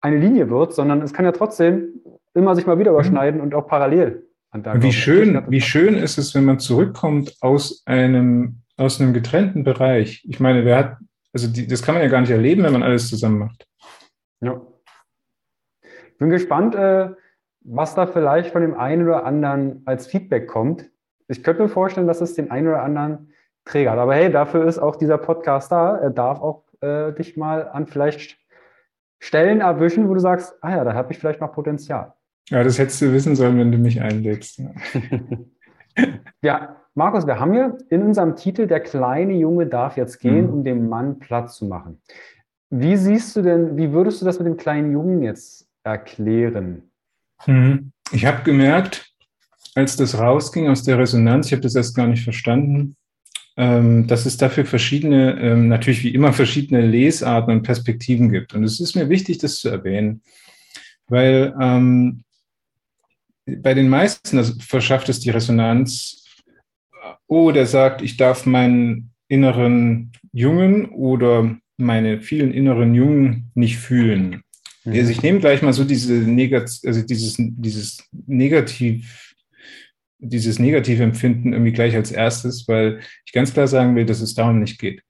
eine 0.00 0.18
Linie 0.18 0.50
wird, 0.50 0.72
sondern 0.72 1.02
es 1.02 1.12
kann 1.12 1.24
ja 1.24 1.32
trotzdem 1.32 2.00
immer 2.32 2.54
sich 2.54 2.64
mal 2.64 2.78
wieder 2.78 2.92
mhm. 2.92 2.98
überschneiden 2.98 3.40
mhm. 3.40 3.46
und 3.46 3.54
auch 3.56 3.66
parallel. 3.66 4.28
Wie 4.52 4.92
schön, 4.92 5.42
wie 5.48 5.60
schön 5.60 5.96
ist 5.96 6.16
es, 6.16 6.32
wenn 6.36 6.44
man 6.44 6.60
zurückkommt 6.60 7.34
aus 7.40 7.82
einem, 7.86 8.62
aus 8.76 9.00
einem 9.00 9.12
getrennten 9.12 9.64
Bereich. 9.64 10.24
Ich 10.28 10.38
meine, 10.38 10.64
wer 10.64 10.78
hat, 10.78 10.96
also 11.32 11.48
die, 11.48 11.66
das 11.66 11.82
kann 11.82 11.96
man 11.96 12.04
ja 12.04 12.08
gar 12.08 12.20
nicht 12.20 12.30
erleben, 12.30 12.62
wenn 12.62 12.72
man 12.72 12.84
alles 12.84 13.08
zusammen 13.08 13.40
macht. 13.40 13.66
Ja. 14.40 14.60
Ich 15.82 16.18
bin 16.18 16.30
gespannt, 16.30 16.76
äh, 16.76 17.08
was 17.62 17.96
da 17.96 18.06
vielleicht 18.06 18.52
von 18.52 18.62
dem 18.62 18.74
einen 18.74 19.02
oder 19.08 19.24
anderen 19.24 19.82
als 19.86 20.06
Feedback 20.06 20.46
kommt. 20.46 20.88
Ich 21.26 21.42
könnte 21.42 21.62
mir 21.62 21.68
vorstellen, 21.68 22.06
dass 22.06 22.20
es 22.20 22.34
den 22.34 22.52
einen 22.52 22.68
oder 22.68 22.84
anderen 22.84 23.32
triggert. 23.64 23.98
Aber 23.98 24.14
hey, 24.14 24.30
dafür 24.30 24.66
ist 24.66 24.78
auch 24.78 24.94
dieser 24.94 25.18
Podcast 25.18 25.72
da. 25.72 25.96
Er 25.96 26.10
darf 26.10 26.40
auch 26.40 26.62
äh, 26.82 27.12
dich 27.12 27.36
mal 27.36 27.68
an 27.68 27.86
vielleicht 27.86 28.38
Stellen 29.20 29.60
erwischen, 29.60 30.08
wo 30.08 30.14
du 30.14 30.20
sagst, 30.20 30.54
ah 30.62 30.70
ja, 30.76 30.84
da 30.84 30.94
habe 30.94 31.12
ich 31.12 31.18
vielleicht 31.18 31.40
noch 31.40 31.52
Potenzial. 31.52 32.12
Ja, 32.50 32.64
das 32.64 32.78
hättest 32.78 33.00
du 33.02 33.12
wissen 33.12 33.36
sollen, 33.36 33.56
wenn 33.58 33.70
du 33.72 33.78
mich 33.78 34.00
einlädst. 34.02 34.60
ja, 36.42 36.76
Markus, 36.94 37.26
wir 37.26 37.38
haben 37.40 37.54
ja 37.54 37.76
in 37.88 38.02
unserem 38.02 38.36
Titel, 38.36 38.66
der 38.66 38.80
kleine 38.80 39.34
Junge 39.34 39.66
darf 39.66 39.96
jetzt 39.96 40.18
gehen, 40.18 40.48
Mhm. 40.48 40.52
um 40.52 40.64
dem 40.64 40.88
Mann 40.88 41.18
Platz 41.20 41.56
zu 41.56 41.66
machen. 41.66 42.02
Wie 42.70 42.96
siehst 42.96 43.36
du 43.36 43.42
denn, 43.42 43.76
wie 43.76 43.92
würdest 43.92 44.20
du 44.20 44.26
das 44.26 44.38
mit 44.38 44.46
dem 44.46 44.56
kleinen 44.56 44.92
Jungen 44.92 45.22
jetzt 45.22 45.68
erklären? 45.84 46.90
Mhm. 47.46 47.92
Ich 48.12 48.26
habe 48.26 48.42
gemerkt, 48.42 49.10
als 49.74 49.96
das 49.96 50.18
rausging 50.18 50.68
aus 50.68 50.82
der 50.82 50.98
Resonanz, 50.98 51.46
ich 51.46 51.52
habe 51.52 51.62
das 51.62 51.74
erst 51.76 51.94
gar 51.96 52.06
nicht 52.06 52.24
verstanden, 52.24 52.96
ähm, 53.56 54.06
dass 54.06 54.26
es 54.26 54.36
dafür 54.36 54.64
verschiedene, 54.64 55.38
ähm, 55.40 55.68
natürlich 55.68 56.02
wie 56.04 56.14
immer 56.14 56.32
verschiedene 56.32 56.86
Lesarten 56.86 57.52
und 57.54 57.62
Perspektiven 57.62 58.30
gibt. 58.30 58.54
Und 58.54 58.64
es 58.64 58.80
ist 58.80 58.96
mir 58.96 59.08
wichtig, 59.08 59.38
das 59.38 59.56
zu 59.56 59.68
erwähnen, 59.68 60.22
weil 61.08 61.54
ähm, 61.60 62.24
bei 63.46 63.74
den 63.74 63.88
meisten 63.88 64.36
das 64.36 64.56
verschafft 64.60 65.08
es 65.08 65.20
die 65.20 65.30
Resonanz, 65.30 66.24
oh, 67.26 67.50
der 67.50 67.66
sagt, 67.66 68.02
ich 68.02 68.16
darf 68.16 68.46
meinen 68.46 69.10
inneren 69.28 70.12
Jungen 70.32 70.86
oder 70.90 71.56
meine 71.76 72.20
vielen 72.20 72.52
inneren 72.52 72.94
Jungen 72.94 73.50
nicht 73.54 73.78
fühlen. 73.78 74.42
Mhm. 74.84 74.92
Also 74.92 75.10
ich 75.10 75.22
nehme 75.22 75.40
gleich 75.40 75.62
mal 75.62 75.72
so 75.72 75.84
diese 75.84 76.14
Negat 76.14 76.70
also 76.84 77.02
dieses, 77.02 77.36
dieses 77.38 78.08
Negativ, 78.26 79.31
dieses 80.22 80.58
Negativempfinden 80.58 81.52
irgendwie 81.52 81.72
gleich 81.72 81.94
als 81.94 82.12
erstes, 82.12 82.68
weil 82.68 83.00
ich 83.26 83.32
ganz 83.32 83.52
klar 83.52 83.66
sagen 83.66 83.96
will, 83.96 84.06
dass 84.06 84.20
es 84.20 84.34
darum 84.34 84.60
nicht 84.60 84.78
geht. 84.78 85.02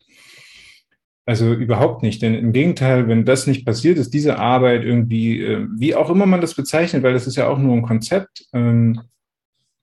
Also 1.24 1.52
überhaupt 1.52 2.02
nicht, 2.02 2.20
denn 2.22 2.34
im 2.34 2.52
Gegenteil, 2.52 3.06
wenn 3.06 3.24
das 3.24 3.46
nicht 3.46 3.64
passiert 3.64 3.96
ist, 3.96 4.12
diese 4.12 4.38
Arbeit 4.38 4.84
irgendwie, 4.84 5.40
äh, 5.40 5.66
wie 5.76 5.94
auch 5.94 6.10
immer 6.10 6.26
man 6.26 6.40
das 6.40 6.54
bezeichnet, 6.54 7.04
weil 7.04 7.12
das 7.12 7.28
ist 7.28 7.36
ja 7.36 7.46
auch 7.46 7.58
nur 7.58 7.76
ein 7.76 7.82
Konzept, 7.82 8.46
ähm, 8.52 9.00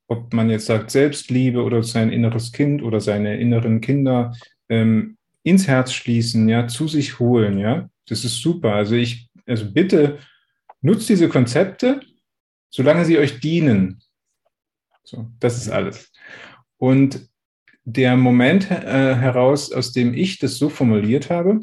ob 0.07 0.33
man 0.33 0.49
jetzt 0.49 0.65
sagt 0.65 0.91
Selbstliebe 0.91 1.63
oder 1.63 1.81
sein 1.83 2.11
inneres 2.11 2.51
Kind 2.51 2.81
oder 2.81 2.99
seine 2.99 3.39
inneren 3.39 3.79
Kinder 3.79 4.33
ähm, 4.67 5.17
ins 5.43 5.67
Herz 5.67 5.93
schließen, 5.93 6.49
ja, 6.49 6.67
zu 6.67 6.87
sich 6.87 7.19
holen, 7.19 7.57
ja, 7.57 7.89
das 8.07 8.25
ist 8.25 8.41
super. 8.41 8.73
Also 8.73 8.95
ich, 8.95 9.29
also 9.45 9.71
bitte 9.71 10.17
nutzt 10.81 11.07
diese 11.07 11.29
Konzepte, 11.29 12.01
solange 12.69 13.05
sie 13.05 13.17
euch 13.17 13.39
dienen. 13.39 14.01
So, 15.09 15.27
das 15.39 15.57
ist 15.57 15.69
alles. 15.69 16.11
Und 16.77 17.27
der 17.83 18.15
Moment 18.15 18.69
äh, 18.69 19.15
heraus, 19.15 19.71
aus 19.71 19.91
dem 19.91 20.13
ich 20.13 20.37
das 20.37 20.57
so 20.57 20.69
formuliert 20.69 21.31
habe, 21.31 21.61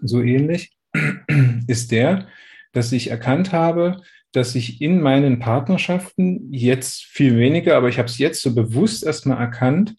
so 0.00 0.22
ähnlich, 0.22 0.72
ist 1.66 1.92
der, 1.92 2.26
dass 2.72 2.90
ich 2.92 3.10
erkannt 3.10 3.52
habe, 3.52 4.00
dass 4.32 4.54
ich 4.54 4.80
in 4.80 5.02
meinen 5.02 5.40
Partnerschaften 5.40 6.50
jetzt 6.50 7.04
viel 7.04 7.36
weniger, 7.36 7.76
aber 7.76 7.90
ich 7.90 7.98
habe 7.98 8.08
es 8.08 8.16
jetzt 8.16 8.40
so 8.40 8.54
bewusst 8.54 9.04
erstmal 9.04 9.38
erkannt, 9.38 9.94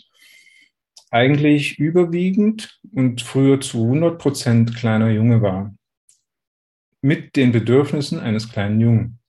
eigentlich 1.12 1.77
überwiegend 1.77 2.79
und 2.91 3.21
früher 3.21 3.62
zu 3.62 3.83
100 3.83 4.19
Prozent 4.19 4.75
kleiner 4.75 5.12
Junge 5.12 5.43
war. 5.43 5.75
Mit 7.01 7.35
den 7.35 7.51
Bedürfnissen 7.51 8.19
eines 8.19 8.51
kleinen 8.51 8.79
Jungen. 8.79 9.19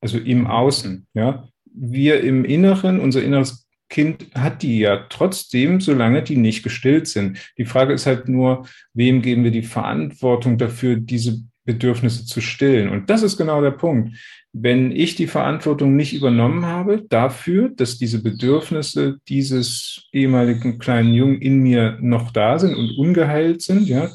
Also 0.00 0.16
im 0.16 0.46
Außen, 0.46 1.06
ja. 1.12 1.49
Wir 1.74 2.22
im 2.22 2.44
Inneren, 2.44 3.00
unser 3.00 3.22
inneres 3.22 3.66
Kind 3.90 4.26
hat 4.34 4.62
die 4.62 4.78
ja 4.78 5.06
trotzdem, 5.08 5.80
solange 5.80 6.22
die 6.22 6.36
nicht 6.36 6.62
gestillt 6.62 7.08
sind. 7.08 7.38
Die 7.58 7.64
Frage 7.64 7.92
ist 7.92 8.06
halt 8.06 8.28
nur, 8.28 8.66
wem 8.94 9.20
geben 9.20 9.42
wir 9.44 9.50
die 9.50 9.62
Verantwortung 9.62 10.58
dafür, 10.58 10.96
diese 10.96 11.42
Bedürfnisse 11.64 12.24
zu 12.24 12.40
stillen? 12.40 12.88
Und 12.88 13.10
das 13.10 13.22
ist 13.22 13.36
genau 13.36 13.60
der 13.60 13.72
Punkt. 13.72 14.16
Wenn 14.52 14.90
ich 14.90 15.16
die 15.16 15.26
Verantwortung 15.26 15.94
nicht 15.94 16.12
übernommen 16.12 16.66
habe 16.66 17.04
dafür, 17.08 17.68
dass 17.68 17.98
diese 17.98 18.22
Bedürfnisse 18.22 19.18
dieses 19.28 20.08
ehemaligen 20.12 20.78
kleinen 20.78 21.14
Jungen 21.14 21.40
in 21.40 21.58
mir 21.58 21.98
noch 22.00 22.32
da 22.32 22.58
sind 22.58 22.74
und 22.74 22.96
ungeheilt 22.96 23.62
sind, 23.62 23.88
ja, 23.88 24.10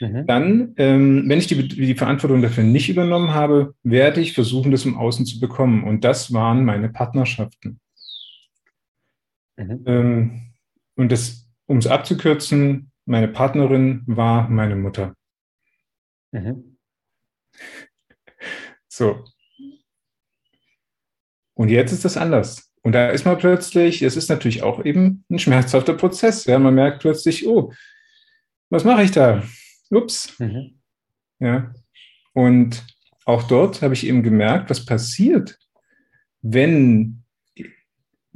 mhm. 0.00 0.26
dann, 0.26 0.74
ähm, 0.76 1.24
wenn 1.28 1.38
ich 1.38 1.46
die, 1.46 1.68
die 1.68 1.94
Verantwortung 1.94 2.42
dafür 2.42 2.64
nicht 2.64 2.88
übernommen 2.88 3.34
habe, 3.34 3.74
werde 3.82 4.20
ich 4.20 4.32
versuchen, 4.32 4.70
das 4.70 4.84
im 4.84 4.96
Außen 4.96 5.26
zu 5.26 5.40
bekommen. 5.40 5.84
Und 5.84 6.04
das 6.04 6.32
waren 6.32 6.64
meine 6.64 6.88
Partnerschaften. 6.88 7.80
Mhm. 9.56 9.82
Ähm, 9.86 10.52
und 10.96 11.12
das, 11.12 11.48
um 11.66 11.78
es 11.78 11.86
abzukürzen, 11.86 12.90
meine 13.04 13.28
Partnerin 13.28 14.02
war 14.06 14.48
meine 14.48 14.76
Mutter. 14.76 15.14
Mhm. 16.32 16.76
So. 18.88 19.24
Und 21.54 21.68
jetzt 21.70 21.92
ist 21.92 22.04
das 22.04 22.16
anders. 22.16 22.72
Und 22.82 22.92
da 22.92 23.08
ist 23.08 23.24
man 23.24 23.38
plötzlich, 23.38 24.02
es 24.02 24.16
ist 24.16 24.28
natürlich 24.28 24.62
auch 24.62 24.84
eben 24.84 25.24
ein 25.30 25.38
schmerzhafter 25.38 25.94
Prozess. 25.94 26.44
Ja, 26.44 26.58
man 26.58 26.74
merkt 26.74 27.00
plötzlich, 27.00 27.46
oh, 27.46 27.72
was 28.70 28.84
mache 28.84 29.02
ich 29.02 29.10
da? 29.10 29.42
Ups. 29.90 30.38
Mhm. 30.38 30.78
Ja. 31.38 31.72
Und 32.32 32.84
auch 33.24 33.44
dort 33.44 33.82
habe 33.82 33.94
ich 33.94 34.06
eben 34.06 34.22
gemerkt, 34.22 34.70
was 34.70 34.84
passiert, 34.84 35.58
wenn 36.42 37.22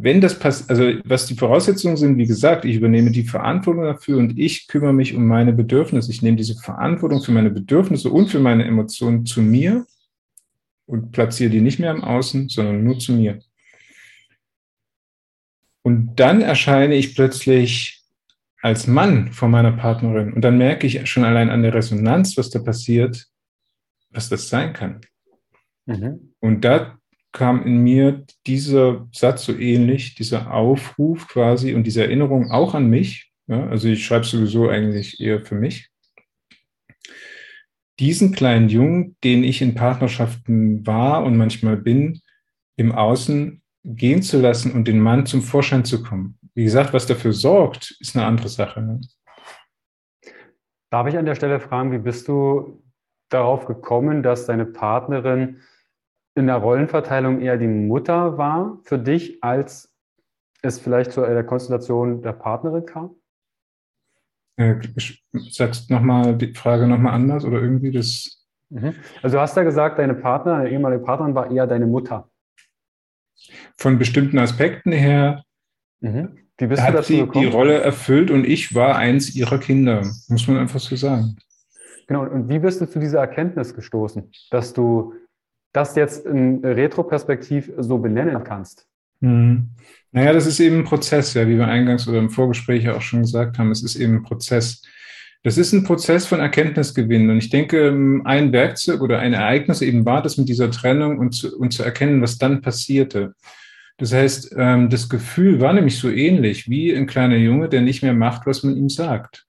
wenn 0.02 0.22
das 0.22 0.38
passiert, 0.38 0.70
also 0.70 0.84
was 1.04 1.26
die 1.26 1.34
Voraussetzungen 1.34 1.98
sind, 1.98 2.16
wie 2.16 2.26
gesagt, 2.26 2.64
ich 2.64 2.76
übernehme 2.76 3.10
die 3.10 3.24
Verantwortung 3.24 3.84
dafür 3.84 4.16
und 4.16 4.38
ich 4.38 4.66
kümmere 4.66 4.94
mich 4.94 5.14
um 5.14 5.26
meine 5.26 5.52
Bedürfnisse. 5.52 6.10
Ich 6.10 6.22
nehme 6.22 6.38
diese 6.38 6.54
Verantwortung 6.54 7.22
für 7.22 7.32
meine 7.32 7.50
Bedürfnisse 7.50 8.08
und 8.08 8.28
für 8.28 8.40
meine 8.40 8.64
Emotionen 8.64 9.26
zu 9.26 9.42
mir 9.42 9.84
und 10.86 11.12
platziere 11.12 11.50
die 11.50 11.60
nicht 11.60 11.78
mehr 11.78 11.90
im 11.90 12.02
Außen, 12.02 12.48
sondern 12.48 12.82
nur 12.82 12.98
zu 12.98 13.12
mir. 13.12 13.40
Und 15.82 16.16
dann 16.16 16.40
erscheine 16.40 16.94
ich 16.94 17.14
plötzlich 17.14 17.99
als 18.62 18.86
Mann 18.86 19.32
vor 19.32 19.48
meiner 19.48 19.72
Partnerin 19.72 20.32
und 20.32 20.42
dann 20.42 20.58
merke 20.58 20.86
ich 20.86 21.08
schon 21.08 21.24
allein 21.24 21.50
an 21.50 21.62
der 21.62 21.74
Resonanz, 21.74 22.36
was 22.36 22.50
da 22.50 22.58
passiert, 22.58 23.26
was 24.10 24.28
das 24.28 24.48
sein 24.48 24.72
kann. 24.72 25.00
Mhm. 25.86 26.34
Und 26.40 26.64
da 26.64 26.98
kam 27.32 27.64
in 27.64 27.82
mir 27.82 28.24
dieser 28.46 29.08
Satz 29.12 29.44
so 29.44 29.56
ähnlich, 29.56 30.14
dieser 30.14 30.52
Aufruf 30.52 31.28
quasi 31.28 31.74
und 31.74 31.84
diese 31.84 32.02
Erinnerung 32.02 32.50
auch 32.50 32.74
an 32.74 32.90
mich. 32.90 33.30
Ja, 33.46 33.66
also 33.68 33.88
ich 33.88 34.04
schreibe 34.04 34.24
sowieso 34.24 34.68
eigentlich 34.68 35.20
eher 35.20 35.40
für 35.40 35.54
mich. 35.54 35.88
Diesen 37.98 38.32
kleinen 38.32 38.68
Jungen, 38.68 39.16
den 39.22 39.44
ich 39.44 39.60
in 39.60 39.74
Partnerschaften 39.74 40.86
war 40.86 41.22
und 41.24 41.36
manchmal 41.36 41.76
bin, 41.76 42.20
im 42.76 42.92
Außen 42.92 43.62
gehen 43.84 44.22
zu 44.22 44.40
lassen 44.40 44.72
und 44.72 44.88
den 44.88 45.00
Mann 45.00 45.26
zum 45.26 45.42
Vorschein 45.42 45.84
zu 45.84 46.02
kommen. 46.02 46.38
Wie 46.54 46.64
gesagt, 46.64 46.92
was 46.92 47.06
dafür 47.06 47.32
sorgt, 47.32 47.96
ist 48.00 48.16
eine 48.16 48.26
andere 48.26 48.48
Sache. 48.48 48.82
Ne? 48.82 49.00
Darf 50.90 51.06
ich 51.06 51.16
an 51.16 51.26
der 51.26 51.36
Stelle 51.36 51.60
fragen, 51.60 51.92
wie 51.92 51.98
bist 51.98 52.26
du 52.28 52.82
darauf 53.28 53.66
gekommen, 53.66 54.22
dass 54.22 54.46
deine 54.46 54.66
Partnerin 54.66 55.60
in 56.34 56.46
der 56.46 56.56
Rollenverteilung 56.56 57.40
eher 57.40 57.56
die 57.56 57.68
Mutter 57.68 58.38
war 58.38 58.78
für 58.82 58.98
dich, 58.98 59.42
als 59.42 59.94
es 60.62 60.78
vielleicht 60.78 61.12
zu 61.12 61.20
der 61.20 61.44
Konstellation 61.44 62.22
der 62.22 62.32
Partnerin 62.32 62.86
kam? 62.86 63.14
Äh, 64.56 64.76
sagst 65.32 65.90
nochmal 65.90 66.36
die 66.36 66.54
Frage 66.54 66.86
nochmal 66.86 67.14
anders 67.14 67.44
oder 67.44 67.60
irgendwie 67.60 67.92
das. 67.92 68.46
Mhm. 68.68 68.94
Also 69.22 69.36
du 69.36 69.40
hast 69.40 69.56
ja 69.56 69.62
gesagt, 69.62 69.98
deine 69.98 70.14
Partner, 70.14 70.58
deine 70.58 70.70
ehemalige 70.70 71.02
Partnerin 71.02 71.34
war 71.34 71.50
eher 71.50 71.66
deine 71.66 71.86
Mutter. 71.86 72.28
Von 73.78 73.98
bestimmten 73.98 74.38
Aspekten 74.38 74.92
her 74.92 75.44
mhm. 76.00 76.36
Wie 76.58 76.66
bist 76.66 76.82
hat 76.82 77.04
sie 77.04 77.20
gekommen? 77.20 77.46
die 77.46 77.50
Rolle 77.50 77.80
erfüllt 77.80 78.30
und 78.30 78.46
ich 78.46 78.74
war 78.74 78.96
eins 78.96 79.34
ihrer 79.34 79.58
Kinder, 79.58 80.06
muss 80.28 80.46
man 80.46 80.58
einfach 80.58 80.78
so 80.78 80.94
sagen. 80.94 81.36
Genau, 82.06 82.24
und 82.24 82.48
wie 82.48 82.58
bist 82.58 82.80
du 82.80 82.86
zu 82.86 82.98
dieser 82.98 83.20
Erkenntnis 83.20 83.74
gestoßen, 83.74 84.30
dass 84.50 84.74
du 84.74 85.14
das 85.72 85.94
jetzt 85.96 86.26
in 86.26 86.62
Retroperspektiv 86.64 87.72
so 87.78 87.98
benennen 87.98 88.44
kannst? 88.44 88.86
Hm. 89.22 89.70
Naja, 90.12 90.32
das 90.32 90.46
ist 90.46 90.60
eben 90.60 90.78
ein 90.78 90.84
Prozess, 90.84 91.34
ja, 91.34 91.46
wie 91.46 91.56
wir 91.56 91.68
eingangs 91.68 92.08
oder 92.08 92.18
im 92.18 92.30
Vorgespräch 92.30 92.88
auch 92.90 93.00
schon 93.00 93.22
gesagt 93.22 93.58
haben, 93.58 93.70
es 93.70 93.82
ist 93.82 93.96
eben 93.96 94.16
ein 94.16 94.22
Prozess. 94.22 94.82
Das 95.42 95.56
ist 95.56 95.72
ein 95.72 95.84
Prozess 95.84 96.26
von 96.26 96.40
Erkenntnisgewinn. 96.40 97.30
Und 97.30 97.38
ich 97.38 97.48
denke, 97.48 97.88
ein 98.24 98.52
Werkzeug 98.52 99.00
oder 99.00 99.20
ein 99.20 99.32
Ereignis 99.32 99.80
eben 99.80 100.04
war 100.04 100.22
das 100.22 100.36
mit 100.36 100.48
dieser 100.48 100.70
Trennung 100.70 101.18
und 101.18 101.32
zu, 101.32 101.56
und 101.56 101.72
zu 101.72 101.82
erkennen, 101.82 102.20
was 102.20 102.36
dann 102.36 102.60
passierte. 102.60 103.34
Das 104.00 104.14
heißt, 104.14 104.54
ähm, 104.56 104.88
das 104.88 105.10
Gefühl 105.10 105.60
war 105.60 105.74
nämlich 105.74 105.98
so 105.98 106.10
ähnlich 106.10 106.70
wie 106.70 106.96
ein 106.96 107.06
kleiner 107.06 107.36
Junge, 107.36 107.68
der 107.68 107.82
nicht 107.82 108.02
mehr 108.02 108.14
macht, 108.14 108.46
was 108.46 108.62
man 108.62 108.74
ihm 108.74 108.88
sagt. 108.88 109.46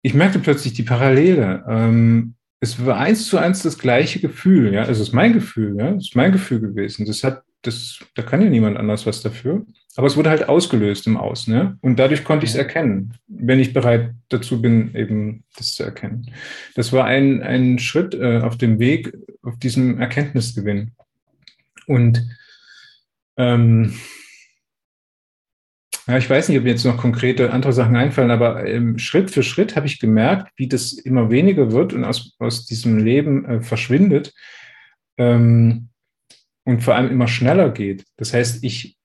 Ich 0.00 0.14
merkte 0.14 0.38
plötzlich 0.38 0.72
die 0.72 0.82
Parallele. 0.82 1.64
Ähm, 1.68 2.34
es 2.60 2.84
war 2.86 2.96
eins 2.96 3.26
zu 3.26 3.36
eins 3.36 3.62
das 3.62 3.78
gleiche 3.78 4.20
Gefühl, 4.20 4.72
ja. 4.72 4.84
Es 4.88 5.00
ist 5.00 5.12
mein 5.12 5.34
Gefühl, 5.34 5.76
ja. 5.78 5.90
Es 5.90 6.08
ist 6.08 6.16
mein 6.16 6.32
Gefühl 6.32 6.60
gewesen. 6.60 7.04
Das 7.04 7.22
hat 7.22 7.42
das, 7.60 8.00
da 8.14 8.22
kann 8.22 8.40
ja 8.40 8.48
niemand 8.48 8.78
anders 8.78 9.06
was 9.06 9.22
dafür. 9.22 9.66
Aber 9.94 10.06
es 10.06 10.16
wurde 10.16 10.30
halt 10.30 10.48
ausgelöst 10.48 11.06
im 11.06 11.18
Außen, 11.18 11.52
ne? 11.52 11.78
Und 11.82 11.98
dadurch 11.98 12.24
konnte 12.24 12.44
ich 12.44 12.52
es 12.52 12.56
erkennen, 12.56 13.12
wenn 13.28 13.60
ich 13.60 13.74
bereit 13.74 14.14
dazu 14.30 14.62
bin, 14.62 14.94
eben 14.94 15.44
das 15.56 15.74
zu 15.74 15.82
erkennen. 15.82 16.30
Das 16.74 16.92
war 16.94 17.04
ein, 17.04 17.42
ein 17.42 17.78
Schritt 17.78 18.14
äh, 18.14 18.38
auf 18.38 18.56
dem 18.56 18.78
Weg, 18.78 19.12
auf 19.42 19.58
diesem 19.58 20.00
Erkenntnisgewinn. 20.00 20.92
Und 21.86 22.26
ähm, 23.36 23.94
ja, 26.08 26.18
ich 26.18 26.28
weiß 26.28 26.48
nicht, 26.48 26.58
ob 26.58 26.64
mir 26.64 26.70
jetzt 26.70 26.84
noch 26.84 26.96
konkrete 26.96 27.52
andere 27.52 27.72
Sachen 27.72 27.94
einfallen, 27.94 28.32
aber 28.32 28.66
ähm, 28.66 28.98
Schritt 28.98 29.30
für 29.30 29.44
Schritt 29.44 29.76
habe 29.76 29.86
ich 29.86 30.00
gemerkt, 30.00 30.52
wie 30.56 30.66
das 30.66 30.92
immer 30.92 31.30
weniger 31.30 31.70
wird 31.70 31.92
und 31.92 32.04
aus, 32.04 32.34
aus 32.38 32.66
diesem 32.66 32.98
Leben 32.98 33.44
äh, 33.44 33.60
verschwindet 33.60 34.34
ähm, 35.16 35.90
und 36.64 36.82
vor 36.82 36.96
allem 36.96 37.10
immer 37.10 37.28
schneller 37.28 37.70
geht. 37.70 38.04
Das 38.16 38.34
heißt, 38.34 38.64
ich, 38.64 38.98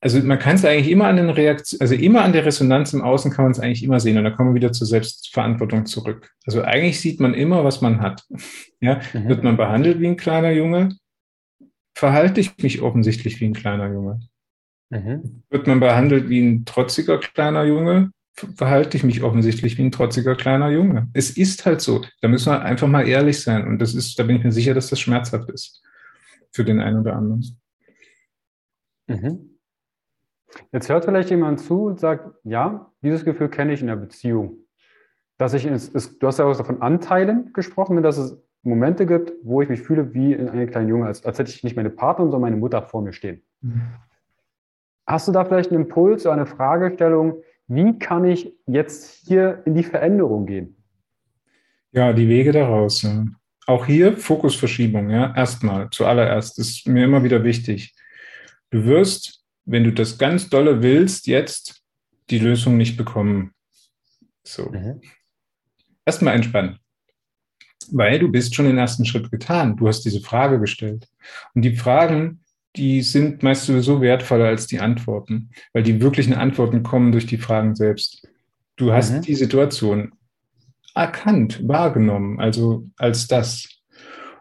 also 0.00 0.18
man 0.20 0.40
kann 0.40 0.56
es 0.56 0.64
eigentlich 0.64 0.90
immer 0.90 1.06
an 1.06 1.16
den 1.16 1.30
Reaktionen, 1.30 1.80
also 1.80 1.94
immer 1.94 2.22
an 2.22 2.32
der 2.32 2.44
Resonanz 2.44 2.92
im 2.92 3.02
Außen 3.02 3.30
kann 3.30 3.44
man 3.44 3.52
es 3.52 3.60
eigentlich 3.60 3.84
immer 3.84 4.00
sehen 4.00 4.18
und 4.18 4.24
dann 4.24 4.34
kommen 4.34 4.50
wir 4.50 4.60
wieder 4.60 4.72
zur 4.72 4.88
Selbstverantwortung 4.88 5.86
zurück. 5.86 6.32
Also 6.44 6.62
eigentlich 6.62 7.00
sieht 7.00 7.20
man 7.20 7.34
immer, 7.34 7.62
was 7.62 7.80
man 7.80 8.00
hat. 8.00 8.24
Ja, 8.84 9.00
mhm. 9.12 9.28
wird 9.28 9.44
man 9.44 9.56
behandelt 9.56 10.00
wie 10.00 10.08
ein 10.08 10.16
kleiner 10.16 10.50
Junge, 10.50 10.88
verhalte 11.94 12.40
ich 12.40 12.56
mich 12.58 12.82
offensichtlich 12.82 13.40
wie 13.40 13.46
ein 13.46 13.54
kleiner 13.54 13.92
Junge. 13.92 14.20
Mhm. 14.90 15.42
Wird 15.50 15.66
man 15.66 15.80
behandelt 15.80 16.28
wie 16.28 16.40
ein 16.40 16.64
trotziger 16.64 17.18
kleiner 17.18 17.64
Junge, 17.64 18.12
verhalte 18.34 18.96
ich 18.96 19.04
mich 19.04 19.22
offensichtlich 19.22 19.78
wie 19.78 19.82
ein 19.82 19.92
trotziger 19.92 20.34
kleiner 20.34 20.70
Junge. 20.70 21.08
Es 21.12 21.30
ist 21.30 21.66
halt 21.66 21.80
so. 21.80 22.02
Da 22.20 22.28
müssen 22.28 22.52
wir 22.52 22.62
einfach 22.62 22.88
mal 22.88 23.06
ehrlich 23.06 23.40
sein. 23.40 23.66
Und 23.66 23.78
das 23.78 23.94
ist, 23.94 24.18
da 24.18 24.22
bin 24.22 24.36
ich 24.36 24.44
mir 24.44 24.52
sicher, 24.52 24.74
dass 24.74 24.88
das 24.88 25.00
schmerzhaft 25.00 25.50
ist 25.50 25.82
für 26.50 26.64
den 26.64 26.80
einen 26.80 27.00
oder 27.00 27.16
anderen. 27.16 27.58
Mhm. 29.06 29.58
Jetzt 30.70 30.88
hört 30.88 31.04
vielleicht 31.04 31.30
jemand 31.30 31.60
zu 31.60 31.84
und 31.84 32.00
sagt, 32.00 32.30
ja, 32.44 32.92
dieses 33.02 33.24
Gefühl 33.24 33.48
kenne 33.48 33.72
ich 33.72 33.80
in 33.80 33.86
der 33.86 33.96
Beziehung. 33.96 34.58
Dass 35.38 35.54
ich, 35.54 35.64
es, 35.64 35.88
es, 35.94 36.18
du 36.18 36.26
hast 36.26 36.38
ja 36.38 36.44
auch 36.44 36.66
von 36.66 36.82
Anteilen 36.82 37.52
gesprochen, 37.52 38.02
dass 38.02 38.18
es 38.18 38.38
Momente 38.62 39.06
gibt, 39.06 39.32
wo 39.42 39.60
ich 39.62 39.68
mich 39.68 39.80
fühle 39.80 40.14
wie 40.14 40.32
in 40.32 40.48
einem 40.48 40.70
kleinen 40.70 40.88
Junge, 40.88 41.06
als, 41.06 41.24
als 41.24 41.38
hätte 41.38 41.50
ich 41.50 41.64
nicht 41.64 41.76
meine 41.76 41.90
Partnerin, 41.90 42.30
sondern 42.30 42.50
meine 42.50 42.60
Mutter 42.60 42.82
vor 42.82 43.02
mir 43.02 43.12
stehen. 43.12 43.42
Mhm. 43.60 43.82
Hast 45.06 45.26
du 45.26 45.32
da 45.32 45.44
vielleicht 45.44 45.70
einen 45.70 45.82
Impuls 45.82 46.24
oder 46.24 46.34
eine 46.34 46.46
Fragestellung, 46.46 47.42
wie 47.66 47.98
kann 47.98 48.24
ich 48.24 48.54
jetzt 48.66 49.26
hier 49.26 49.62
in 49.64 49.74
die 49.74 49.82
Veränderung 49.82 50.46
gehen? 50.46 50.76
Ja, 51.90 52.12
die 52.12 52.28
Wege 52.28 52.52
daraus. 52.52 53.02
Ja. 53.02 53.24
Auch 53.66 53.86
hier 53.86 54.16
Fokusverschiebung, 54.16 55.10
ja, 55.10 55.34
erstmal, 55.36 55.90
zuallererst, 55.90 56.58
ist 56.58 56.86
mir 56.86 57.04
immer 57.04 57.22
wieder 57.22 57.44
wichtig. 57.44 57.94
Du 58.70 58.84
wirst, 58.84 59.44
wenn 59.64 59.84
du 59.84 59.92
das 59.92 60.18
ganz 60.18 60.48
dolle 60.48 60.82
willst, 60.82 61.26
jetzt 61.26 61.82
die 62.30 62.38
Lösung 62.38 62.76
nicht 62.76 62.96
bekommen. 62.96 63.52
So. 64.44 64.70
Mhm. 64.70 65.00
Erstmal 66.04 66.34
entspannen. 66.34 66.78
Weil 67.92 68.18
du 68.18 68.30
bist 68.30 68.54
schon 68.54 68.66
den 68.66 68.78
ersten 68.78 69.04
Schritt 69.04 69.30
getan. 69.30 69.76
Du 69.76 69.88
hast 69.88 70.02
diese 70.02 70.20
Frage 70.20 70.60
gestellt. 70.60 71.08
Und 71.54 71.62
die 71.62 71.76
Fragen, 71.76 72.40
die 72.76 73.02
sind 73.02 73.42
meist 73.42 73.66
sowieso 73.66 74.00
wertvoller 74.00 74.46
als 74.46 74.66
die 74.66 74.80
Antworten, 74.80 75.50
weil 75.72 75.82
die 75.82 76.00
wirklichen 76.00 76.34
Antworten 76.34 76.82
kommen 76.82 77.12
durch 77.12 77.26
die 77.26 77.38
Fragen 77.38 77.74
selbst. 77.74 78.26
Du 78.76 78.92
hast 78.92 79.12
mhm. 79.12 79.22
die 79.22 79.34
Situation 79.34 80.12
erkannt, 80.94 81.66
wahrgenommen, 81.66 82.40
also 82.40 82.86
als 82.96 83.26
das. 83.26 83.68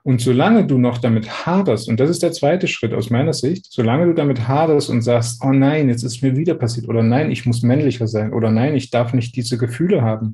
Und 0.04 0.20
solange 0.20 0.66
du 0.66 0.78
noch 0.80 0.98
damit 0.98 1.46
haderst, 1.46 1.88
und 1.88 2.00
das 2.00 2.10
ist 2.10 2.24
der 2.24 2.32
zweite 2.32 2.68
Schritt 2.68 2.94
aus 2.94 3.10
meiner 3.10 3.34
Sicht, 3.34 3.68
solange 3.70 4.08
du 4.08 4.14
damit 4.14 4.48
haderst 4.48 4.90
und 4.90 5.02
sagst, 5.02 5.44
oh 5.44 5.52
nein, 5.52 5.90
jetzt 5.90 6.04
ist 6.04 6.24
mir 6.24 6.36
wieder 6.36 6.56
passiert, 6.56 6.90
oder 6.90 7.04
nein, 7.04 7.30
ich 7.30 7.46
muss 7.46 7.62
männlicher 7.62 8.08
sein, 8.08 8.34
oder 8.34 8.50
nein, 8.50 8.76
ich 8.76 8.90
darf 8.90 9.14
nicht 9.14 9.36
diese 9.36 9.58
Gefühle 9.58 10.02
haben, 10.02 10.34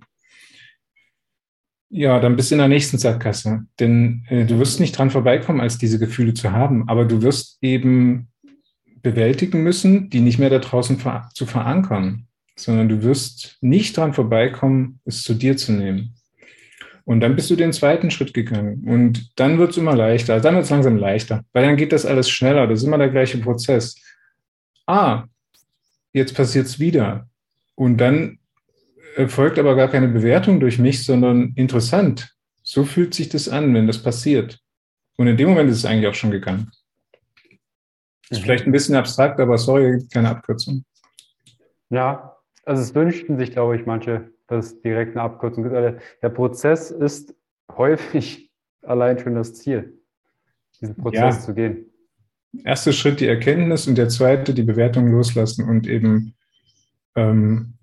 ja, 1.89 2.19
dann 2.19 2.35
bist 2.35 2.51
du 2.51 2.55
in 2.55 2.59
der 2.59 2.67
nächsten 2.67 2.97
Sackgasse. 2.97 3.65
Denn 3.79 4.25
äh, 4.29 4.45
du 4.45 4.59
wirst 4.59 4.79
nicht 4.79 4.97
dran 4.97 5.09
vorbeikommen, 5.09 5.61
als 5.61 5.77
diese 5.77 5.99
Gefühle 5.99 6.33
zu 6.33 6.51
haben, 6.51 6.87
aber 6.89 7.05
du 7.05 7.21
wirst 7.21 7.57
eben 7.61 8.27
bewältigen 9.01 9.63
müssen, 9.63 10.09
die 10.09 10.19
nicht 10.19 10.39
mehr 10.39 10.49
da 10.49 10.59
draußen 10.59 10.97
ver 10.97 11.29
zu 11.33 11.45
verankern, 11.45 12.27
sondern 12.55 12.89
du 12.89 13.03
wirst 13.03 13.57
nicht 13.61 13.95
dran 13.95 14.13
vorbeikommen, 14.13 14.99
es 15.05 15.21
zu 15.21 15.33
dir 15.33 15.55
zu 15.55 15.71
nehmen. 15.71 16.15
Und 17.05 17.21
dann 17.21 17.37
bist 17.37 17.49
du 17.49 17.55
den 17.55 17.71
zweiten 17.71 18.11
Schritt 18.11 18.33
gegangen. 18.33 18.83
Und 18.85 19.39
dann 19.39 19.59
wird 19.59 19.71
es 19.71 19.77
immer 19.77 19.95
leichter. 19.95 20.41
Dann 20.41 20.55
wird 20.55 20.65
es 20.65 20.69
langsam 20.69 20.97
leichter, 20.97 21.45
weil 21.53 21.65
dann 21.65 21.77
geht 21.77 21.93
das 21.93 22.05
alles 22.05 22.29
schneller. 22.29 22.67
Das 22.67 22.79
ist 22.79 22.85
immer 22.85 22.97
der 22.97 23.09
gleiche 23.09 23.37
Prozess. 23.37 23.95
Ah, 24.85 25.23
jetzt 26.11 26.35
passiert 26.35 26.65
es 26.65 26.81
wieder. 26.81 27.29
Und 27.75 27.97
dann 27.97 28.39
erfolgt 29.17 29.57
aber 29.57 29.75
gar 29.75 29.87
keine 29.87 30.07
Bewertung 30.07 30.59
durch 30.59 30.77
mich, 30.77 31.03
sondern 31.03 31.53
interessant. 31.55 32.35
So 32.61 32.85
fühlt 32.85 33.13
sich 33.13 33.29
das 33.29 33.49
an, 33.49 33.73
wenn 33.73 33.87
das 33.87 34.01
passiert. 34.01 34.59
Und 35.17 35.27
in 35.27 35.37
dem 35.37 35.49
Moment 35.49 35.69
ist 35.69 35.77
es 35.77 35.85
eigentlich 35.85 36.07
auch 36.07 36.13
schon 36.13 36.31
gegangen. 36.31 36.71
Ist 38.29 38.39
mhm. 38.39 38.43
vielleicht 38.43 38.65
ein 38.65 38.71
bisschen 38.71 38.95
abstrakt, 38.95 39.39
aber 39.39 39.57
sorry, 39.57 40.05
keine 40.13 40.29
Abkürzung. 40.29 40.85
Ja, 41.89 42.37
also 42.65 42.81
es 42.81 42.93
wünschten 42.93 43.37
sich, 43.37 43.51
glaube 43.51 43.75
ich, 43.77 43.85
manche, 43.85 44.29
dass 44.47 44.67
es 44.67 44.81
direkt 44.81 45.15
eine 45.15 45.23
Abkürzung 45.23 45.63
gibt. 45.63 45.75
Der 46.21 46.29
Prozess 46.29 46.91
ist 46.91 47.33
häufig 47.75 48.51
allein 48.83 49.17
schon 49.17 49.35
das 49.35 49.55
Ziel, 49.55 49.99
diesen 50.79 50.95
Prozess 50.95 51.35
ja. 51.35 51.41
zu 51.41 51.53
gehen. 51.55 51.85
Erster 52.63 52.93
Schritt 52.93 53.19
die 53.19 53.27
Erkenntnis 53.27 53.87
und 53.87 53.97
der 53.97 54.09
zweite 54.09 54.53
die 54.53 54.63
Bewertung 54.63 55.11
loslassen 55.11 55.67
und 55.67 55.87
eben 55.87 56.35
ähm, 57.15 57.76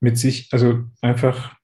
mit 0.00 0.18
sich, 0.18 0.48
also 0.52 0.84
einfach, 1.00 1.54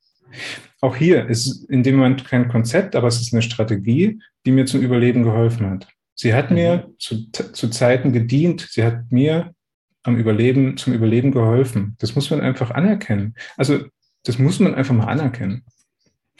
auch 0.80 0.96
hier 0.96 1.26
ist 1.28 1.68
in 1.70 1.82
dem 1.82 1.96
Moment 1.96 2.24
kein 2.26 2.48
Konzept, 2.48 2.94
aber 2.94 3.08
es 3.08 3.20
ist 3.20 3.32
eine 3.32 3.42
Strategie, 3.42 4.20
die 4.44 4.52
mir 4.52 4.66
zum 4.66 4.82
Überleben 4.82 5.22
geholfen 5.22 5.68
hat. 5.70 5.88
Sie 6.14 6.34
hat 6.34 6.50
mir 6.50 6.86
mhm. 6.86 6.94
zu, 6.98 7.30
zu 7.30 7.68
Zeiten 7.68 8.12
gedient, 8.12 8.68
sie 8.70 8.84
hat 8.84 9.10
mir 9.10 9.54
am 10.02 10.16
Überleben, 10.16 10.76
zum 10.76 10.92
Überleben 10.92 11.32
geholfen. 11.32 11.96
Das 11.98 12.14
muss 12.14 12.30
man 12.30 12.40
einfach 12.40 12.70
anerkennen. 12.70 13.34
Also, 13.56 13.86
das 14.22 14.38
muss 14.38 14.60
man 14.60 14.74
einfach 14.74 14.94
mal 14.94 15.08
anerkennen. 15.08 15.64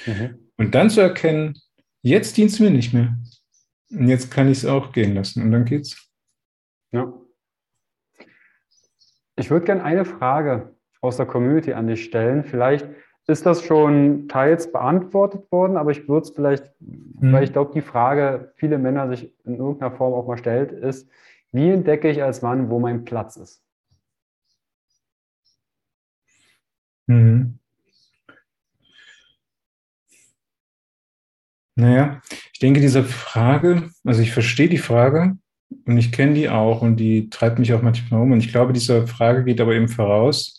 Mhm. 0.07 0.39
Und 0.57 0.75
dann 0.75 0.91
zu 0.91 1.01
erkennen, 1.01 1.59
jetzt 2.03 2.37
dient 2.37 2.51
es 2.51 2.61
mir 2.61 2.71
nicht 2.71 2.93
mehr. 2.93 3.19
Und 3.91 4.09
jetzt 4.09 4.31
kann 4.31 4.51
ich 4.51 4.59
es 4.59 4.65
auch 4.65 4.93
gehen 4.93 5.15
lassen. 5.15 5.43
Und 5.43 5.51
dann 5.51 5.65
geht's. 5.65 6.11
Ja. 6.93 7.13
Ich 9.37 9.51
würde 9.51 9.67
gerne 9.67 9.83
eine 9.83 10.05
Frage 10.05 10.76
aus 11.01 11.17
der 11.17 11.27
Community 11.27 11.73
an 11.73 11.87
dich 11.87 12.05
stellen. 12.05 12.45
Vielleicht 12.45 12.89
ist 13.27 13.45
das 13.45 13.65
schon 13.65 14.29
teils 14.29 14.71
beantwortet 14.71 15.51
worden, 15.51 15.77
aber 15.77 15.91
ich 15.91 16.09
würde 16.09 16.27
es 16.27 16.31
vielleicht, 16.31 16.65
mhm. 16.81 17.33
weil 17.33 17.45
ich 17.45 17.53
glaube, 17.53 17.73
die 17.75 17.83
Frage 17.83 18.53
viele 18.57 18.79
Männer 18.79 19.09
sich 19.09 19.33
in 19.45 19.57
irgendeiner 19.57 19.91
Form 19.91 20.15
auch 20.15 20.27
mal 20.27 20.39
stellt, 20.39 20.73
ist, 20.73 21.09
wie 21.53 21.71
entdecke 21.71 22.09
ich 22.09 22.23
als 22.23 22.43
Mann, 22.43 22.71
wo 22.71 22.79
mein 22.79 23.05
Platz 23.05 23.37
ist? 23.37 23.63
Mhm. 27.07 27.59
Naja, 31.79 32.23
ich 32.53 32.59
denke, 32.59 32.81
diese 32.81 33.05
Frage, 33.05 33.91
also 34.05 34.23
ich 34.23 34.33
verstehe 34.33 34.69
die 34.69 34.79
Frage 34.79 35.37
und 35.85 35.99
ich 35.99 36.11
kenne 36.11 36.33
die 36.35 36.49
auch 36.49 36.81
und 36.81 36.97
die 36.97 37.29
treibt 37.29 37.59
mich 37.59 37.75
auch 37.75 37.83
manchmal 37.83 38.23
um. 38.23 38.33
Und 38.33 38.39
ich 38.39 38.51
glaube, 38.51 38.73
diese 38.73 39.07
Frage 39.07 39.45
geht 39.45 39.61
aber 39.61 39.75
eben 39.75 39.89
voraus, 39.89 40.56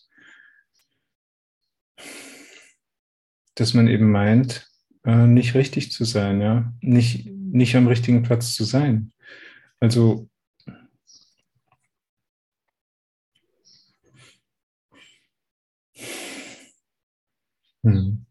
dass 3.60 3.74
man 3.74 3.88
eben 3.88 4.12
meint, 4.12 4.70
äh, 5.04 5.26
nicht 5.26 5.56
richtig 5.56 5.92
zu 5.92 6.06
sein, 6.06 6.42
ja, 6.42 6.72
nicht, 6.82 7.28
nicht 7.30 7.76
am 7.76 7.88
richtigen 7.88 8.24
Platz 8.24 8.54
zu 8.54 8.64
sein. 8.64 9.12
Also 9.80 10.30
hm. 17.84 18.26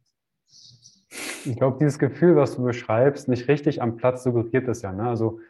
Ich 1.44 1.56
glaube, 1.56 1.78
dieses 1.78 1.98
Gefühl, 1.98 2.34
was 2.34 2.56
du 2.56 2.64
beschreibst, 2.64 3.28
nicht 3.28 3.46
richtig 3.48 3.80
am 3.80 3.96
Platz 3.96 4.24
suggeriert 4.24 4.66
es 4.68 4.82
ja. 4.82 4.92
Ne? 4.92 5.08
Also, 5.08 5.40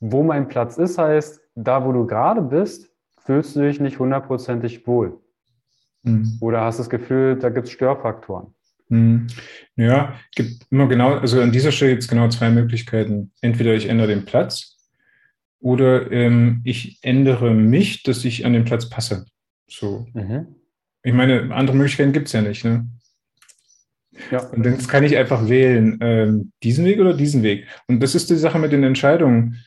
wo 0.00 0.22
mein 0.22 0.48
Platz 0.48 0.76
ist, 0.76 0.98
heißt, 0.98 1.40
da 1.54 1.84
wo 1.84 1.92
du 1.92 2.06
gerade 2.06 2.42
bist, 2.42 2.90
fühlst 3.18 3.56
du 3.56 3.60
dich 3.60 3.80
nicht 3.80 3.98
hundertprozentig 3.98 4.86
wohl. 4.86 5.18
Mhm. 6.02 6.38
Oder 6.40 6.62
hast 6.62 6.78
das 6.78 6.90
Gefühl, 6.90 7.38
da 7.38 7.48
gibt 7.48 7.68
es 7.68 7.72
Störfaktoren? 7.72 8.54
Hm. 8.92 9.26
Ja, 9.76 10.20
gibt 10.36 10.66
immer 10.70 10.86
genau, 10.86 11.14
also 11.14 11.40
an 11.40 11.50
dieser 11.50 11.72
Stelle 11.72 11.92
gibt 11.92 12.02
es 12.02 12.08
genau 12.08 12.28
zwei 12.28 12.50
Möglichkeiten. 12.50 13.32
Entweder 13.40 13.74
ich 13.74 13.88
ändere 13.88 14.08
den 14.08 14.26
Platz 14.26 14.76
oder 15.60 16.12
ähm, 16.12 16.60
ich 16.64 16.98
ändere 17.00 17.54
mich, 17.54 18.02
dass 18.02 18.22
ich 18.26 18.44
an 18.44 18.52
den 18.52 18.66
Platz 18.66 18.90
passe. 18.90 19.24
So. 19.66 20.06
Mhm. 20.12 20.56
Ich 21.02 21.14
meine, 21.14 21.54
andere 21.54 21.74
Möglichkeiten 21.74 22.12
gibt 22.12 22.26
es 22.26 22.34
ja 22.34 22.42
nicht. 22.42 22.66
Ne? 22.66 22.86
Ja. 24.30 24.40
Und 24.48 24.66
jetzt 24.66 24.90
kann 24.90 25.04
ich 25.04 25.16
einfach 25.16 25.48
wählen, 25.48 25.98
ähm, 26.02 26.52
diesen 26.62 26.84
Weg 26.84 27.00
oder 27.00 27.14
diesen 27.14 27.42
Weg. 27.42 27.66
Und 27.88 28.00
das 28.00 28.14
ist 28.14 28.28
die 28.28 28.36
Sache 28.36 28.58
mit 28.58 28.72
den 28.72 28.84
Entscheidungen. 28.84 29.64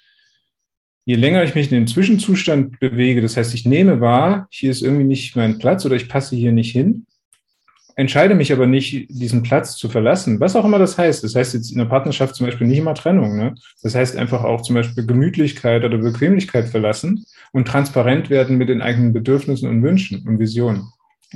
je 1.06 1.16
länger 1.16 1.44
ich 1.44 1.56
mich 1.56 1.72
in 1.72 1.80
den 1.80 1.88
Zwischenzustand 1.88 2.80
bewege, 2.80 3.22
das 3.22 3.38
heißt, 3.38 3.56
ich 3.56 3.66
nehme 3.66 4.02
wahr, 4.02 4.48
hier 4.52 4.70
ist 4.70 4.84
irgendwie 4.84 5.04
nicht 5.04 5.36
mein 5.36 5.58
Platz 5.58 5.84
oder 5.84 5.96
ich 5.96 6.10
passe 6.10 6.36
hier 6.36 6.52
nicht 6.52 6.72
hin, 6.72 7.08
entscheide 7.96 8.36
mich 8.36 8.52
aber 8.52 8.68
nicht, 8.68 9.08
diesen 9.10 9.42
Platz 9.44 9.78
zu 9.78 9.90
verlassen, 9.90 10.40
was 10.40 10.56
auch 10.56 10.66
immer 10.66 10.80
das 10.80 10.98
heißt. 10.98 11.24
Das 11.24 11.36
heißt 11.36 11.54
jetzt 11.54 11.72
in 11.72 11.78
der 11.78 11.86
Partnerschaft 11.86 12.36
zum 12.36 12.46
Beispiel 12.46 12.68
nicht 12.68 12.78
immer 12.78 12.94
Trennung. 12.94 13.38
Ne? 13.38 13.56
Das 13.82 13.96
heißt 13.96 14.18
einfach 14.18 14.44
auch 14.44 14.62
zum 14.62 14.76
Beispiel 14.76 15.06
Gemütlichkeit 15.06 15.84
oder 15.84 15.98
Bequemlichkeit 15.98 16.68
verlassen 16.68 17.26
und 17.54 17.68
transparent 17.68 18.30
werden 18.30 18.58
mit 18.58 18.70
den 18.70 18.82
eigenen 18.82 19.14
Bedürfnissen 19.14 19.70
und 19.70 19.82
Wünschen 19.82 20.28
und 20.28 20.40
Visionen. 20.40 20.90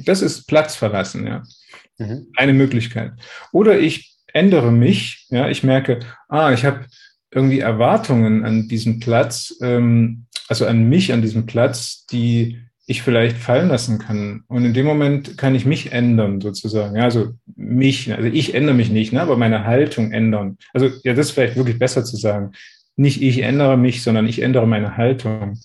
Das 0.05 0.21
ist 0.21 0.47
Platz 0.47 0.75
verlassen, 0.75 1.25
ja. 1.25 1.43
Mhm. 1.97 2.27
Eine 2.35 2.53
Möglichkeit. 2.53 3.13
Oder 3.51 3.79
ich 3.79 4.15
ändere 4.33 4.71
mich, 4.71 5.27
ja, 5.29 5.49
ich 5.49 5.63
merke, 5.63 5.99
ah, 6.27 6.51
ich 6.51 6.65
habe 6.65 6.85
irgendwie 7.31 7.59
Erwartungen 7.59 8.43
an 8.45 8.67
diesen 8.67 8.99
Platz, 8.99 9.55
ähm, 9.61 10.25
also 10.47 10.65
an 10.65 10.89
mich 10.89 11.13
an 11.13 11.21
diesem 11.21 11.45
Platz, 11.45 12.05
die 12.07 12.59
ich 12.89 13.03
vielleicht 13.03 13.37
fallen 13.37 13.69
lassen 13.69 13.99
kann. 13.99 14.43
Und 14.47 14.65
in 14.65 14.73
dem 14.73 14.87
Moment 14.87 15.37
kann 15.37 15.53
ich 15.53 15.63
mich 15.63 15.91
ändern, 15.91 16.41
sozusagen. 16.41 16.95
Ja, 16.95 17.03
also 17.03 17.33
mich, 17.55 18.11
also 18.11 18.27
ich 18.27 18.55
ändere 18.55 18.75
mich 18.75 18.89
nicht, 18.89 19.13
ne, 19.13 19.21
aber 19.21 19.37
meine 19.37 19.65
Haltung 19.65 20.11
ändern. 20.11 20.57
Also 20.73 20.89
ja, 21.03 21.13
das 21.13 21.27
ist 21.27 21.31
vielleicht 21.33 21.55
wirklich 21.55 21.77
besser 21.77 22.03
zu 22.03 22.17
sagen. 22.17 22.53
Nicht 22.95 23.21
ich 23.21 23.43
ändere 23.43 23.77
mich, 23.77 24.01
sondern 24.01 24.27
ich 24.27 24.41
ändere 24.41 24.65
meine 24.65 24.97
Haltung. 24.97 25.59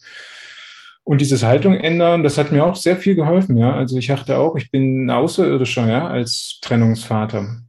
Und 1.03 1.22
dieses 1.22 1.43
Haltung 1.43 1.75
ändern, 1.75 2.22
das 2.22 2.37
hat 2.37 2.53
mir 2.53 2.62
auch 2.62 2.77
sehr 2.77 2.99
viel 2.99 3.14
geholfen, 3.14 3.57
ja. 3.57 3.75
Also 3.75 3.97
ich 3.97 4.09
dachte 4.09 4.37
auch, 4.37 4.57
ich 4.57 4.70
bin 4.70 5.07
ein 5.07 5.11
Außerirdischer, 5.11 5.89
ja, 5.89 6.07
als 6.07 6.59
Trennungsvater 6.61 7.62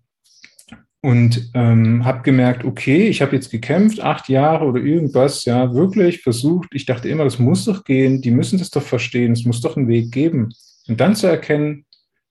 und 1.06 1.51
ähm, 1.53 2.03
habe 2.03 2.24
gemerkt, 2.24 2.66
okay, 2.66 3.08
ich 3.08 3.22
habe 3.22 3.36
jetzt 3.36 3.51
gekämpft, 3.51 3.99
acht 3.99 4.28
Jahre 4.28 4.66
oder 4.66 4.82
irgendwas, 4.82 5.45
ja, 5.45 5.72
wirklich 5.72 6.24
versucht. 6.24 6.70
Ich 6.74 6.88
dachte 6.88 7.08
immer, 7.10 7.26
das 7.26 7.38
muss 7.38 7.66
doch 7.66 7.84
gehen, 7.84 8.24
die 8.24 8.32
müssen 8.32 8.58
das 8.58 8.72
doch 8.72 8.82
verstehen, 8.82 9.34
es 9.34 9.45
muss 9.45 9.62
doch 9.62 9.78
einen 9.78 9.88
Weg 9.88 10.12
geben. 10.12 10.49
Und 10.88 10.99
dann 10.99 11.16
zu 11.16 11.28
erkennen, 11.28 11.86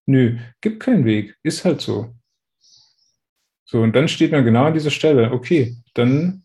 nö, 0.05 0.39
gibt 0.59 0.81
keinen 0.81 1.05
Weg, 1.05 1.37
ist 1.41 1.63
halt 1.63 1.79
so. 1.79 2.13
So, 3.63 3.81
und 3.81 3.95
dann 3.95 4.09
steht 4.09 4.33
man 4.33 4.43
genau 4.43 4.65
an 4.65 4.73
dieser 4.73 4.91
Stelle, 4.91 5.31
okay, 5.31 5.77
dann 5.93 6.43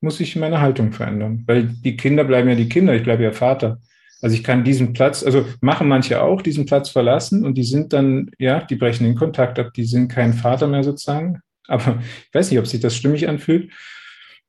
muss 0.00 0.20
ich 0.20 0.36
meine 0.36 0.60
Haltung 0.60 0.92
verändern, 0.92 1.42
weil 1.48 1.64
die 1.64 1.96
Kinder 1.96 2.22
bleiben 2.22 2.50
ja 2.50 2.54
die 2.54 2.68
Kinder, 2.68 2.94
ich 2.94 3.02
bleibe 3.02 3.24
ja 3.24 3.32
Vater. 3.32 3.80
Also 4.22 4.36
ich 4.36 4.44
kann 4.44 4.64
diesen 4.64 4.92
Platz, 4.92 5.24
also 5.24 5.44
machen 5.60 5.88
manche 5.88 6.22
auch, 6.22 6.42
diesen 6.42 6.64
Platz 6.64 6.88
verlassen 6.88 7.44
und 7.44 7.54
die 7.54 7.64
sind 7.64 7.92
dann, 7.92 8.30
ja, 8.38 8.60
die 8.60 8.76
brechen 8.76 9.04
den 9.04 9.16
Kontakt 9.16 9.58
ab, 9.58 9.74
die 9.74 9.84
sind 9.84 10.08
kein 10.08 10.32
Vater 10.32 10.68
mehr 10.68 10.84
sozusagen. 10.84 11.42
Aber 11.66 11.98
ich 12.28 12.34
weiß 12.34 12.50
nicht, 12.50 12.60
ob 12.60 12.66
sich 12.66 12.80
das 12.80 12.96
stimmig 12.96 13.28
anfühlt. 13.28 13.72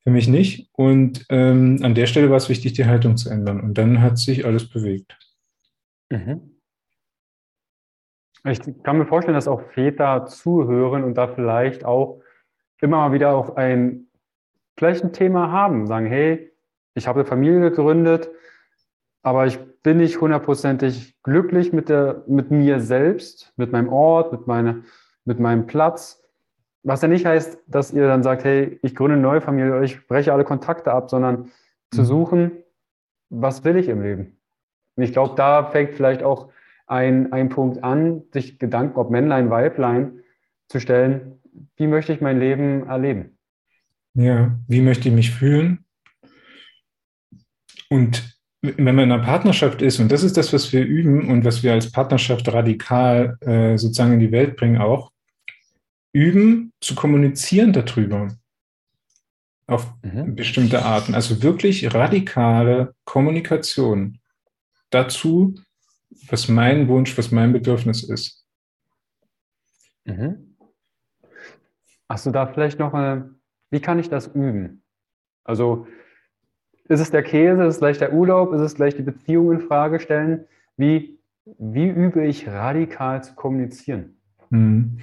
Für 0.04 0.12
mich 0.12 0.28
nicht. 0.28 0.70
Und 0.74 1.26
ähm, 1.30 1.80
an 1.82 1.96
der 1.96 2.08
Stelle 2.08 2.30
war 2.30 2.38
es 2.38 2.50
wichtig, 2.50 2.74
die 2.74 2.86
Haltung 2.86 3.18
zu 3.18 3.30
ändern. 3.30 3.62
Und 3.62 3.78
dann 3.78 4.02
hat 4.02 4.18
sich 4.18 4.46
alles 4.46 4.70
bewegt. 4.70 5.18
Mhm. 6.10 6.60
Ich 8.46 8.60
kann 8.84 8.98
mir 8.98 9.06
vorstellen, 9.06 9.36
dass 9.36 9.48
auch 9.48 9.62
Väter 9.72 10.26
zuhören 10.26 11.06
und 11.06 11.16
da 11.16 11.30
vielleicht 11.30 11.86
auch 11.86 12.22
immer 12.82 12.98
mal 12.98 13.14
wieder 13.14 13.34
auch 13.34 13.56
ein, 13.56 14.08
vielleicht 14.78 15.04
ein 15.04 15.14
Thema 15.14 15.50
haben. 15.50 15.88
Sagen, 15.88 16.08
hey, 16.08 16.52
ich 16.94 17.08
habe 17.08 17.22
eine 17.22 17.28
Familie 17.28 17.62
gegründet, 17.62 18.30
aber 19.24 19.48
ich 19.48 19.58
bin 19.82 19.98
nicht 19.98 20.20
hundertprozentig 20.22 21.16
glücklich 21.24 21.74
mit, 21.74 21.90
der, 21.90 22.24
mit 22.28 22.52
mir 22.52 22.80
selbst, 22.82 23.54
mit 23.56 23.72
meinem 23.72 23.90
Ort, 23.90 24.32
mit, 24.34 24.48
meine, 24.48 24.84
mit 25.26 25.40
meinem 25.40 25.66
Platz. 25.66 26.22
Was 26.84 27.02
ja 27.02 27.08
nicht 27.08 27.26
heißt, 27.26 27.58
dass 27.68 27.94
ihr 27.94 28.06
dann 28.06 28.22
sagt, 28.22 28.44
hey, 28.44 28.80
ich 28.84 28.94
gründe 28.94 29.14
eine 29.14 29.24
neue 29.24 29.42
Familie, 29.42 29.84
ich 29.84 30.06
breche 30.08 30.34
alle 30.34 30.44
Kontakte 30.44 30.92
ab, 30.92 31.10
sondern 31.10 31.40
mhm. 31.40 31.50
zu 31.92 32.04
suchen, 32.04 32.52
was 33.30 33.64
will 33.64 33.78
ich 33.78 33.88
im 33.88 34.02
Leben? 34.02 34.38
Und 34.96 35.04
ich 35.04 35.14
glaube, 35.14 35.36
da 35.36 35.64
fängt 35.64 35.96
vielleicht 35.96 36.22
auch 36.22 36.50
ein, 36.86 37.32
ein 37.32 37.50
Punkt 37.50 37.84
an, 37.84 38.24
sich 38.34 38.60
Gedanken, 38.60 39.00
ob 39.00 39.10
Männlein, 39.10 39.50
Weiblein, 39.50 40.20
zu 40.68 40.80
stellen, 40.80 41.40
wie 41.78 41.88
möchte 41.88 42.14
ich 42.14 42.22
mein 42.22 42.40
Leben 42.40 42.88
erleben? 42.88 43.38
Ja, 44.16 44.52
wie 44.68 44.82
möchte 44.82 45.10
ich 45.10 45.16
mich 45.16 45.32
fühlen? 45.32 45.86
Und 47.90 48.33
wenn 48.64 48.96
man 48.96 49.06
in 49.06 49.12
einer 49.12 49.24
Partnerschaft 49.24 49.82
ist, 49.82 50.00
und 50.00 50.10
das 50.10 50.24
ist 50.24 50.38
das, 50.38 50.54
was 50.54 50.72
wir 50.72 50.86
üben 50.86 51.30
und 51.30 51.44
was 51.44 51.64
wir 51.64 51.74
als 51.74 51.92
Partnerschaft 51.92 52.48
radikal 52.52 53.38
äh, 53.42 53.78
sozusagen 53.78 54.14
in 54.14 54.20
die 54.22 54.32
Welt 54.32 54.56
bringen, 54.56 54.82
auch 54.82 55.12
üben 56.14 56.72
zu 56.80 56.96
kommunizieren 56.96 57.74
darüber 57.74 58.30
auf 59.68 59.94
mhm. 60.02 60.36
bestimmte 60.36 60.84
Arten. 60.84 61.14
Also 61.14 61.44
wirklich 61.44 61.94
radikale 61.94 62.96
Kommunikation 63.04 64.20
dazu, 64.90 65.56
was 66.30 66.48
mein 66.48 66.88
Wunsch, 66.88 67.18
was 67.18 67.32
mein 67.32 67.52
Bedürfnis 67.52 68.04
ist. 68.04 68.46
Mhm. 70.06 70.56
Hast 72.08 72.26
du 72.26 72.32
da 72.32 72.48
vielleicht 72.48 72.80
noch 72.80 72.94
eine, 72.94 73.36
wie 73.72 73.82
kann 73.82 74.00
ich 74.00 74.10
das 74.10 74.28
üben? 74.28 74.84
Also 75.44 75.86
ist 76.90 77.00
es 77.00 77.12
der 77.12 77.24
Käse? 77.24 77.64
Ist 77.64 77.76
es 77.76 77.80
gleich 77.80 77.98
der 77.98 78.14
Urlaub? 78.14 78.54
Ist 78.54 78.62
es 78.62 78.76
gleich 78.76 78.96
die 78.96 79.04
Beziehung 79.04 79.52
in 79.52 79.62
Frage 79.62 80.00
stellen? 80.00 80.46
Wie, 80.78 81.18
wie 81.58 81.88
übe 81.88 82.26
ich 82.26 82.48
radikal 82.48 83.24
zu 83.24 83.34
kommunizieren? 83.36 84.18
Hm. 84.50 85.00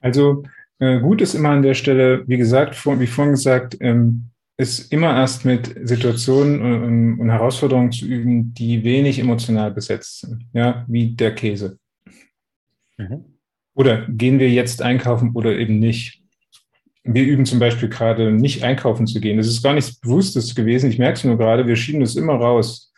Also 0.00 0.44
äh, 0.78 1.00
gut 1.00 1.20
ist 1.22 1.34
immer 1.34 1.50
an 1.50 1.62
der 1.62 1.74
Stelle, 1.74 2.26
wie 2.26 2.36
gesagt, 2.36 2.74
vor, 2.74 3.00
wie 3.00 3.06
vorhin 3.06 3.32
gesagt, 3.32 3.76
ähm, 3.80 4.30
ist 4.58 4.92
immer 4.92 5.14
erst 5.14 5.44
mit 5.44 5.74
Situationen 5.86 6.60
und, 6.60 7.20
und 7.20 7.30
Herausforderungen 7.30 7.92
zu 7.92 8.06
üben, 8.06 8.54
die 8.54 8.84
wenig 8.84 9.18
emotional 9.18 9.70
besetzt 9.70 10.20
sind, 10.20 10.46
ja, 10.52 10.84
wie 10.88 11.14
der 11.14 11.34
Käse. 11.34 11.78
Mhm. 12.96 13.24
Oder 13.74 14.06
gehen 14.08 14.38
wir 14.38 14.50
jetzt 14.50 14.80
einkaufen 14.80 15.32
oder 15.34 15.56
eben 15.56 15.78
nicht? 15.78 16.22
Wir 17.06 17.24
üben 17.24 17.46
zum 17.46 17.58
Beispiel 17.58 17.88
gerade 17.88 18.32
nicht 18.32 18.64
einkaufen 18.64 19.06
zu 19.06 19.20
gehen. 19.20 19.36
Das 19.36 19.46
ist 19.46 19.62
gar 19.62 19.74
nichts 19.74 19.98
Bewusstes 19.98 20.54
gewesen. 20.54 20.90
Ich 20.90 20.98
merke 20.98 21.14
es 21.14 21.24
nur 21.24 21.38
gerade, 21.38 21.66
wir 21.66 21.76
schieben 21.76 22.00
das 22.00 22.16
immer 22.16 22.34
raus. 22.34 22.92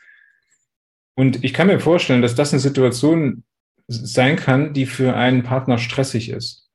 Und 1.14 1.44
ich 1.44 1.52
kann 1.52 1.66
mir 1.66 1.80
vorstellen, 1.80 2.22
dass 2.22 2.34
das 2.34 2.52
eine 2.52 2.60
Situation 2.60 3.44
sein 3.88 4.36
kann, 4.36 4.72
die 4.72 4.86
für 4.86 5.14
einen 5.14 5.42
Partner 5.42 5.78
stressig 5.78 6.30
ist. 6.30 6.68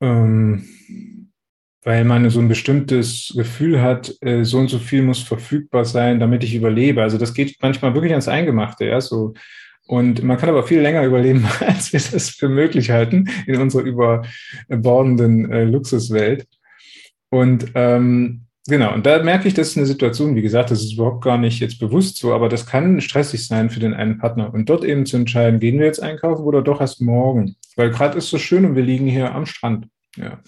Ähm, 0.00 0.66
weil 1.82 2.04
man 2.04 2.28
so 2.30 2.40
ein 2.40 2.48
bestimmtes 2.48 3.32
Gefühl 3.36 3.80
hat, 3.80 4.12
äh, 4.20 4.44
so 4.44 4.58
und 4.58 4.68
so 4.68 4.78
viel 4.78 5.02
muss 5.02 5.22
verfügbar 5.22 5.84
sein, 5.84 6.18
damit 6.18 6.42
ich 6.42 6.54
überlebe. 6.54 7.02
Also 7.02 7.16
das 7.16 7.32
geht 7.32 7.56
manchmal 7.60 7.94
wirklich 7.94 8.12
ans 8.12 8.28
Eingemachte, 8.28 8.86
ja, 8.86 9.00
so 9.00 9.34
und 9.86 10.22
man 10.24 10.36
kann 10.36 10.48
aber 10.48 10.64
viel 10.64 10.80
länger 10.80 11.04
überleben, 11.04 11.46
als 11.60 11.92
wir 11.92 12.00
das 12.00 12.30
für 12.30 12.48
möglich 12.48 12.90
halten 12.90 13.28
in 13.46 13.60
unserer 13.60 13.82
überbordenden 13.82 15.50
äh, 15.50 15.64
Luxuswelt. 15.64 16.46
Und 17.30 17.72
ähm, 17.74 18.42
genau, 18.66 18.94
und 18.94 19.06
da 19.06 19.22
merke 19.22 19.46
ich, 19.48 19.54
das 19.54 19.68
ist 19.68 19.76
eine 19.76 19.86
Situation, 19.86 20.34
wie 20.34 20.42
gesagt, 20.42 20.70
das 20.70 20.82
ist 20.82 20.94
überhaupt 20.94 21.22
gar 21.22 21.38
nicht 21.38 21.60
jetzt 21.60 21.78
bewusst 21.78 22.16
so, 22.16 22.32
aber 22.34 22.48
das 22.48 22.66
kann 22.66 23.00
stressig 23.00 23.46
sein 23.46 23.70
für 23.70 23.80
den 23.80 23.94
einen 23.94 24.18
Partner. 24.18 24.52
Und 24.52 24.68
dort 24.68 24.84
eben 24.84 25.06
zu 25.06 25.16
entscheiden, 25.16 25.60
gehen 25.60 25.78
wir 25.78 25.86
jetzt 25.86 26.02
einkaufen 26.02 26.44
oder 26.44 26.62
doch 26.62 26.80
erst 26.80 27.00
morgen? 27.00 27.56
Weil 27.76 27.90
gerade 27.90 28.18
ist 28.18 28.30
so 28.30 28.38
schön 28.38 28.64
und 28.64 28.74
wir 28.74 28.82
liegen 28.82 29.06
hier 29.06 29.34
am 29.34 29.46
Strand. 29.46 29.86
Ja. 30.16 30.40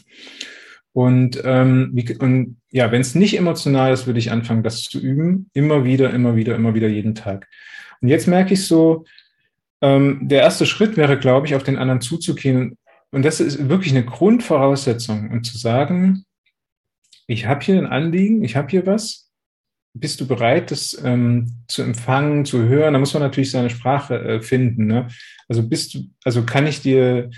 Und, 0.92 1.40
ähm, 1.44 1.90
wie, 1.92 2.16
und 2.16 2.56
ja, 2.72 2.90
wenn 2.90 3.02
es 3.02 3.14
nicht 3.14 3.38
emotional 3.38 3.92
ist, 3.92 4.06
würde 4.06 4.18
ich 4.18 4.32
anfangen, 4.32 4.64
das 4.64 4.82
zu 4.82 4.98
üben. 4.98 5.48
Immer 5.52 5.84
wieder, 5.84 6.12
immer 6.12 6.34
wieder, 6.34 6.56
immer 6.56 6.74
wieder, 6.74 6.88
jeden 6.88 7.14
Tag. 7.14 7.46
Und 8.00 8.08
jetzt 8.08 8.26
merke 8.26 8.54
ich 8.54 8.66
so, 8.66 9.04
ähm, 9.80 10.20
der 10.22 10.42
erste 10.42 10.66
Schritt 10.66 10.96
wäre, 10.96 11.18
glaube 11.18 11.46
ich, 11.46 11.54
auf 11.54 11.62
den 11.62 11.76
anderen 11.76 12.00
zuzugehen. 12.00 12.76
Und 13.10 13.24
das 13.24 13.40
ist 13.40 13.68
wirklich 13.68 13.92
eine 13.92 14.04
Grundvoraussetzung. 14.04 15.30
Und 15.30 15.44
zu 15.44 15.56
sagen, 15.56 16.24
ich 17.26 17.46
habe 17.46 17.64
hier 17.64 17.78
ein 17.78 17.86
Anliegen, 17.86 18.44
ich 18.44 18.56
habe 18.56 18.68
hier 18.68 18.86
was. 18.86 19.30
Bist 19.94 20.20
du 20.20 20.26
bereit, 20.26 20.70
das 20.70 21.00
ähm, 21.02 21.64
zu 21.66 21.82
empfangen, 21.82 22.44
zu 22.44 22.62
hören? 22.62 22.92
Da 22.92 22.98
muss 22.98 23.14
man 23.14 23.22
natürlich 23.22 23.50
seine 23.50 23.70
Sprache 23.70 24.18
äh, 24.18 24.40
finden. 24.40 24.86
Ne? 24.86 25.08
Also 25.48 25.66
bist 25.66 25.94
du, 25.94 26.04
also 26.24 26.42
kann 26.44 26.66
ich 26.66 26.82
dir 26.82 27.30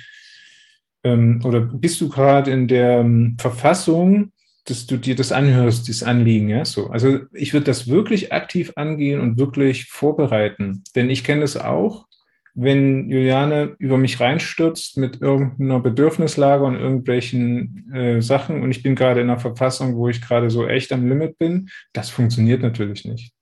ähm, 1.04 1.40
oder 1.44 1.60
bist 1.60 2.00
du 2.00 2.08
gerade 2.08 2.50
in 2.50 2.68
der 2.68 3.00
ähm, 3.00 3.36
Verfassung, 3.38 4.32
dass 4.66 4.86
du 4.86 4.98
dir 4.98 5.16
das 5.16 5.32
anhörst, 5.32 5.88
dieses 5.88 6.02
Anliegen, 6.02 6.48
ja, 6.48 6.64
so. 6.64 6.88
Also 6.88 7.20
ich 7.32 7.52
würde 7.52 7.64
das 7.64 7.88
wirklich 7.88 8.32
aktiv 8.32 8.72
angehen 8.76 9.20
und 9.20 9.38
wirklich 9.38 9.86
vorbereiten, 9.86 10.84
denn 10.94 11.08
ich 11.10 11.24
kenne 11.24 11.40
das 11.40 11.56
auch 11.56 12.06
wenn 12.54 13.08
Juliane 13.10 13.76
über 13.78 13.98
mich 13.98 14.20
reinstürzt 14.20 14.96
mit 14.96 15.20
irgendeiner 15.20 15.80
Bedürfnislage 15.80 16.64
und 16.64 16.76
irgendwelchen 16.76 17.92
äh, 17.92 18.20
Sachen 18.20 18.62
und 18.62 18.70
ich 18.70 18.82
bin 18.82 18.94
gerade 18.94 19.20
in 19.20 19.30
einer 19.30 19.38
Verfassung, 19.38 19.96
wo 19.96 20.08
ich 20.08 20.20
gerade 20.20 20.50
so 20.50 20.66
echt 20.66 20.92
am 20.92 21.08
Limit 21.08 21.38
bin, 21.38 21.70
das 21.92 22.10
funktioniert 22.10 22.62
natürlich 22.62 23.04
nicht. 23.04 23.32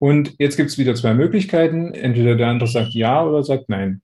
Und 0.00 0.34
jetzt 0.38 0.56
gibt 0.56 0.70
es 0.70 0.78
wieder 0.78 0.94
zwei 0.94 1.12
Möglichkeiten. 1.12 1.92
Entweder 1.92 2.36
der 2.36 2.48
andere 2.48 2.68
sagt 2.68 2.94
ja 2.94 3.24
oder 3.24 3.42
sagt 3.42 3.68
nein. 3.68 4.00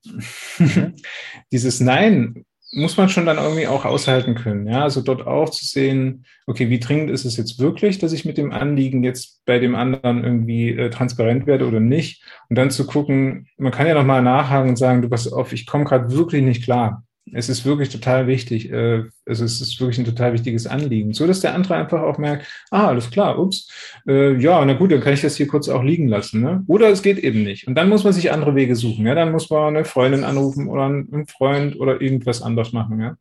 Mhm. 0.59 0.95
Dieses 1.53 1.81
Nein 1.81 2.45
muss 2.75 2.97
man 2.97 3.09
schon 3.09 3.27
dann 3.27 3.39
irgendwie 3.39 3.67
auch 3.67 3.85
aushalten 3.85 4.35
können. 4.35 4.67
Ja, 4.67 4.83
also 4.83 5.01
dort 5.01 5.27
auch 5.27 5.49
zu 5.49 5.65
sehen, 5.65 6.25
okay, 6.47 6.71
wie 6.71 6.81
dringend 6.81 7.11
ist 7.11 7.25
es 7.25 7.37
jetzt 7.37 7.59
wirklich, 7.59 7.99
dass 7.99 8.13
ich 8.13 8.25
mit 8.25 8.37
dem 8.37 8.53
Anliegen 8.53 9.05
jetzt 9.05 9.45
bei 9.45 9.59
dem 9.59 9.75
anderen 9.75 10.25
irgendwie 10.25 10.71
äh, 10.71 10.91
transparent 10.91 11.47
werde 11.47 11.67
oder 11.67 11.81
nicht? 11.81 12.23
Und 12.49 12.57
dann 12.57 12.71
zu 12.71 12.87
gucken, 12.87 13.47
man 13.57 13.73
kann 13.73 13.87
ja 13.87 13.95
nochmal 13.95 14.23
nachhaken 14.23 14.71
und 14.71 14.77
sagen, 14.77 15.03
du 15.03 15.09
pass 15.09 15.33
auf, 15.33 15.53
ich 15.53 15.67
komme 15.67 15.85
gerade 15.85 16.13
wirklich 16.15 16.43
nicht 16.43 16.65
klar 16.65 17.05
es 17.33 17.49
ist 17.49 17.65
wirklich 17.65 17.89
total 17.89 18.27
wichtig, 18.27 18.71
äh, 18.71 19.05
also 19.27 19.45
es 19.45 19.61
ist 19.61 19.81
wirklich 19.81 19.99
ein 19.99 20.05
total 20.05 20.33
wichtiges 20.35 20.67
Anliegen, 20.67 21.15
so 21.15 21.27
dass 21.27 21.41
der 21.41 21.55
andere 21.55 21.77
einfach 21.77 22.03
auch 22.03 22.19
merkt, 22.19 22.47
ah, 22.71 22.89
alles 22.89 23.11
klar, 23.11 23.39
ups, 23.39 23.71
äh, 24.07 24.37
ja, 24.37 24.65
na 24.65 24.75
gut, 24.75 24.93
dann 24.93 25.01
kann 25.01 25.15
ich 25.15 25.23
das 25.23 25.37
hier 25.37 25.47
kurz 25.47 25.69
auch 25.69 25.83
liegen 25.83 26.09
lassen, 26.09 26.43
ne? 26.43 26.63
Oder 26.67 26.91
es 26.91 27.03
geht 27.03 27.19
eben 27.19 27.43
nicht. 27.43 27.67
Und 27.67 27.77
dann 27.77 27.89
muss 27.89 28.05
man 28.05 28.13
sich 28.13 28.31
andere 28.31 28.55
Wege 28.55 28.77
suchen, 28.77 29.07
ja, 29.07 29.15
dann 29.15 29.33
muss 29.33 29.49
man 29.51 29.77
eine 29.77 29.85
Freundin 29.85 30.25
anrufen 30.25 30.69
oder 30.69 30.85
einen 30.85 31.27
Freund 31.27 31.81
oder 31.81 32.01
irgendwas 32.01 32.43
anderes 32.43 32.73
machen, 32.73 33.01
ja. 33.01 33.17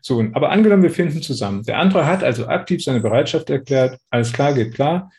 So, 0.00 0.24
aber 0.32 0.50
angenommen, 0.50 0.82
wir 0.82 0.90
finden 0.90 1.22
zusammen. 1.22 1.62
Der 1.64 1.78
andere 1.78 2.06
hat 2.06 2.24
also 2.24 2.46
aktiv 2.48 2.82
seine 2.82 3.00
Bereitschaft 3.00 3.50
erklärt, 3.50 3.98
alles 4.10 4.32
klar, 4.32 4.54
geht 4.54 4.74
klar, 4.74 5.10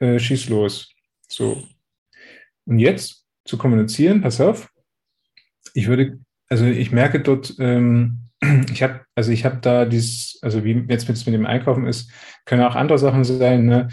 äh, 0.00 0.18
schieß 0.18 0.48
los. 0.48 0.92
So. 1.28 1.62
Und 2.66 2.78
jetzt 2.78 3.24
zu 3.44 3.58
kommunizieren, 3.58 4.20
pass 4.20 4.40
auf, 4.40 4.70
ich 5.74 5.86
würde 5.86 6.18
also 6.50 6.66
ich 6.66 6.92
merke 6.92 7.20
dort, 7.20 7.54
ähm, 7.58 8.18
ich 8.72 8.82
habe, 8.82 9.00
also 9.14 9.32
ich 9.32 9.44
habe 9.44 9.58
da 9.62 9.86
dieses, 9.86 10.38
also 10.42 10.64
wie 10.64 10.84
jetzt 10.88 11.08
mit, 11.08 11.16
mit 11.24 11.34
dem 11.34 11.46
Einkaufen 11.46 11.86
ist, 11.86 12.10
können 12.44 12.62
auch 12.62 12.74
andere 12.74 12.98
Sachen 12.98 13.24
sein. 13.24 13.64
Ne? 13.64 13.88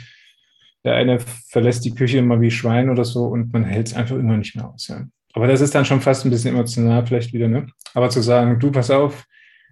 Der 0.84 0.96
eine 0.96 1.20
verlässt 1.50 1.86
die 1.86 1.96
Küche 1.96 2.18
immer 2.18 2.42
wie 2.42 2.52
Schwein 2.52 2.90
oder 2.90 3.06
so 3.06 3.26
und 3.26 3.54
man 3.54 3.64
hält 3.64 3.88
es 3.88 3.94
einfach 3.94 4.16
immer 4.16 4.36
nicht 4.38 4.56
mehr 4.56 4.68
aus. 4.68 4.88
Ja. 4.88 5.06
Aber 5.34 5.48
das 5.48 5.62
ist 5.62 5.76
dann 5.76 5.86
schon 5.86 6.02
fast 6.02 6.26
ein 6.26 6.32
bisschen 6.32 6.56
emotional 6.56 7.06
vielleicht 7.06 7.32
wieder. 7.32 7.48
Ne? 7.48 7.68
Aber 7.94 8.10
zu 8.10 8.22
sagen, 8.22 8.60
du 8.60 8.72
pass 8.72 8.90
auf, 8.90 9.26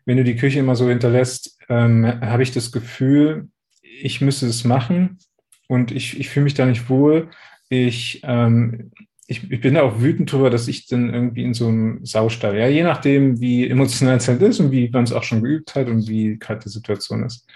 wenn 0.06 0.18
du 0.18 0.24
die 0.24 0.36
Küche 0.36 0.60
immer 0.60 0.76
so 0.76 0.88
hinterlässt, 0.88 1.58
ähm, 1.70 2.06
habe 2.22 2.44
ich 2.44 2.52
das 2.52 2.72
Gefühl, 2.72 3.50
ich 3.82 4.22
müsste 4.22 4.46
es 4.46 4.64
machen 4.64 5.18
und 5.68 5.92
ich, 5.92 6.20
ich 6.20 6.30
fühle 6.30 6.44
mich 6.44 6.54
da 6.54 6.66
nicht 6.66 6.90
wohl. 6.90 7.30
Ich, 7.70 8.22
ähm, 8.24 8.92
ich, 9.28 9.52
ich 9.52 9.62
bin 9.62 9.78
auch 9.78 10.00
wütend 10.00 10.32
drüber, 10.32 10.50
dass 10.50 10.68
ich 10.68 10.88
dann 10.88 11.14
irgendwie 11.14 11.44
in 11.44 11.54
so 11.54 11.68
einem 11.68 12.06
Saustall, 12.06 12.58
ja, 12.58 12.68
je 12.68 12.84
nachdem, 12.84 13.40
wie 13.40 13.68
emotional 13.68 14.18
es 14.18 14.28
halt 14.28 14.42
ist 14.42 14.60
und 14.60 14.72
wie 14.72 14.90
man 14.90 15.04
es 15.04 15.14
auch 15.14 15.24
schon 15.24 15.42
geübt 15.42 15.74
hat 15.74 15.88
und 15.88 16.08
wie 16.08 16.38
gerade 16.38 16.62
die 16.64 16.70
Situation 16.70 17.24
ist. 17.24 17.48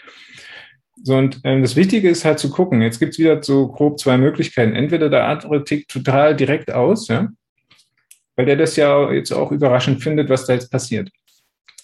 So, 1.03 1.15
und 1.15 1.39
ähm, 1.43 1.61
das 1.61 1.75
Wichtige 1.75 2.09
ist 2.09 2.25
halt 2.25 2.39
zu 2.39 2.49
gucken, 2.49 2.81
jetzt 2.81 2.99
gibt's 2.99 3.19
wieder 3.19 3.41
so 3.41 3.67
grob 3.67 3.99
zwei 3.99 4.17
Möglichkeiten. 4.17 4.75
Entweder 4.75 5.09
der 5.09 5.27
andere 5.27 5.63
tickt 5.63 5.91
total 5.91 6.35
direkt 6.35 6.71
aus, 6.71 7.07
ja, 7.07 7.29
weil 8.35 8.47
der 8.47 8.57
das 8.57 8.75
ja 8.75 9.11
jetzt 9.11 9.31
auch 9.31 9.51
überraschend 9.51 10.01
findet, 10.01 10.29
was 10.29 10.45
da 10.45 10.53
jetzt 10.53 10.71
passiert. 10.71 11.09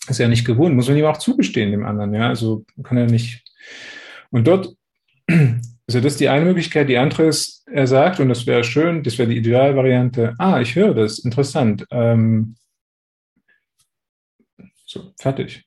Ist 0.07 0.19
ja 0.19 0.27
nicht 0.27 0.45
gewohnt, 0.45 0.75
muss 0.75 0.87
man 0.87 0.97
ihm 0.97 1.05
auch 1.05 1.17
zugestehen, 1.17 1.71
dem 1.71 1.85
anderen, 1.85 2.13
ja, 2.13 2.27
also 2.27 2.65
kann 2.83 2.97
er 2.97 3.05
nicht. 3.05 3.43
Und 4.31 4.47
dort 4.47 4.75
also 5.87 6.01
das 6.01 6.13
ist 6.13 6.19
die 6.19 6.29
eine 6.29 6.45
Möglichkeit. 6.45 6.89
Die 6.89 6.97
andere 6.97 7.27
ist, 7.27 7.63
er 7.67 7.87
sagt, 7.87 8.19
und 8.19 8.29
das 8.29 8.47
wäre 8.47 8.63
schön, 8.63 9.03
das 9.03 9.17
wäre 9.17 9.29
die 9.29 9.37
Idealvariante, 9.37 10.35
ah, 10.39 10.59
ich 10.59 10.75
höre 10.75 10.93
das, 10.93 11.19
interessant. 11.19 11.85
Ähm, 11.91 12.55
so, 14.85 15.11
fertig. 15.19 15.65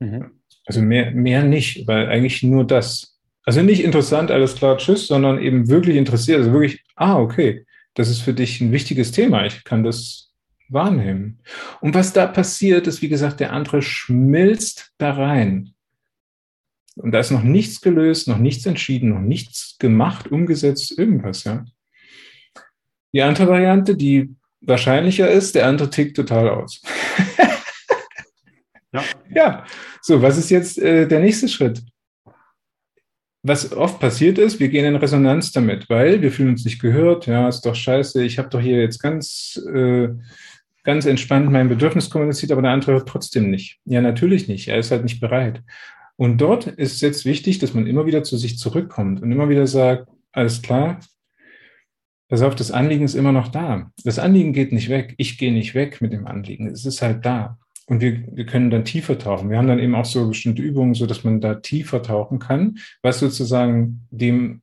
Mhm. 0.00 0.32
Also 0.66 0.82
mehr, 0.82 1.12
mehr 1.12 1.44
nicht, 1.44 1.86
weil 1.86 2.08
eigentlich 2.08 2.42
nur 2.42 2.66
das. 2.66 3.18
Also 3.44 3.62
nicht 3.62 3.82
interessant, 3.82 4.30
alles 4.30 4.56
klar, 4.56 4.76
tschüss, 4.76 5.06
sondern 5.06 5.40
eben 5.40 5.68
wirklich 5.68 5.96
interessiert. 5.96 6.40
Also 6.40 6.52
wirklich, 6.52 6.84
ah, 6.96 7.18
okay, 7.18 7.64
das 7.94 8.10
ist 8.10 8.20
für 8.20 8.34
dich 8.34 8.60
ein 8.60 8.72
wichtiges 8.72 9.12
Thema. 9.12 9.46
Ich 9.46 9.64
kann 9.64 9.82
das 9.82 10.34
wahrnehmen. 10.68 11.40
Und 11.80 11.94
was 11.94 12.12
da 12.12 12.26
passiert, 12.26 12.86
ist, 12.86 13.00
wie 13.00 13.08
gesagt, 13.08 13.40
der 13.40 13.54
andere 13.54 13.80
schmilzt 13.80 14.92
da 14.98 15.12
rein. 15.12 15.72
Und 16.98 17.12
da 17.12 17.20
ist 17.20 17.30
noch 17.30 17.44
nichts 17.44 17.80
gelöst, 17.80 18.26
noch 18.26 18.38
nichts 18.38 18.66
entschieden, 18.66 19.10
noch 19.10 19.20
nichts 19.20 19.76
gemacht, 19.78 20.30
umgesetzt, 20.30 20.98
irgendwas, 20.98 21.44
ja. 21.44 21.64
Die 23.12 23.22
andere 23.22 23.48
Variante, 23.48 23.96
die 23.96 24.34
wahrscheinlicher 24.60 25.30
ist, 25.30 25.54
der 25.54 25.66
andere 25.66 25.90
tickt 25.90 26.16
total 26.16 26.48
aus. 26.48 26.82
ja. 28.92 29.04
ja, 29.34 29.64
so, 30.02 30.20
was 30.20 30.38
ist 30.38 30.50
jetzt 30.50 30.78
äh, 30.78 31.06
der 31.06 31.20
nächste 31.20 31.48
Schritt? 31.48 31.82
Was 33.44 33.72
oft 33.72 34.00
passiert 34.00 34.36
ist, 34.38 34.58
wir 34.58 34.68
gehen 34.68 34.84
in 34.84 34.96
Resonanz 34.96 35.52
damit, 35.52 35.88
weil 35.88 36.20
wir 36.20 36.32
fühlen 36.32 36.50
uns 36.50 36.64
nicht 36.64 36.80
gehört, 36.80 37.26
ja, 37.26 37.48
ist 37.48 37.64
doch 37.64 37.76
scheiße, 37.76 38.24
ich 38.24 38.38
habe 38.38 38.48
doch 38.48 38.60
hier 38.60 38.80
jetzt 38.80 39.00
ganz, 39.00 39.62
äh, 39.72 40.08
ganz 40.82 41.06
entspannt 41.06 41.50
mein 41.52 41.68
Bedürfnis 41.68 42.10
kommuniziert, 42.10 42.50
aber 42.50 42.62
der 42.62 42.72
andere 42.72 42.92
hört 42.92 43.08
trotzdem 43.08 43.50
nicht. 43.50 43.78
Ja, 43.84 44.00
natürlich 44.00 44.48
nicht, 44.48 44.66
er 44.66 44.78
ist 44.78 44.90
halt 44.90 45.04
nicht 45.04 45.20
bereit. 45.20 45.62
Und 46.18 46.38
dort 46.38 46.66
ist 46.66 47.00
jetzt 47.00 47.24
wichtig, 47.24 47.60
dass 47.60 47.74
man 47.74 47.86
immer 47.86 48.04
wieder 48.04 48.24
zu 48.24 48.36
sich 48.36 48.58
zurückkommt 48.58 49.22
und 49.22 49.30
immer 49.30 49.48
wieder 49.48 49.68
sagt, 49.68 50.08
alles 50.32 50.62
klar, 50.62 50.98
pass 52.28 52.42
auf, 52.42 52.56
das 52.56 52.72
Anliegen 52.72 53.04
ist 53.04 53.14
immer 53.14 53.30
noch 53.30 53.48
da. 53.48 53.92
Das 54.02 54.18
Anliegen 54.18 54.52
geht 54.52 54.72
nicht 54.72 54.88
weg. 54.88 55.14
Ich 55.16 55.38
gehe 55.38 55.52
nicht 55.52 55.76
weg 55.76 56.00
mit 56.00 56.12
dem 56.12 56.26
Anliegen. 56.26 56.66
Es 56.66 56.84
ist 56.84 57.02
halt 57.02 57.24
da. 57.24 57.56
Und 57.86 58.00
wir, 58.00 58.24
wir 58.32 58.46
können 58.46 58.68
dann 58.68 58.84
tiefer 58.84 59.16
tauchen. 59.16 59.48
Wir 59.48 59.58
haben 59.58 59.68
dann 59.68 59.78
eben 59.78 59.94
auch 59.94 60.04
so 60.04 60.26
bestimmte 60.28 60.60
Übungen, 60.60 60.94
so 60.94 61.06
dass 61.06 61.22
man 61.22 61.40
da 61.40 61.54
tiefer 61.54 62.02
tauchen 62.02 62.40
kann, 62.40 62.78
was 63.00 63.20
sozusagen 63.20 64.06
dem 64.10 64.62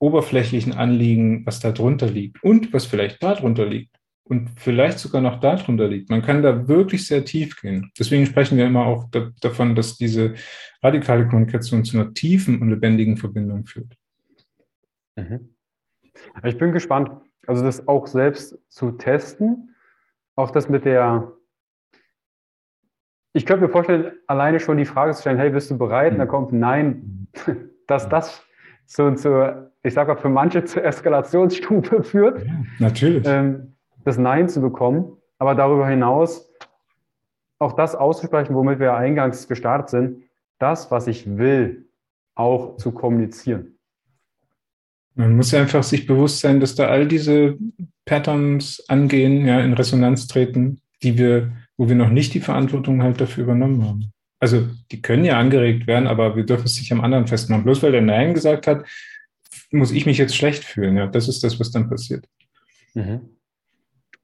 oberflächlichen 0.00 0.72
Anliegen, 0.72 1.46
was 1.46 1.60
da 1.60 1.70
drunter 1.70 2.08
liegt 2.08 2.42
und 2.42 2.72
was 2.72 2.86
vielleicht 2.86 3.22
da 3.22 3.36
drunter 3.36 3.66
liegt, 3.66 3.97
und 4.28 4.50
vielleicht 4.56 4.98
sogar 4.98 5.20
noch 5.20 5.40
darunter 5.40 5.88
liegt. 5.88 6.10
Man 6.10 6.22
kann 6.22 6.42
da 6.42 6.68
wirklich 6.68 7.06
sehr 7.06 7.24
tief 7.24 7.60
gehen. 7.60 7.90
Deswegen 7.98 8.26
sprechen 8.26 8.58
wir 8.58 8.66
immer 8.66 8.86
auch 8.86 9.08
da, 9.10 9.30
davon, 9.40 9.74
dass 9.74 9.96
diese 9.96 10.34
radikale 10.82 11.26
Kommunikation 11.26 11.84
zu 11.84 11.98
einer 11.98 12.12
tiefen 12.12 12.60
und 12.60 12.70
lebendigen 12.70 13.16
Verbindung 13.16 13.66
führt. 13.66 13.94
Mhm. 15.16 15.54
Ich 16.44 16.58
bin 16.58 16.72
gespannt, 16.72 17.10
also 17.46 17.64
das 17.64 17.88
auch 17.88 18.06
selbst 18.06 18.58
zu 18.68 18.92
testen, 18.92 19.74
auch 20.36 20.50
das 20.50 20.68
mit 20.68 20.84
der, 20.84 21.32
ich 23.32 23.46
könnte 23.46 23.66
mir 23.66 23.72
vorstellen, 23.72 24.12
alleine 24.26 24.60
schon 24.60 24.76
die 24.76 24.84
Frage 24.84 25.12
zu 25.12 25.22
stellen, 25.22 25.38
hey, 25.38 25.50
bist 25.50 25.70
du 25.70 25.78
bereit? 25.78 26.12
Mhm. 26.12 26.14
Und 26.14 26.18
da 26.18 26.26
kommt 26.26 26.52
Nein, 26.52 27.28
dass 27.86 28.08
das 28.08 28.44
so 28.84 29.10
zu, 29.14 29.70
ich 29.82 29.94
sage 29.94 30.12
mal, 30.12 30.20
für 30.20 30.28
manche 30.28 30.64
zur 30.64 30.84
Eskalationsstufe 30.84 32.02
führt. 32.02 32.44
Ja, 32.44 32.64
natürlich. 32.78 33.26
Ähm, 33.26 33.74
das 34.08 34.18
Nein 34.18 34.48
zu 34.48 34.60
bekommen, 34.60 35.16
aber 35.38 35.54
darüber 35.54 35.86
hinaus 35.86 36.50
auch 37.60 37.74
das 37.74 37.94
auszusprechen, 37.94 38.54
womit 38.54 38.78
wir 38.78 38.94
eingangs 38.94 39.48
gestartet 39.48 39.90
sind, 39.90 40.22
das, 40.58 40.90
was 40.90 41.06
ich 41.06 41.38
will, 41.38 41.88
auch 42.34 42.76
zu 42.76 42.92
kommunizieren. 42.92 43.78
Man 45.14 45.36
muss 45.36 45.50
ja 45.50 45.60
einfach 45.60 45.82
sich 45.82 46.06
bewusst 46.06 46.40
sein, 46.40 46.60
dass 46.60 46.76
da 46.76 46.86
all 46.86 47.08
diese 47.08 47.58
Patterns 48.04 48.84
angehen, 48.88 49.46
ja, 49.46 49.60
in 49.60 49.72
Resonanz 49.72 50.28
treten, 50.28 50.80
die 51.02 51.18
wir, 51.18 51.52
wo 51.76 51.88
wir 51.88 51.96
noch 51.96 52.10
nicht 52.10 52.34
die 52.34 52.40
Verantwortung 52.40 53.02
halt 53.02 53.20
dafür 53.20 53.44
übernommen 53.44 53.84
haben. 53.84 54.12
Also 54.40 54.68
die 54.92 55.02
können 55.02 55.24
ja 55.24 55.38
angeregt 55.38 55.88
werden, 55.88 56.06
aber 56.06 56.36
wir 56.36 56.46
dürfen 56.46 56.66
es 56.66 56.76
sich 56.76 56.92
am 56.92 57.00
anderen 57.00 57.26
festmachen. 57.26 57.64
Bloß 57.64 57.82
weil 57.82 57.90
der 57.90 58.02
Nein 58.02 58.34
gesagt 58.34 58.68
hat, 58.68 58.86
muss 59.72 59.90
ich 59.90 60.06
mich 60.06 60.18
jetzt 60.18 60.36
schlecht 60.36 60.62
fühlen. 60.62 60.96
Ja, 60.96 61.08
das 61.08 61.26
ist 61.26 61.42
das, 61.42 61.58
was 61.58 61.72
dann 61.72 61.88
passiert. 61.88 62.24
Mhm. 62.94 63.37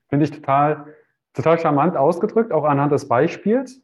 Finde 0.08 0.24
ich 0.24 0.30
total, 0.30 0.86
total 1.32 1.58
charmant 1.58 1.96
ausgedrückt, 1.96 2.52
auch 2.52 2.64
anhand 2.64 2.92
des 2.92 3.08
Beispiels. 3.08 3.80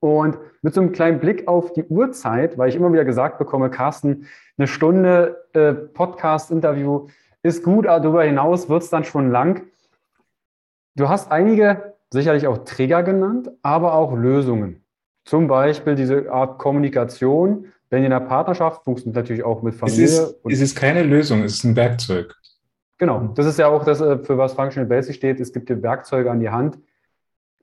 Und 0.00 0.38
mit 0.62 0.74
so 0.74 0.80
einem 0.80 0.92
kleinen 0.92 1.20
Blick 1.20 1.48
auf 1.48 1.72
die 1.72 1.84
Uhrzeit, 1.84 2.58
weil 2.58 2.68
ich 2.68 2.76
immer 2.76 2.92
wieder 2.92 3.04
gesagt 3.04 3.38
bekomme, 3.38 3.70
Carsten, 3.70 4.26
eine 4.58 4.66
Stunde 4.66 5.46
äh, 5.52 5.72
Podcast-Interview 5.72 7.08
ist 7.42 7.62
gut, 7.62 7.86
aber 7.86 8.00
darüber 8.00 8.24
hinaus 8.24 8.68
wird 8.68 8.82
es 8.82 8.90
dann 8.90 9.04
schon 9.04 9.30
lang. 9.30 9.62
Du 10.96 11.08
hast 11.08 11.30
einige 11.30 11.94
sicherlich 12.10 12.46
auch 12.46 12.58
Trigger 12.58 13.02
genannt, 13.02 13.50
aber 13.62 13.94
auch 13.94 14.14
Lösungen. 14.14 14.84
Zum 15.24 15.48
Beispiel 15.48 15.94
diese 15.94 16.30
Art 16.30 16.58
Kommunikation, 16.58 17.72
wenn 17.90 18.02
ihr 18.02 18.06
in 18.06 18.12
einer 18.12 18.24
Partnerschaft 18.24 18.84
funktioniert 18.84 19.16
natürlich 19.16 19.44
auch 19.44 19.62
mit 19.62 19.74
Familie. 19.74 20.04
Es 20.04 20.18
ist, 20.18 20.36
es 20.44 20.60
ist 20.60 20.76
keine 20.76 21.02
Lösung, 21.02 21.42
es 21.42 21.54
ist 21.54 21.64
ein 21.64 21.76
Werkzeug. 21.76 22.34
Genau, 22.98 23.32
das 23.34 23.46
ist 23.46 23.58
ja 23.58 23.68
auch 23.68 23.84
das, 23.84 24.00
äh, 24.00 24.18
für 24.18 24.38
was 24.38 24.54
Functional 24.54 24.88
Basic 24.88 25.14
steht. 25.14 25.40
Es 25.40 25.52
gibt 25.52 25.68
dir 25.68 25.82
Werkzeuge 25.82 26.30
an 26.30 26.40
die 26.40 26.50
Hand, 26.50 26.78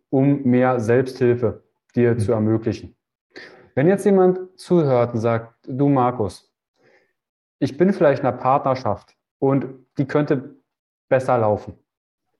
um 0.09 0.43
mehr 0.43 0.79
Selbsthilfe 0.79 1.63
dir 1.95 2.13
mhm. 2.13 2.19
zu 2.19 2.31
ermöglichen. 2.33 2.95
Wenn 3.75 3.87
jetzt 3.87 4.05
jemand 4.05 4.59
zuhört 4.59 5.13
und 5.13 5.19
sagt, 5.19 5.55
du 5.67 5.89
Markus, 5.89 6.53
ich 7.59 7.77
bin 7.77 7.93
vielleicht 7.93 8.21
in 8.21 8.27
einer 8.27 8.37
Partnerschaft 8.37 9.15
und 9.39 9.65
die 9.97 10.05
könnte 10.05 10.55
besser 11.09 11.37
laufen. 11.37 11.73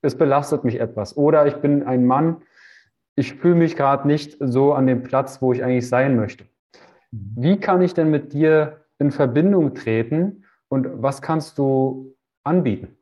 Es 0.02 0.16
belastet 0.18 0.64
mich 0.64 0.80
etwas. 0.80 1.18
Oder 1.18 1.48
ich 1.48 1.56
bin 1.56 1.84
ein 1.84 2.06
Mann, 2.06 2.44
ich 3.16 3.36
fühle 3.36 3.56
mich 3.56 3.76
gerade 3.76 4.08
nicht 4.08 4.38
so 4.40 4.74
an 4.74 4.86
dem 4.86 5.04
Platz, 5.04 5.42
wo 5.42 5.54
ich 5.54 5.64
eigentlich 5.64 5.88
sein 5.88 6.16
möchte. 6.16 6.46
Mhm. 7.12 7.34
Wie 7.38 7.60
kann 7.60 7.82
ich 7.82 7.94
denn 7.94 8.12
mit 8.12 8.34
dir 8.34 8.86
in 9.00 9.12
Verbindung 9.12 9.74
treten 9.74 10.46
und 10.68 11.02
was 11.02 11.22
kannst 11.22 11.58
du 11.58 12.13
anbieten. 12.44 12.98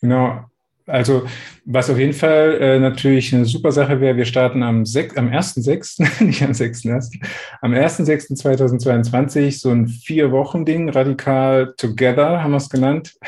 Genau. 0.00 0.44
Also, 0.86 1.26
was 1.66 1.90
auf 1.90 1.98
jeden 1.98 2.14
Fall 2.14 2.56
äh, 2.60 2.78
natürlich 2.78 3.34
eine 3.34 3.44
super 3.44 3.72
Sache 3.72 4.00
wäre, 4.00 4.16
wir 4.16 4.24
starten 4.24 4.62
am, 4.62 4.78
am 4.78 4.84
1.6., 4.84 6.24
nicht 6.24 6.42
am 6.42 6.52
6.1., 6.52 7.22
am 7.60 7.72
1.6.2022 7.72 9.60
so 9.60 9.70
ein 9.70 9.86
Vier-Wochen-Ding, 9.86 10.88
radikal 10.88 11.74
together, 11.76 12.42
haben 12.42 12.52
wir 12.52 12.56
es 12.56 12.70
genannt, 12.70 13.18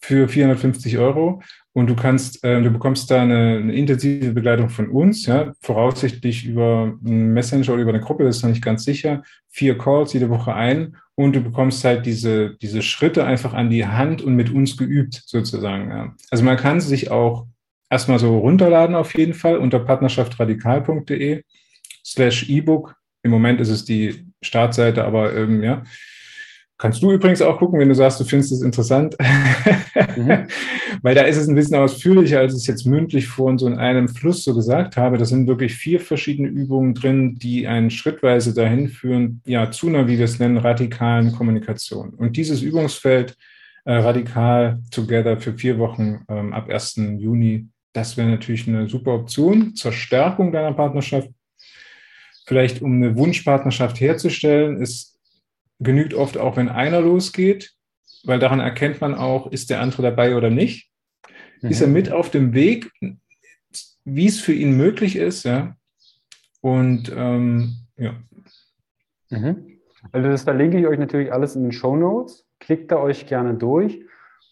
für 0.00 0.28
450 0.28 0.98
Euro. 0.98 1.42
Und 1.72 1.88
du 1.88 1.94
kannst, 1.94 2.42
äh, 2.42 2.60
du 2.60 2.70
bekommst 2.70 3.10
da 3.10 3.22
eine, 3.22 3.58
eine, 3.58 3.74
intensive 3.74 4.32
Begleitung 4.32 4.70
von 4.70 4.88
uns, 4.88 5.26
ja, 5.26 5.52
voraussichtlich 5.60 6.44
über 6.44 6.98
einen 7.04 7.32
Messenger 7.32 7.74
oder 7.74 7.82
über 7.82 7.92
eine 7.92 8.00
Gruppe, 8.00 8.24
das 8.24 8.38
ist 8.38 8.42
noch 8.42 8.50
nicht 8.50 8.64
ganz 8.64 8.84
sicher. 8.84 9.22
Vier 9.48 9.78
Calls 9.78 10.12
jede 10.12 10.30
Woche 10.30 10.52
ein 10.54 10.96
und 11.14 11.36
du 11.36 11.40
bekommst 11.40 11.84
halt 11.84 12.06
diese, 12.06 12.56
diese 12.60 12.82
Schritte 12.82 13.24
einfach 13.24 13.54
an 13.54 13.70
die 13.70 13.86
Hand 13.86 14.20
und 14.22 14.34
mit 14.34 14.50
uns 14.50 14.76
geübt, 14.76 15.22
sozusagen. 15.26 15.90
Ja. 15.90 16.14
Also 16.30 16.44
man 16.44 16.56
kann 16.56 16.80
sich 16.80 17.10
auch 17.10 17.46
erstmal 17.88 18.18
so 18.18 18.38
runterladen 18.38 18.96
auf 18.96 19.16
jeden 19.16 19.34
Fall 19.34 19.58
unter 19.58 19.80
partnerschaftsradikal.de 19.80 21.42
slash 22.04 22.48
ebook. 22.48 22.96
Im 23.22 23.30
Moment 23.30 23.60
ist 23.60 23.68
es 23.68 23.84
die 23.84 24.24
Startseite, 24.42 25.04
aber 25.04 25.36
ähm, 25.36 25.62
ja, 25.62 25.82
Kannst 26.80 27.02
du 27.02 27.12
übrigens 27.12 27.42
auch 27.42 27.58
gucken, 27.58 27.78
wenn 27.78 27.90
du 27.90 27.94
sagst, 27.94 28.18
du 28.20 28.24
findest 28.24 28.52
es 28.52 28.62
interessant. 28.62 29.14
Mhm. 30.16 30.46
Weil 31.02 31.14
da 31.14 31.22
ist 31.22 31.36
es 31.36 31.46
ein 31.46 31.54
bisschen 31.54 31.76
ausführlicher, 31.76 32.40
als 32.40 32.54
ich 32.54 32.60
es 32.60 32.66
jetzt 32.68 32.86
mündlich 32.86 33.26
vor 33.28 33.58
so 33.58 33.66
in 33.66 33.76
einem 33.76 34.08
Fluss 34.08 34.44
so 34.44 34.54
gesagt 34.54 34.96
habe. 34.96 35.18
Das 35.18 35.28
sind 35.28 35.46
wirklich 35.46 35.74
vier 35.74 36.00
verschiedene 36.00 36.48
Übungen 36.48 36.94
drin, 36.94 37.34
die 37.34 37.66
einen 37.66 37.90
schrittweise 37.90 38.54
dahin 38.54 38.88
führen, 38.88 39.42
ja, 39.44 39.70
zu 39.70 39.88
einer, 39.88 40.08
wie 40.08 40.16
wir 40.16 40.24
es 40.24 40.38
nennen, 40.38 40.56
radikalen 40.56 41.32
Kommunikation. 41.32 42.14
Und 42.14 42.38
dieses 42.38 42.62
Übungsfeld 42.62 43.36
äh, 43.84 43.96
radikal 43.96 44.78
together 44.90 45.36
für 45.36 45.52
vier 45.52 45.78
Wochen 45.78 46.24
ähm, 46.30 46.54
ab 46.54 46.70
1. 46.70 46.96
Juni, 47.18 47.68
das 47.92 48.16
wäre 48.16 48.28
natürlich 48.28 48.66
eine 48.66 48.88
super 48.88 49.12
Option 49.12 49.74
zur 49.74 49.92
Stärkung 49.92 50.50
deiner 50.50 50.72
Partnerschaft. 50.72 51.28
Vielleicht 52.46 52.80
um 52.80 52.94
eine 52.94 53.16
Wunschpartnerschaft 53.16 54.00
herzustellen, 54.00 54.80
ist 54.80 55.19
genügt 55.80 56.14
oft 56.14 56.38
auch, 56.38 56.56
wenn 56.56 56.68
einer 56.68 57.00
losgeht, 57.00 57.72
weil 58.24 58.38
daran 58.38 58.60
erkennt 58.60 59.00
man 59.00 59.14
auch, 59.14 59.50
ist 59.50 59.70
der 59.70 59.80
andere 59.80 60.02
dabei 60.02 60.36
oder 60.36 60.50
nicht. 60.50 60.90
Mhm. 61.62 61.70
Ist 61.70 61.80
er 61.80 61.88
mit 61.88 62.12
auf 62.12 62.30
dem 62.30 62.54
Weg, 62.54 62.90
wie 64.04 64.26
es 64.26 64.40
für 64.40 64.52
ihn 64.52 64.76
möglich 64.76 65.16
ist, 65.16 65.44
ja. 65.44 65.76
Und 66.60 67.10
ähm, 67.14 67.76
ja. 67.96 68.14
Mhm. 69.30 69.78
Also 70.12 70.28
das 70.28 70.42
verlinke 70.42 70.78
ich 70.78 70.86
euch 70.86 70.98
natürlich 70.98 71.32
alles 71.32 71.56
in 71.56 71.62
den 71.62 71.72
Show 71.72 71.96
Notes. 71.96 72.46
Klickt 72.58 72.90
da 72.92 72.96
euch 72.96 73.26
gerne 73.26 73.54
durch. 73.54 74.00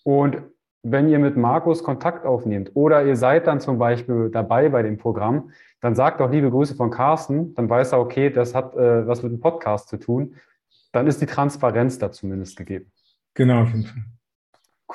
Und 0.04 0.38
wenn 0.82 1.08
ihr 1.08 1.18
mit 1.18 1.36
Markus 1.36 1.82
Kontakt 1.82 2.24
aufnehmt 2.24 2.70
oder 2.74 3.04
ihr 3.04 3.16
seid 3.16 3.46
dann 3.46 3.60
zum 3.60 3.78
Beispiel 3.78 4.30
dabei 4.30 4.68
bei 4.68 4.82
dem 4.82 4.96
Programm, 4.96 5.50
dann 5.80 5.94
sagt 5.94 6.20
doch 6.20 6.30
liebe 6.30 6.50
Grüße 6.50 6.74
von 6.74 6.90
Carsten, 6.90 7.54
dann 7.54 7.68
weiß 7.68 7.92
er, 7.92 8.00
okay, 8.00 8.30
das 8.30 8.54
hat 8.54 8.74
äh, 8.74 9.06
was 9.06 9.22
mit 9.22 9.32
dem 9.32 9.40
Podcast 9.40 9.88
zu 9.88 9.98
tun 9.98 10.34
dann 10.92 11.06
ist 11.06 11.20
die 11.20 11.26
Transparenz 11.26 11.98
da 11.98 12.10
zumindest 12.10 12.56
gegeben. 12.56 12.90
Genau, 13.34 13.62
auf 13.62 13.68
jeden 13.68 13.84
Fall. 13.84 14.04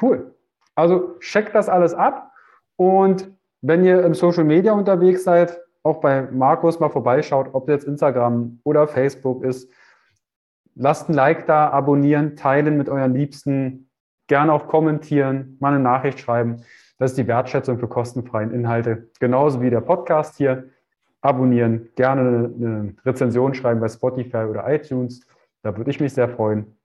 Cool. 0.02 0.36
Also 0.76 1.18
checkt 1.20 1.54
das 1.54 1.70
alles 1.70 1.94
ab 1.94 2.32
und 2.76 3.32
wenn 3.62 3.86
ihr 3.86 4.04
im 4.04 4.14
Social 4.14 4.44
Media 4.44 4.74
unterwegs 4.74 5.24
seid, 5.24 5.60
auch 5.84 6.02
bei 6.02 6.24
Markus 6.24 6.80
mal 6.80 6.90
vorbeischaut, 6.90 7.50
ob 7.54 7.70
jetzt 7.70 7.86
Instagram 7.86 8.60
oder 8.64 8.88
Facebook 8.88 9.44
ist, 9.44 9.70
lasst 10.76 11.10
ein 11.10 11.14
Like 11.14 11.46
da, 11.46 11.70
abonnieren, 11.70 12.36
teilen 12.36 12.78
mit 12.78 12.90
euren 12.90 13.14
Liebsten, 13.14 13.90
gerne 14.28 14.54
auch 14.54 14.68
kommentieren, 14.68 15.58
mal 15.60 15.74
eine 15.74 15.84
Nachricht 15.84 16.20
schreiben. 16.20 16.64
Das 16.98 17.12
ist 17.12 17.18
die 17.18 17.28
Wertschätzung 17.28 17.80
für 17.80 17.88
kostenfreien 17.88 18.52
Inhalte. 18.52 19.10
Genauso 19.20 19.62
wie 19.62 19.70
der 19.70 19.82
Podcast 19.82 20.38
hier. 20.38 20.70
Abonnieren, 21.22 21.90
gerne 21.96 22.22
eine 22.22 22.96
Rezension 23.06 23.54
schreiben 23.54 23.80
bei 23.80 23.88
Spotify 23.88 24.46
oder 24.50 24.68
iTunes. 24.74 25.26
Da 25.64 25.76
würde 25.76 25.90
ich 25.90 26.00
mich 26.00 26.14
sehr 26.14 26.30
freuen 26.30 26.78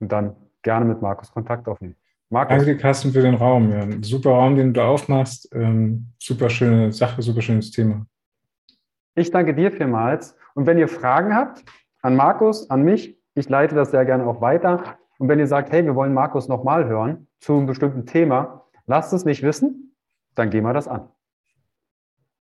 und 0.00 0.12
dann 0.12 0.36
gerne 0.62 0.84
mit 0.84 1.00
Markus 1.00 1.32
Kontakt 1.32 1.66
aufnehmen. 1.68 1.96
Markus. 2.30 2.58
Danke, 2.58 2.76
Carsten, 2.76 3.12
für 3.12 3.22
den 3.22 3.34
Raum. 3.34 3.72
Ja, 3.72 3.86
super 4.02 4.30
Raum, 4.30 4.56
den 4.56 4.74
du 4.74 4.82
aufmachst. 4.82 5.48
Ähm, 5.54 6.08
super 6.18 6.50
schöne 6.50 6.92
Sache, 6.92 7.22
super 7.22 7.40
schönes 7.40 7.70
Thema. 7.70 8.06
Ich 9.14 9.30
danke 9.30 9.54
dir 9.54 9.72
vielmals. 9.72 10.36
Und 10.54 10.66
wenn 10.66 10.78
ihr 10.78 10.88
Fragen 10.88 11.34
habt 11.34 11.64
an 12.02 12.16
Markus, 12.16 12.68
an 12.70 12.82
mich, 12.82 13.18
ich 13.34 13.48
leite 13.48 13.74
das 13.74 13.92
sehr 13.92 14.04
gerne 14.04 14.26
auch 14.26 14.40
weiter. 14.40 14.98
Und 15.18 15.28
wenn 15.28 15.38
ihr 15.38 15.46
sagt, 15.46 15.72
hey, 15.72 15.84
wir 15.84 15.94
wollen 15.94 16.12
Markus 16.12 16.48
nochmal 16.48 16.86
hören 16.86 17.28
zu 17.40 17.56
einem 17.56 17.66
bestimmten 17.66 18.04
Thema, 18.04 18.64
lasst 18.86 19.12
es 19.12 19.24
mich 19.24 19.42
wissen, 19.42 19.96
dann 20.34 20.50
gehen 20.50 20.64
wir 20.64 20.72
das 20.72 20.86
an. 20.86 21.08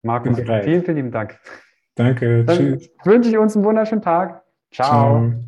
Markus, 0.02 0.38
vielen, 0.38 0.82
vielen 0.82 0.96
lieben 0.96 1.10
Dank. 1.10 1.38
Danke. 1.94 2.44
Dann 2.44 2.56
Tschüss. 2.56 2.90
wünsche 3.04 3.30
ich 3.30 3.38
uns 3.38 3.56
einen 3.56 3.64
wunderschönen 3.64 4.02
Tag. 4.02 4.42
Ciao. 4.70 4.88
Ciao. 4.88 5.47